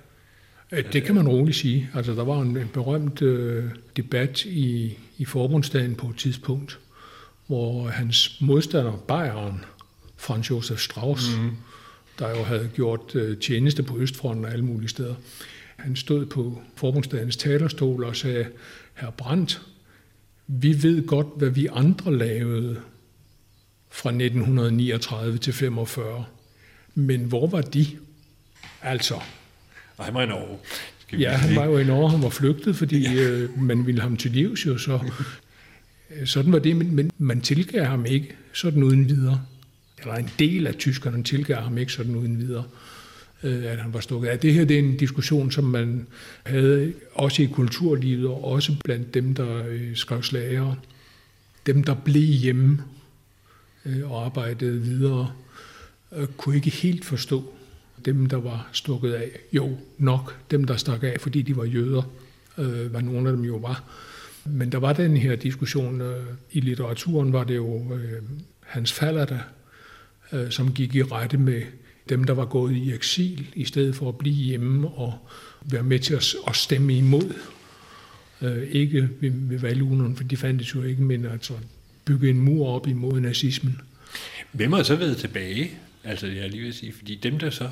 Øh, 0.73 0.93
Det 0.93 1.03
kan 1.03 1.14
man 1.14 1.29
roligt 1.29 1.57
sige. 1.57 1.91
Altså, 1.95 2.12
der 2.14 2.25
var 2.25 2.41
en, 2.41 2.57
en 2.57 2.69
berømt 2.73 3.23
øh, 3.23 3.64
debat 3.97 4.45
i, 4.45 4.99
i 5.19 5.25
forbundsdagen 5.25 5.95
på 5.95 6.07
et 6.09 6.17
tidspunkt, 6.17 6.79
hvor 7.47 7.89
hans 7.89 8.41
modstander, 8.41 8.97
Bayern, 9.09 9.64
Franz 10.17 10.51
Josef 10.51 10.81
Strauss, 10.81 11.37
mm. 11.37 11.51
der 12.19 12.31
jo 12.31 12.43
havde 12.43 12.71
gjort 12.75 13.14
øh, 13.14 13.39
tjeneste 13.39 13.83
på 13.83 13.99
Østfronten 13.99 14.45
og 14.45 14.53
alle 14.53 14.64
mulige 14.64 14.89
steder, 14.89 15.14
han 15.77 15.97
stod 15.97 16.27
på 16.27 16.62
forbundsdagens 16.77 17.37
talerstol 17.37 18.05
og 18.05 18.17
sagde, 18.17 18.47
herr 18.95 19.11
Brandt, 19.11 19.62
vi 20.47 20.83
ved 20.83 21.07
godt, 21.07 21.27
hvad 21.37 21.51
vi 21.51 21.69
andre 21.73 22.17
lavede 22.19 22.81
fra 23.91 24.11
1939 24.11 25.39
til 25.39 25.53
45. 25.53 26.25
Men 26.95 27.25
hvor 27.25 27.47
var 27.47 27.61
de? 27.61 27.87
Altså, 28.83 29.14
han 30.05 30.14
var 30.14 30.22
i 30.22 30.26
Norge. 30.26 30.59
Skal 30.99 31.18
Ja, 31.18 31.30
han 31.30 31.57
var 31.57 31.64
jo 31.64 31.78
i 31.78 31.84
Norge, 31.84 32.11
han 32.11 32.22
var 32.22 32.28
flygtet, 32.28 32.76
fordi 32.76 33.14
ja. 33.14 33.22
øh, 33.22 33.62
man 33.62 33.86
ville 33.86 34.01
ham 34.01 34.16
til 34.16 34.30
livs 34.30 34.66
jo, 34.66 34.78
så 34.78 35.01
øh, 36.11 36.26
sådan 36.26 36.53
var 36.53 36.59
det, 36.59 36.76
men, 36.76 36.94
men 36.94 37.11
man 37.18 37.40
tilgav 37.40 37.84
ham 37.84 38.07
ikke 38.07 38.36
sådan 38.53 38.82
uden 38.82 39.09
videre. 39.09 39.42
Eller 40.01 40.14
en 40.14 40.30
del 40.38 40.66
af 40.66 40.74
tyskerne 40.74 41.22
tilgav 41.22 41.62
ham 41.62 41.78
ikke 41.78 41.92
sådan 41.92 42.16
uden 42.16 42.38
videre, 42.38 42.64
øh, 43.42 43.64
at 43.64 43.78
han 43.78 43.94
var 43.94 44.01
stukket 44.01 44.28
af. 44.28 44.38
Det 44.38 44.55
her 44.55 44.64
det 44.64 44.74
er 44.74 44.78
en 44.78 44.97
diskussion, 44.97 45.51
som 45.51 45.64
man 45.64 46.07
havde 46.47 46.92
også 47.14 47.42
i 47.42 47.47
kulturlivet, 47.47 48.26
og 48.26 48.44
også 48.44 48.76
blandt 48.84 49.14
dem, 49.14 49.34
der 49.34 49.66
øh, 49.68 49.97
skrev 49.97 50.22
slager. 50.22 50.74
Dem, 51.66 51.84
der 51.84 51.94
blev 51.94 52.22
hjemme 52.22 52.82
øh, 53.84 54.11
og 54.11 54.24
arbejdede 54.24 54.80
videre, 54.80 55.32
øh, 56.16 56.26
kunne 56.26 56.57
ikke 56.57 56.70
helt 56.70 57.05
forstå 57.05 57.53
dem, 58.05 58.26
der 58.26 58.36
var 58.36 58.68
stukket 58.72 59.12
af. 59.12 59.30
Jo, 59.53 59.76
nok 59.99 60.36
dem, 60.51 60.64
der 60.64 60.76
stak 60.76 61.03
af, 61.03 61.16
fordi 61.20 61.42
de 61.42 61.57
var 61.57 61.64
jøder, 61.64 62.03
øh, 62.59 62.90
hvad 62.90 63.03
nogle 63.03 63.28
af 63.28 63.36
dem 63.36 63.44
jo 63.44 63.57
var. 63.57 63.84
Men 64.44 64.72
der 64.72 64.78
var 64.78 64.92
den 64.92 65.16
her 65.16 65.36
diskussion, 65.36 66.01
øh, 66.01 66.24
i 66.53 66.61
litteraturen 66.61 67.32
var 67.32 67.44
det 67.44 67.57
jo 67.57 67.94
øh, 67.94 68.22
Hans 68.61 68.92
Fallada, 68.92 69.40
øh, 70.32 70.51
som 70.51 70.72
gik 70.72 70.94
i 70.94 71.03
rette 71.03 71.38
med 71.38 71.62
dem, 72.09 72.24
der 72.24 72.34
var 72.34 72.44
gået 72.44 72.72
i 72.72 72.92
eksil, 72.92 73.47
i 73.55 73.64
stedet 73.64 73.94
for 73.94 74.09
at 74.09 74.18
blive 74.18 74.34
hjemme 74.34 74.88
og 74.88 75.28
være 75.64 75.82
med 75.82 75.99
til 75.99 76.14
at, 76.14 76.34
at 76.49 76.57
stemme 76.57 76.97
imod. 76.97 77.34
Øh, 78.42 78.62
ikke 78.70 79.09
ved, 79.20 79.30
ved 79.30 79.59
valgurnerne, 79.59 80.16
for 80.16 80.24
de 80.24 80.36
fandtes 80.36 80.74
jo 80.74 80.82
ikke, 80.82 81.03
men 81.03 81.24
altså 81.24 81.53
bygge 82.05 82.30
en 82.30 82.40
mur 82.40 82.68
op 82.68 82.86
imod 82.86 83.20
nazismen. 83.20 83.80
Hvem 84.53 84.72
har 84.72 84.82
så 84.82 84.97
været 84.97 85.16
tilbage? 85.16 85.70
Altså, 86.07 86.26
jeg 86.26 86.44
er 86.44 86.48
lige 86.48 86.62
ved 86.62 86.68
at 86.68 86.74
sige, 86.74 86.92
fordi 86.92 87.14
dem 87.14 87.38
der 87.38 87.50
så, 87.50 87.70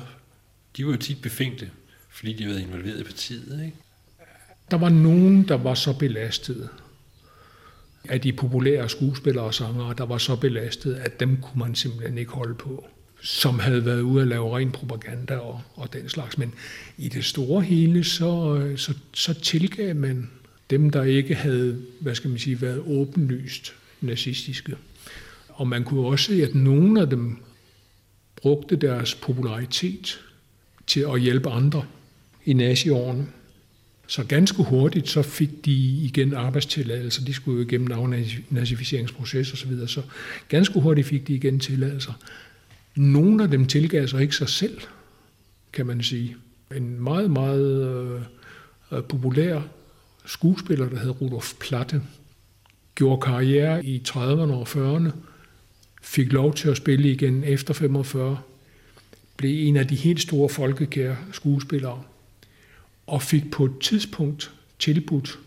de 0.77 0.85
var 0.85 0.91
jo 0.91 0.97
tit 0.97 1.21
befængte, 1.21 1.69
fordi 2.09 2.33
de 2.33 2.43
havde 2.43 2.55
været 2.55 2.67
involveret 2.67 2.99
i 2.99 3.03
partiet, 3.03 3.61
ikke? 3.65 3.77
Der 4.71 4.77
var 4.77 4.89
nogen, 4.89 5.47
der 5.47 5.55
var 5.55 5.73
så 5.73 5.93
belastet 5.93 6.69
af 8.09 8.21
de 8.21 8.33
populære 8.33 8.89
skuespillere 8.89 9.45
og 9.45 9.53
sangere, 9.53 9.93
der 9.97 10.05
var 10.05 10.17
så 10.17 10.35
belastet, 10.35 10.95
at 10.95 11.19
dem 11.19 11.37
kunne 11.41 11.59
man 11.59 11.75
simpelthen 11.75 12.17
ikke 12.17 12.31
holde 12.31 12.55
på, 12.55 12.87
som 13.21 13.59
havde 13.59 13.85
været 13.85 14.01
ude 14.01 14.21
at 14.21 14.27
lave 14.27 14.57
ren 14.57 14.71
propaganda 14.71 15.37
og, 15.37 15.61
og 15.75 15.93
den 15.93 16.09
slags. 16.09 16.37
Men 16.37 16.53
i 16.97 17.09
det 17.09 17.25
store 17.25 17.61
hele, 17.61 18.03
så, 18.03 18.57
øh, 18.57 18.77
så, 18.77 18.93
så 19.13 19.33
tilgav 19.33 19.95
man 19.95 20.29
dem, 20.69 20.89
der 20.89 21.03
ikke 21.03 21.35
havde, 21.35 21.81
hvad 21.99 22.15
skal 22.15 22.29
man 22.29 22.39
sige, 22.39 22.61
været 22.61 22.79
åbenlyst 22.79 23.73
nazistiske. 24.01 24.75
Og 25.49 25.67
man 25.67 25.83
kunne 25.83 26.07
også 26.07 26.25
se, 26.25 26.43
at 26.43 26.55
nogle 26.55 27.01
af 27.01 27.09
dem 27.09 27.37
brugte 28.45 28.75
deres 28.75 29.15
popularitet 29.15 30.19
til 30.87 31.05
at 31.13 31.21
hjælpe 31.21 31.49
andre 31.49 31.85
i 32.45 32.53
naziårene. 32.53 33.27
Så 34.07 34.23
ganske 34.23 34.63
hurtigt 34.63 35.09
så 35.09 35.21
fik 35.21 35.65
de 35.65 35.71
igen 36.01 36.33
arbejdstilladelser. 36.33 37.25
De 37.25 37.33
skulle 37.33 37.61
jo 37.61 37.67
igennem 37.67 37.91
afnazificeringsproces 37.91 39.51
og 39.51 39.57
så 39.57 39.67
videre. 39.67 39.87
Så 39.87 40.01
ganske 40.49 40.79
hurtigt 40.79 41.07
fik 41.07 41.27
de 41.27 41.33
igen 41.33 41.59
tilladelser. 41.59 42.13
Nogle 42.95 43.43
af 43.43 43.51
dem 43.51 43.65
tilgav 43.65 44.07
sig 44.07 44.21
ikke 44.21 44.35
sig 44.35 44.49
selv, 44.49 44.81
kan 45.73 45.85
man 45.85 46.03
sige. 46.03 46.35
En 46.75 47.03
meget, 47.03 47.31
meget 47.31 47.87
øh, 48.91 49.03
populær 49.03 49.61
skuespiller, 50.25 50.89
der 50.89 50.99
hed 50.99 51.21
Rudolf 51.21 51.53
Platte, 51.59 52.01
gjorde 52.95 53.21
karriere 53.21 53.85
i 53.85 54.03
30'erne 54.07 54.53
og 54.53 54.67
40'erne, 54.67 55.11
fik 56.05 56.33
lov 56.33 56.53
til 56.53 56.69
at 56.69 56.77
spille 56.77 57.11
igen 57.11 57.43
efter 57.43 57.73
45, 57.73 58.39
blev 59.37 59.67
en 59.67 59.77
af 59.77 59.87
de 59.87 59.95
helt 59.95 60.21
store 60.21 60.49
folkekære 60.49 61.17
skuespillere, 61.31 62.03
og 63.07 63.21
fik 63.21 63.51
på 63.51 63.65
et 63.65 63.79
tidspunkt 63.81 64.53
tilbudt 64.79 65.39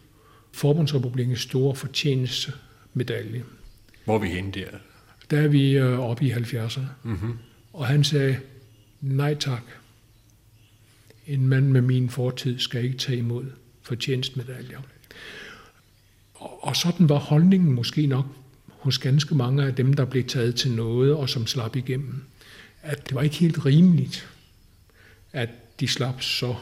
Forbundsrepublikens 0.53 1.41
store 1.41 1.77
fortjenestemedalje. 1.77 3.45
Hvor 4.05 4.15
er 4.15 4.19
vi 4.19 4.29
henne 4.29 4.53
der? 4.53 4.67
Der 5.31 5.41
er 5.41 5.49
vi 5.49 5.77
øh, 5.77 5.99
oppe 6.01 6.25
i 6.25 6.33
70'erne. 6.33 6.81
Mm-hmm. 7.03 7.39
Og 7.73 7.87
han 7.87 8.05
sagde, 8.05 8.39
nej 9.01 9.35
tak. 9.35 9.63
En 11.27 11.49
mand 11.49 11.67
med 11.67 11.81
min 11.81 12.11
fortid 12.11 12.59
skal 12.59 12.85
ikke 12.85 12.99
tage 12.99 13.19
imod 13.19 13.45
fortjenstmedaljer. 13.83 14.81
Og, 16.35 16.65
og 16.65 16.77
sådan 16.77 17.09
var 17.09 17.19
holdningen 17.19 17.73
måske 17.73 18.07
nok 18.07 18.27
hos 18.89 18.99
ganske 18.99 19.35
mange 19.35 19.65
af 19.65 19.75
dem, 19.75 19.95
der 19.95 20.05
blev 20.05 20.25
taget 20.25 20.55
til 20.55 20.71
noget 20.71 21.15
og 21.15 21.29
som 21.29 21.47
slap 21.47 21.77
igennem. 21.77 22.23
At 22.83 23.09
det 23.09 23.15
var 23.15 23.23
ikke 23.23 23.37
helt 23.37 23.67
rimeligt, 23.67 24.29
at 25.33 25.49
de 25.81 25.89
slap 25.89 26.23
så 26.23 26.55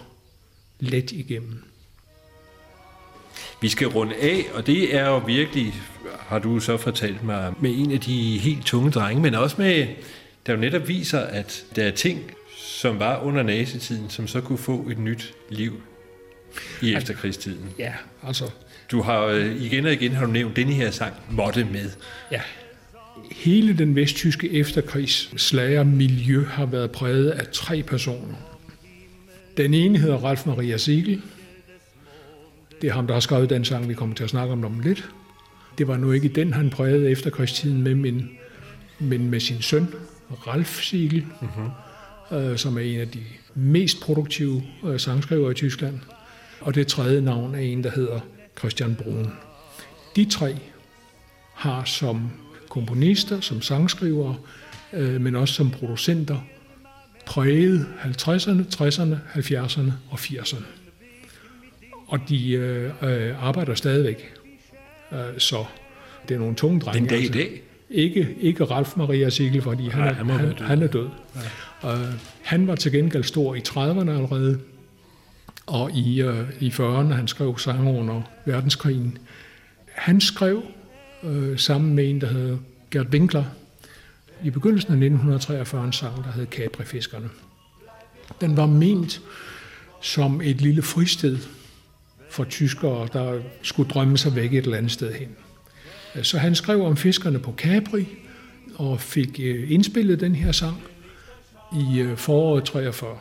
let 0.80 1.12
igennem. 1.12 1.62
Vi 3.60 3.68
skal 3.68 3.86
runde 3.86 4.14
af, 4.14 4.44
og 4.54 4.66
det 4.66 4.94
er 4.94 5.08
jo 5.08 5.18
virkelig, 5.18 5.74
har 6.18 6.38
du 6.38 6.60
så 6.60 6.76
fortalt 6.76 7.22
mig, 7.22 7.52
med 7.60 7.70
en 7.78 7.92
af 7.92 8.00
de 8.00 8.38
helt 8.38 8.64
tunge 8.64 8.90
drenge, 8.90 9.22
men 9.22 9.34
også 9.34 9.56
med, 9.58 9.86
der 10.46 10.52
jo 10.52 10.58
netop 10.58 10.88
viser, 10.88 11.20
at 11.20 11.64
der 11.76 11.84
er 11.84 11.90
ting, 11.90 12.30
som 12.58 12.98
var 12.98 13.22
under 13.22 13.42
nazitiden, 13.42 14.10
som 14.10 14.26
så 14.26 14.40
kunne 14.40 14.58
få 14.58 14.88
et 14.88 14.98
nyt 14.98 15.34
liv 15.50 15.82
i 16.82 16.94
efterkrigstiden. 16.94 17.70
Ja, 17.78 17.92
altså, 18.22 18.50
Du 18.90 19.02
har 19.02 19.24
øh, 19.24 19.62
igen 19.62 19.86
og 19.86 19.92
igen 19.92 20.12
har 20.12 20.26
du 20.26 20.32
nævnt 20.32 20.56
denne 20.56 20.72
her 20.72 20.90
sang, 20.90 21.14
Måtte 21.30 21.64
med. 21.64 21.90
ja. 22.32 22.40
Hele 23.30 23.78
den 23.78 23.96
vesttyske 23.96 24.52
efterkrigsslagermiljø 24.52 26.44
har 26.44 26.66
været 26.66 26.90
præget 26.90 27.30
af 27.30 27.46
tre 27.52 27.82
personer. 27.82 28.34
Den 29.56 29.74
ene 29.74 29.98
hedder 29.98 30.16
Ralf 30.16 30.46
Maria 30.46 30.76
Siegel. 30.76 31.22
Det 32.82 32.88
er 32.90 32.92
ham, 32.94 33.06
der 33.06 33.14
har 33.14 33.20
skrevet 33.20 33.50
den 33.50 33.64
sang, 33.64 33.88
vi 33.88 33.94
kommer 33.94 34.14
til 34.14 34.24
at 34.24 34.30
snakke 34.30 34.52
om 34.52 34.64
om 34.64 34.80
lidt. 34.80 35.08
Det 35.78 35.88
var 35.88 35.96
nu 35.96 36.12
ikke 36.12 36.28
den, 36.28 36.52
han 36.52 36.70
prægede 36.70 37.10
efterkrigstiden 37.10 37.82
med, 37.82 37.94
men, 37.94 38.30
men 38.98 39.30
med 39.30 39.40
sin 39.40 39.62
søn, 39.62 39.86
Ralf 40.46 40.82
Siegel, 40.82 41.24
mm-hmm. 41.40 42.38
øh, 42.38 42.58
som 42.58 42.76
er 42.76 42.82
en 42.82 43.00
af 43.00 43.08
de 43.08 43.20
mest 43.54 44.00
produktive 44.00 44.62
øh, 44.84 45.00
sangskrivere 45.00 45.50
i 45.50 45.54
Tyskland. 45.54 45.98
Og 46.60 46.74
det 46.74 46.86
tredje 46.86 47.20
navn 47.20 47.54
er 47.54 47.58
en, 47.58 47.84
der 47.84 47.90
hedder 47.90 48.20
Christian 48.58 48.94
Brun. 48.94 49.32
De 50.16 50.24
tre 50.24 50.56
har 51.54 51.84
som 51.84 52.30
komponister, 52.68 53.40
som 53.40 53.62
sangskrivere, 53.62 54.36
øh, 54.92 55.20
men 55.20 55.36
også 55.36 55.54
som 55.54 55.70
producenter, 55.70 56.38
præget 57.26 57.86
50'erne, 58.02 58.62
60'erne, 58.74 59.16
70'erne 59.34 59.92
og 60.10 60.18
80'erne. 60.18 60.64
Og 62.06 62.20
de 62.28 62.52
øh, 62.52 62.90
øh, 63.02 63.44
arbejder 63.46 63.74
stadigvæk. 63.74 64.34
Øh, 65.12 65.18
så 65.38 65.64
det 66.28 66.34
er 66.34 66.38
nogle 66.38 66.54
tunge 66.54 66.80
drenge. 66.80 67.00
Den 67.00 67.08
dag 67.08 67.22
i 67.22 67.28
dag. 67.28 67.62
Ikke, 67.90 68.36
ikke 68.40 68.64
Ralf 68.64 68.96
Maria 68.96 69.30
Siegel, 69.30 69.62
fordi 69.62 69.88
han, 69.88 70.00
Nej, 70.00 70.08
er, 70.08 70.14
han 70.14 70.30
han, 70.30 70.54
han 70.58 70.82
er 70.82 70.86
død. 70.86 71.08
Ja. 71.82 71.94
Uh, 71.94 72.00
han 72.42 72.66
var 72.66 72.74
til 72.74 72.92
gengæld 72.92 73.24
stor 73.24 73.54
i 73.54 73.58
30'erne 73.68 74.10
allerede, 74.10 74.58
og 75.66 75.90
i, 75.90 76.22
øh, 76.22 76.48
i 76.60 76.68
40'erne, 76.68 77.12
han 77.12 77.28
skrev 77.28 77.58
sange 77.58 77.98
under 77.98 78.22
verdenskrigen. 78.44 79.18
Han 79.92 80.20
skrev 80.20 80.62
øh, 81.22 81.58
sammen 81.58 81.94
med 81.94 82.10
en, 82.10 82.20
der 82.20 82.26
hed 82.26 82.58
Gert 82.90 83.06
Winkler, 83.06 83.44
i 84.44 84.50
begyndelsen 84.50 84.92
af 84.92 84.96
1943 84.96 85.84
en 85.84 85.92
sang, 85.92 86.24
der 86.24 86.32
hed 86.32 86.46
Caprifiskerne. 86.46 87.28
Den 88.40 88.56
var 88.56 88.66
ment 88.66 89.20
som 90.00 90.40
et 90.40 90.60
lille 90.60 90.82
fristed 90.82 91.38
for 92.30 92.44
tyskere, 92.44 93.08
der 93.12 93.40
skulle 93.62 93.90
drømme 93.90 94.18
sig 94.18 94.36
væk 94.36 94.52
et 94.52 94.64
eller 94.64 94.76
andet 94.76 94.92
sted 94.92 95.14
hen. 95.14 95.28
Så 96.22 96.38
han 96.38 96.54
skrev 96.54 96.82
om 96.82 96.96
fiskerne 96.96 97.38
på 97.38 97.54
Capri 97.56 98.06
og 98.74 99.00
fik 99.00 99.40
øh, 99.42 99.72
indspillet 99.72 100.20
den 100.20 100.34
her 100.34 100.52
sang 100.52 100.82
i 101.72 102.00
øh, 102.00 102.16
foråret 102.16 102.64
43. 102.64 103.18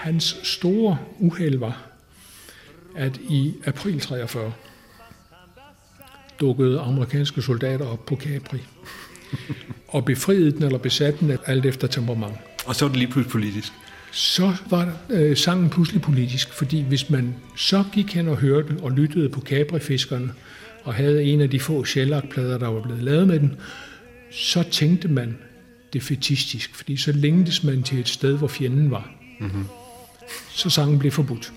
Hans 0.00 0.36
store 0.42 0.98
uheld 1.18 1.58
var, 1.58 1.82
at 2.96 3.16
i 3.16 3.54
april 3.66 4.00
43 4.00 4.52
dukkede 6.40 6.80
amerikanske 6.80 7.42
soldater 7.42 7.86
op 7.86 8.06
på 8.06 8.16
Capri 8.16 8.58
og 9.88 10.04
befriede 10.04 10.52
den 10.52 10.62
eller 10.62 10.78
besatte 10.78 11.18
den 11.20 11.38
alt 11.46 11.66
efter 11.66 11.88
temperament. 11.88 12.32
Og 12.66 12.76
så 12.76 12.84
er 12.84 12.88
det 12.88 12.98
lige 12.98 13.10
pludselig 13.10 13.32
politisk. 13.32 13.72
Så 14.12 14.52
var 14.70 14.96
øh, 15.10 15.36
sangen 15.36 15.70
pludselig 15.70 16.02
politisk, 16.02 16.52
fordi 16.52 16.82
hvis 16.82 17.10
man 17.10 17.34
så 17.56 17.84
gik 17.92 18.14
hen 18.14 18.28
og 18.28 18.36
hørte 18.36 18.76
og 18.82 18.90
lyttede 18.90 19.28
på 19.28 19.40
Capri-fiskerne, 19.40 20.32
og 20.84 20.94
havde 20.94 21.24
en 21.24 21.40
af 21.40 21.50
de 21.50 21.60
få 21.60 21.84
shellac-plader, 21.84 22.58
der 22.58 22.68
var 22.68 22.82
blevet 22.82 23.02
lavet 23.02 23.26
med 23.26 23.40
den, 23.40 23.56
så 24.32 24.62
tænkte 24.70 25.08
man 25.08 25.38
det 25.92 26.02
fetistisk, 26.02 26.74
fordi 26.74 26.96
så 26.96 27.12
længtes 27.12 27.64
man 27.64 27.82
til 27.82 27.98
et 27.98 28.08
sted, 28.08 28.38
hvor 28.38 28.48
fjenden 28.48 28.90
var. 28.90 29.10
Mm-hmm. 29.40 29.64
Så 30.48 30.70
sangen 30.70 30.98
blev 30.98 31.12
forbudt. 31.12 31.52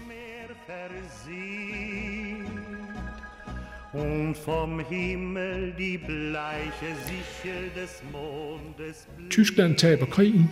Tyskland 9.30 9.76
taber 9.76 10.06
krigen 10.06 10.50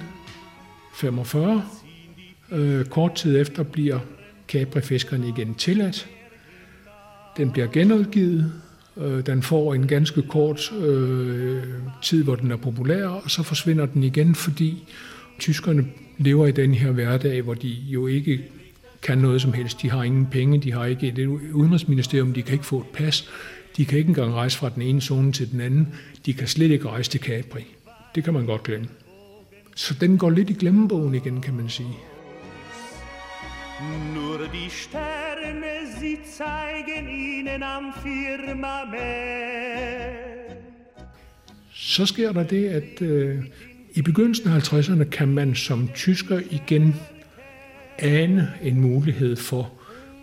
45. 0.95 1.63
Øh, 2.51 2.85
kort 2.85 3.15
tid 3.15 3.41
efter 3.41 3.63
bliver 3.63 3.99
Capri-fiskerne 4.47 5.27
igen 5.27 5.55
tilladt. 5.55 6.09
Den 7.37 7.51
bliver 7.51 7.67
genudgivet. 7.67 8.51
Øh, 8.97 9.25
den 9.25 9.43
får 9.43 9.73
en 9.73 9.87
ganske 9.87 10.21
kort 10.21 10.71
øh, 10.71 11.63
tid, 12.01 12.23
hvor 12.23 12.35
den 12.35 12.51
er 12.51 12.57
populær, 12.57 13.07
og 13.07 13.31
så 13.31 13.43
forsvinder 13.43 13.85
den 13.85 14.03
igen, 14.03 14.35
fordi 14.35 14.87
tyskerne 15.41 15.85
lever 16.17 16.47
i 16.47 16.51
den 16.51 16.73
her 16.73 16.91
hverdag, 16.91 17.41
hvor 17.41 17.53
de 17.53 17.67
jo 17.67 18.07
ikke 18.07 18.39
kan 19.01 19.17
noget 19.17 19.41
som 19.41 19.53
helst. 19.53 19.81
De 19.81 19.89
har 19.89 20.03
ingen 20.03 20.27
penge, 20.31 20.61
de 20.61 20.71
har 20.71 20.85
ikke 20.85 21.07
et 21.07 21.27
udenrigsministerium, 21.53 22.33
de 22.33 22.41
kan 22.41 22.53
ikke 22.53 22.65
få 22.65 22.79
et 22.79 22.87
pas, 22.93 23.29
de 23.77 23.85
kan 23.85 23.97
ikke 23.97 24.09
engang 24.09 24.33
rejse 24.33 24.57
fra 24.57 24.69
den 24.69 24.81
ene 24.81 25.01
zone 25.01 25.31
til 25.31 25.51
den 25.51 25.61
anden, 25.61 25.95
de 26.25 26.33
kan 26.33 26.47
slet 26.47 26.71
ikke 26.71 26.89
rejse 26.89 27.11
til 27.11 27.19
Capri. 27.19 27.65
Det 28.15 28.23
kan 28.23 28.33
man 28.33 28.45
godt 28.45 28.63
glemme. 28.63 28.87
Så 29.75 29.93
den 29.93 30.17
går 30.17 30.29
lidt 30.29 30.49
i 30.49 30.53
glemmebogen 30.53 31.15
igen, 31.15 31.41
kan 31.41 31.53
man 31.53 31.69
sige. 31.69 31.97
Nur 34.13 34.37
die 34.53 34.69
Sterne, 34.69 35.73
sie 35.99 36.17
zeigen 36.37 37.09
ihnen 37.09 37.63
am 37.63 37.93
Firmament. 38.03 39.01
Så 41.73 42.05
sker 42.05 42.31
der 42.31 42.43
det, 42.43 42.69
at 42.69 43.01
øh, 43.01 43.43
i 43.93 44.01
begyndelsen 44.01 44.49
af 44.51 44.73
50'erne 44.73 45.03
kan 45.03 45.27
man 45.27 45.55
som 45.55 45.89
tysker 45.95 46.41
igen 46.49 46.95
ane 47.99 48.53
en 48.61 48.81
mulighed 48.81 49.35
for 49.35 49.73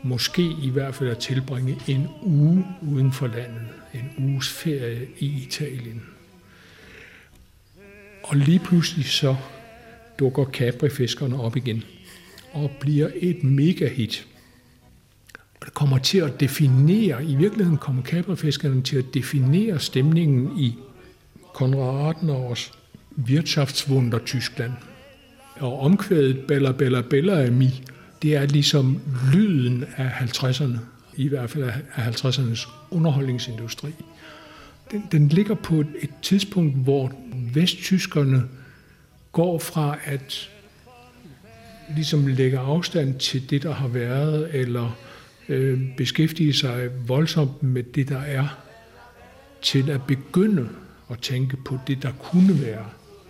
måske 0.03 0.43
i 0.63 0.71
hvert 0.71 0.95
fald 0.95 1.11
at 1.11 1.19
tilbringe 1.19 1.77
en 1.89 2.09
uge 2.23 2.67
uden 2.83 3.13
for 3.13 3.27
landet, 3.27 3.67
en 3.95 4.33
uges 4.33 4.49
ferie 4.49 5.09
i 5.19 5.43
Italien. 5.47 6.03
Og 8.23 8.37
lige 8.37 8.59
pludselig 8.59 9.05
så 9.05 9.37
dukker 10.19 10.45
Capri-fiskerne 10.45 11.41
op 11.41 11.57
igen 11.57 11.85
og 12.53 12.71
bliver 12.81 13.11
et 13.17 13.45
mega 13.45 13.89
hit. 13.89 14.27
Og 15.61 15.67
det 15.67 15.75
kommer 15.75 15.99
til 15.99 16.19
at 16.19 16.41
definere, 16.41 17.25
i 17.25 17.35
virkeligheden 17.35 17.79
kommer 17.79 18.03
Capri-fiskerne 18.03 18.83
til 18.83 18.97
at 18.97 19.15
definere 19.15 19.79
stemningen 19.81 20.59
i 20.59 20.75
Konrad 21.55 22.15
Adenauers 22.17 22.78
Wirtschaftswunder 23.27 24.19
Tyskland. 24.19 24.73
Og 25.61 25.81
omkvædet 25.81 26.41
Bella 26.41 26.73
Bella 26.73 27.01
Bella 27.01 27.43
af 27.43 27.53
mi, 27.53 27.83
det 28.23 28.37
er 28.37 28.47
ligesom 28.47 29.01
lyden 29.35 29.85
af 29.97 30.09
50'erne, 30.09 30.79
i 31.17 31.29
hvert 31.29 31.51
fald 31.51 31.65
af 31.95 32.09
50'ernes 32.09 32.71
underholdningsindustri. 32.91 33.91
Den, 34.91 35.05
den 35.13 35.29
ligger 35.29 35.55
på 35.55 35.81
et, 35.81 35.87
et 36.01 36.11
tidspunkt, 36.23 36.77
hvor 36.77 37.13
vesttyskerne 37.55 38.43
går 39.33 39.59
fra 39.59 39.99
at 40.05 40.51
ligesom 41.97 42.27
lægge 42.27 42.59
afstand 42.59 43.19
til 43.19 43.51
det, 43.51 43.63
der 43.63 43.75
har 43.75 43.89
været, 43.89 44.55
eller 44.55 44.97
øh, 45.49 45.97
beskæftige 45.97 46.55
sig 46.55 46.91
voldsomt 47.07 47.63
med 47.63 47.83
det, 47.83 48.09
der 48.09 48.21
er, 48.21 48.49
til 49.63 49.91
at 49.91 50.03
begynde 50.03 50.69
at 51.11 51.19
tænke 51.19 51.57
på 51.57 51.79
det, 51.87 52.03
der 52.03 52.13
kunne 52.13 52.63
være. 52.63 52.85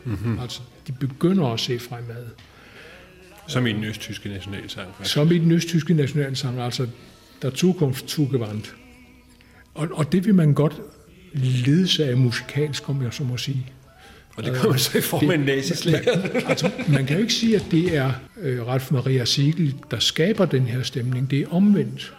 Mm-hmm. 0.09 0.38
Altså, 0.38 0.61
de 0.86 0.92
begynder 0.92 1.46
at 1.46 1.61
se 1.61 1.78
fremad. 1.78 2.26
Som 3.46 3.66
i 3.66 3.72
den 3.72 3.84
østtyske 3.84 4.28
nationalsang. 4.28 4.88
Faktisk. 4.96 5.14
Som 5.14 5.32
i 5.32 5.38
den 5.38 5.52
østtyske 5.52 5.94
nationalsang, 5.94 6.61
altså 6.61 6.86
der 7.42 7.50
Zukunft 7.50 8.11
zugewandt. 8.11 8.74
Og, 9.74 9.88
og 9.92 10.12
det 10.12 10.26
vil 10.26 10.34
man 10.34 10.54
godt 10.54 10.80
ledse 11.34 12.04
af 12.04 12.16
musikalsk, 12.16 12.88
om 12.88 13.02
jeg 13.02 13.12
så 13.12 13.24
må 13.24 13.36
sige. 13.36 13.66
Og 14.36 14.44
det 14.44 14.56
kommer 14.56 14.76
så 14.76 14.98
i 14.98 15.00
form 15.00 15.30
af 15.30 15.34
en 15.34 15.40
nazislager. 15.40 16.32
Man, 16.32 16.42
altså, 16.46 16.70
man 16.88 17.06
kan 17.06 17.16
jo 17.16 17.22
ikke 17.22 17.34
sige, 17.34 17.56
at 17.56 17.64
det 17.70 17.96
er 17.96 18.12
øh, 18.40 18.66
Ralf 18.66 18.90
Maria 18.92 19.24
Siegel, 19.24 19.74
der 19.90 19.98
skaber 19.98 20.44
den 20.44 20.66
her 20.66 20.82
stemning. 20.82 21.30
Det 21.30 21.40
er 21.40 21.48
omvendt. 21.48 22.14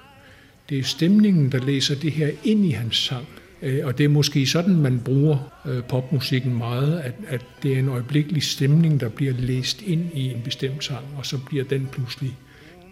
Det 0.70 0.80
er 0.80 0.84
stemningen, 0.84 1.52
der 1.52 1.66
læser 1.66 1.96
det 1.96 2.12
her 2.12 2.32
ind 2.44 2.66
i 2.66 2.72
hans 2.72 2.98
sang. 2.98 3.28
Øh, 3.62 3.86
og 3.86 3.98
det 3.98 4.04
er 4.04 4.10
måske 4.10 4.46
sådan, 4.46 4.76
man 4.76 5.00
bruger 5.00 5.38
øh, 5.66 5.84
popmusikken 5.84 6.58
meget, 6.58 7.00
at, 7.00 7.14
at 7.28 7.46
det 7.64 7.74
er 7.74 7.80
en 7.80 7.90
øjeblikkelig 7.90 8.44
stemning, 8.44 9.00
der 9.00 9.10
bliver 9.10 9.34
læst 9.34 9.82
ind 9.82 10.06
i 10.14 10.32
en 10.32 10.42
bestemt 10.44 10.84
sang, 10.84 11.06
og 11.18 11.26
så 11.26 11.38
bliver 11.46 11.64
den 11.64 11.88
pludselig 11.92 12.38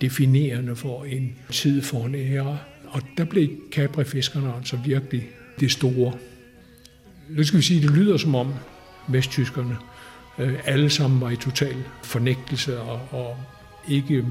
definerende 0.02 0.76
for 0.76 1.04
en 1.04 1.36
tid 1.52 1.82
for 1.82 2.06
en 2.06 2.16
ære. 2.16 2.58
Og 2.88 3.02
der 3.18 3.24
blev 3.24 3.50
Capri-fiskerne 3.72 4.54
altså 4.58 4.78
virkelig 4.86 5.28
det 5.60 5.72
store. 5.72 6.14
Nu 7.30 7.44
skal 7.44 7.58
vi 7.58 7.64
sige, 7.64 7.78
at 7.78 7.84
det 7.84 7.98
lyder 7.98 8.18
som 8.18 8.36
om 8.36 8.54
vesttyskerne 9.08 9.78
øh, 10.40 10.54
alle 10.66 10.90
sammen 10.90 11.22
var 11.22 11.30
i 11.30 11.36
total 11.36 11.76
fornægtelse 12.04 12.80
og, 12.80 13.00
og 13.12 13.38
ikke 13.90 14.26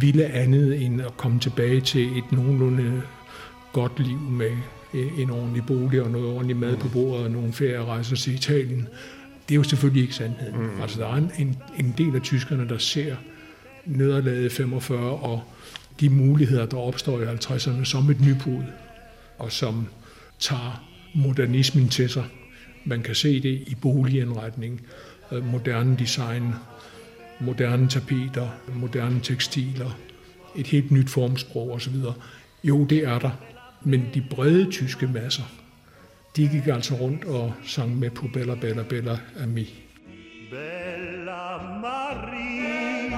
ville 0.00 0.24
andet 0.24 0.82
end 0.82 1.02
at 1.02 1.16
komme 1.16 1.40
tilbage 1.40 1.80
til 1.80 2.18
et 2.18 2.32
nogenlunde 2.32 3.02
godt 3.72 4.00
liv 4.00 4.18
med 4.18 4.50
en 4.94 5.30
ordentlig 5.30 5.62
bolig 5.66 6.02
og 6.02 6.10
noget 6.10 6.28
ordentligt 6.28 6.58
mad 6.58 6.76
på 6.76 6.88
bordet 6.88 7.24
og 7.24 7.30
nogle 7.30 7.52
ferierejser 7.52 8.16
til 8.16 8.34
Italien. 8.34 8.88
Det 9.48 9.54
er 9.54 9.56
jo 9.56 9.62
selvfølgelig 9.62 10.02
ikke 10.02 10.14
sandheden. 10.14 10.60
Mm. 10.60 10.80
Altså, 10.82 11.00
der 11.00 11.06
er 11.06 11.16
en, 11.38 11.56
en 11.78 11.94
del 11.98 12.14
af 12.14 12.22
tyskerne, 12.22 12.68
der 12.68 12.78
ser 12.78 13.16
nederlaget 13.84 14.52
45 14.52 15.10
og 15.10 15.42
de 16.00 16.10
muligheder, 16.10 16.66
der 16.66 16.76
opstår 16.76 17.20
i 17.20 17.24
50'erne 17.24 17.84
som 17.84 18.10
et 18.10 18.20
nybrud, 18.20 18.62
og 19.38 19.52
som 19.52 19.86
tager 20.38 20.84
modernismen 21.14 21.88
til 21.88 22.08
sig. 22.08 22.24
Man 22.84 23.02
kan 23.02 23.14
se 23.14 23.42
det 23.42 23.62
i 23.66 23.74
boligindretning, 23.80 24.80
øh, 25.32 25.46
moderne 25.46 25.96
design, 25.98 26.54
moderne 27.40 27.88
tapeter, 27.88 28.48
moderne 28.74 29.20
tekstiler, 29.22 29.98
et 30.56 30.66
helt 30.66 30.90
nyt 30.90 31.10
formsprog 31.10 31.72
osv. 31.72 31.94
Jo, 32.64 32.84
det 32.84 32.98
er 32.98 33.18
der. 33.18 33.30
Men 33.84 34.08
de 34.14 34.24
brede 34.30 34.70
tyske 34.70 35.06
masser, 35.06 35.42
de 36.36 36.48
gik 36.48 36.66
altså 36.66 36.94
rundt 36.94 37.24
og 37.24 37.54
sang 37.64 37.98
med 37.98 38.10
på 38.10 38.28
Bella 38.32 38.54
Bella 38.54 38.82
Bella 38.82 39.18
Ami. 39.42 39.82
Bella 40.50 41.56
Marie, 41.80 43.10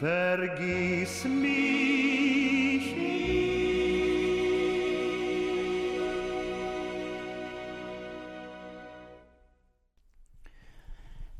vergiss 0.00 1.24
mich 1.24 1.60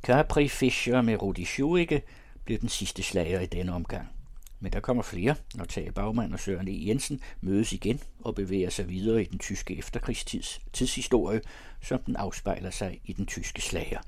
Capri 0.02 0.48
Fischer 0.48 1.02
med 1.02 1.22
Rudi 1.22 1.44
Schuige 1.44 2.02
blev 2.44 2.58
den 2.58 2.68
sidste 2.68 3.02
slager 3.02 3.40
i 3.40 3.46
denne 3.46 3.72
omgang. 3.72 4.19
Men 4.60 4.72
der 4.72 4.80
kommer 4.80 5.02
flere, 5.02 5.34
når 5.54 5.64
Tage 5.64 5.92
Bagmand 5.92 6.32
og 6.32 6.40
Søren 6.40 6.68
E. 6.68 6.86
Jensen 6.86 7.20
mødes 7.40 7.72
igen 7.72 8.00
og 8.20 8.34
bevæger 8.34 8.70
sig 8.70 8.88
videre 8.88 9.22
i 9.22 9.26
den 9.26 9.38
tyske 9.38 9.78
efterkrigstids 9.78 10.60
tidshistorie, 10.72 11.40
som 11.82 12.02
den 12.02 12.16
afspejler 12.16 12.70
sig 12.70 13.00
i 13.04 13.12
den 13.12 13.26
tyske 13.26 13.62
slager. 13.62 14.00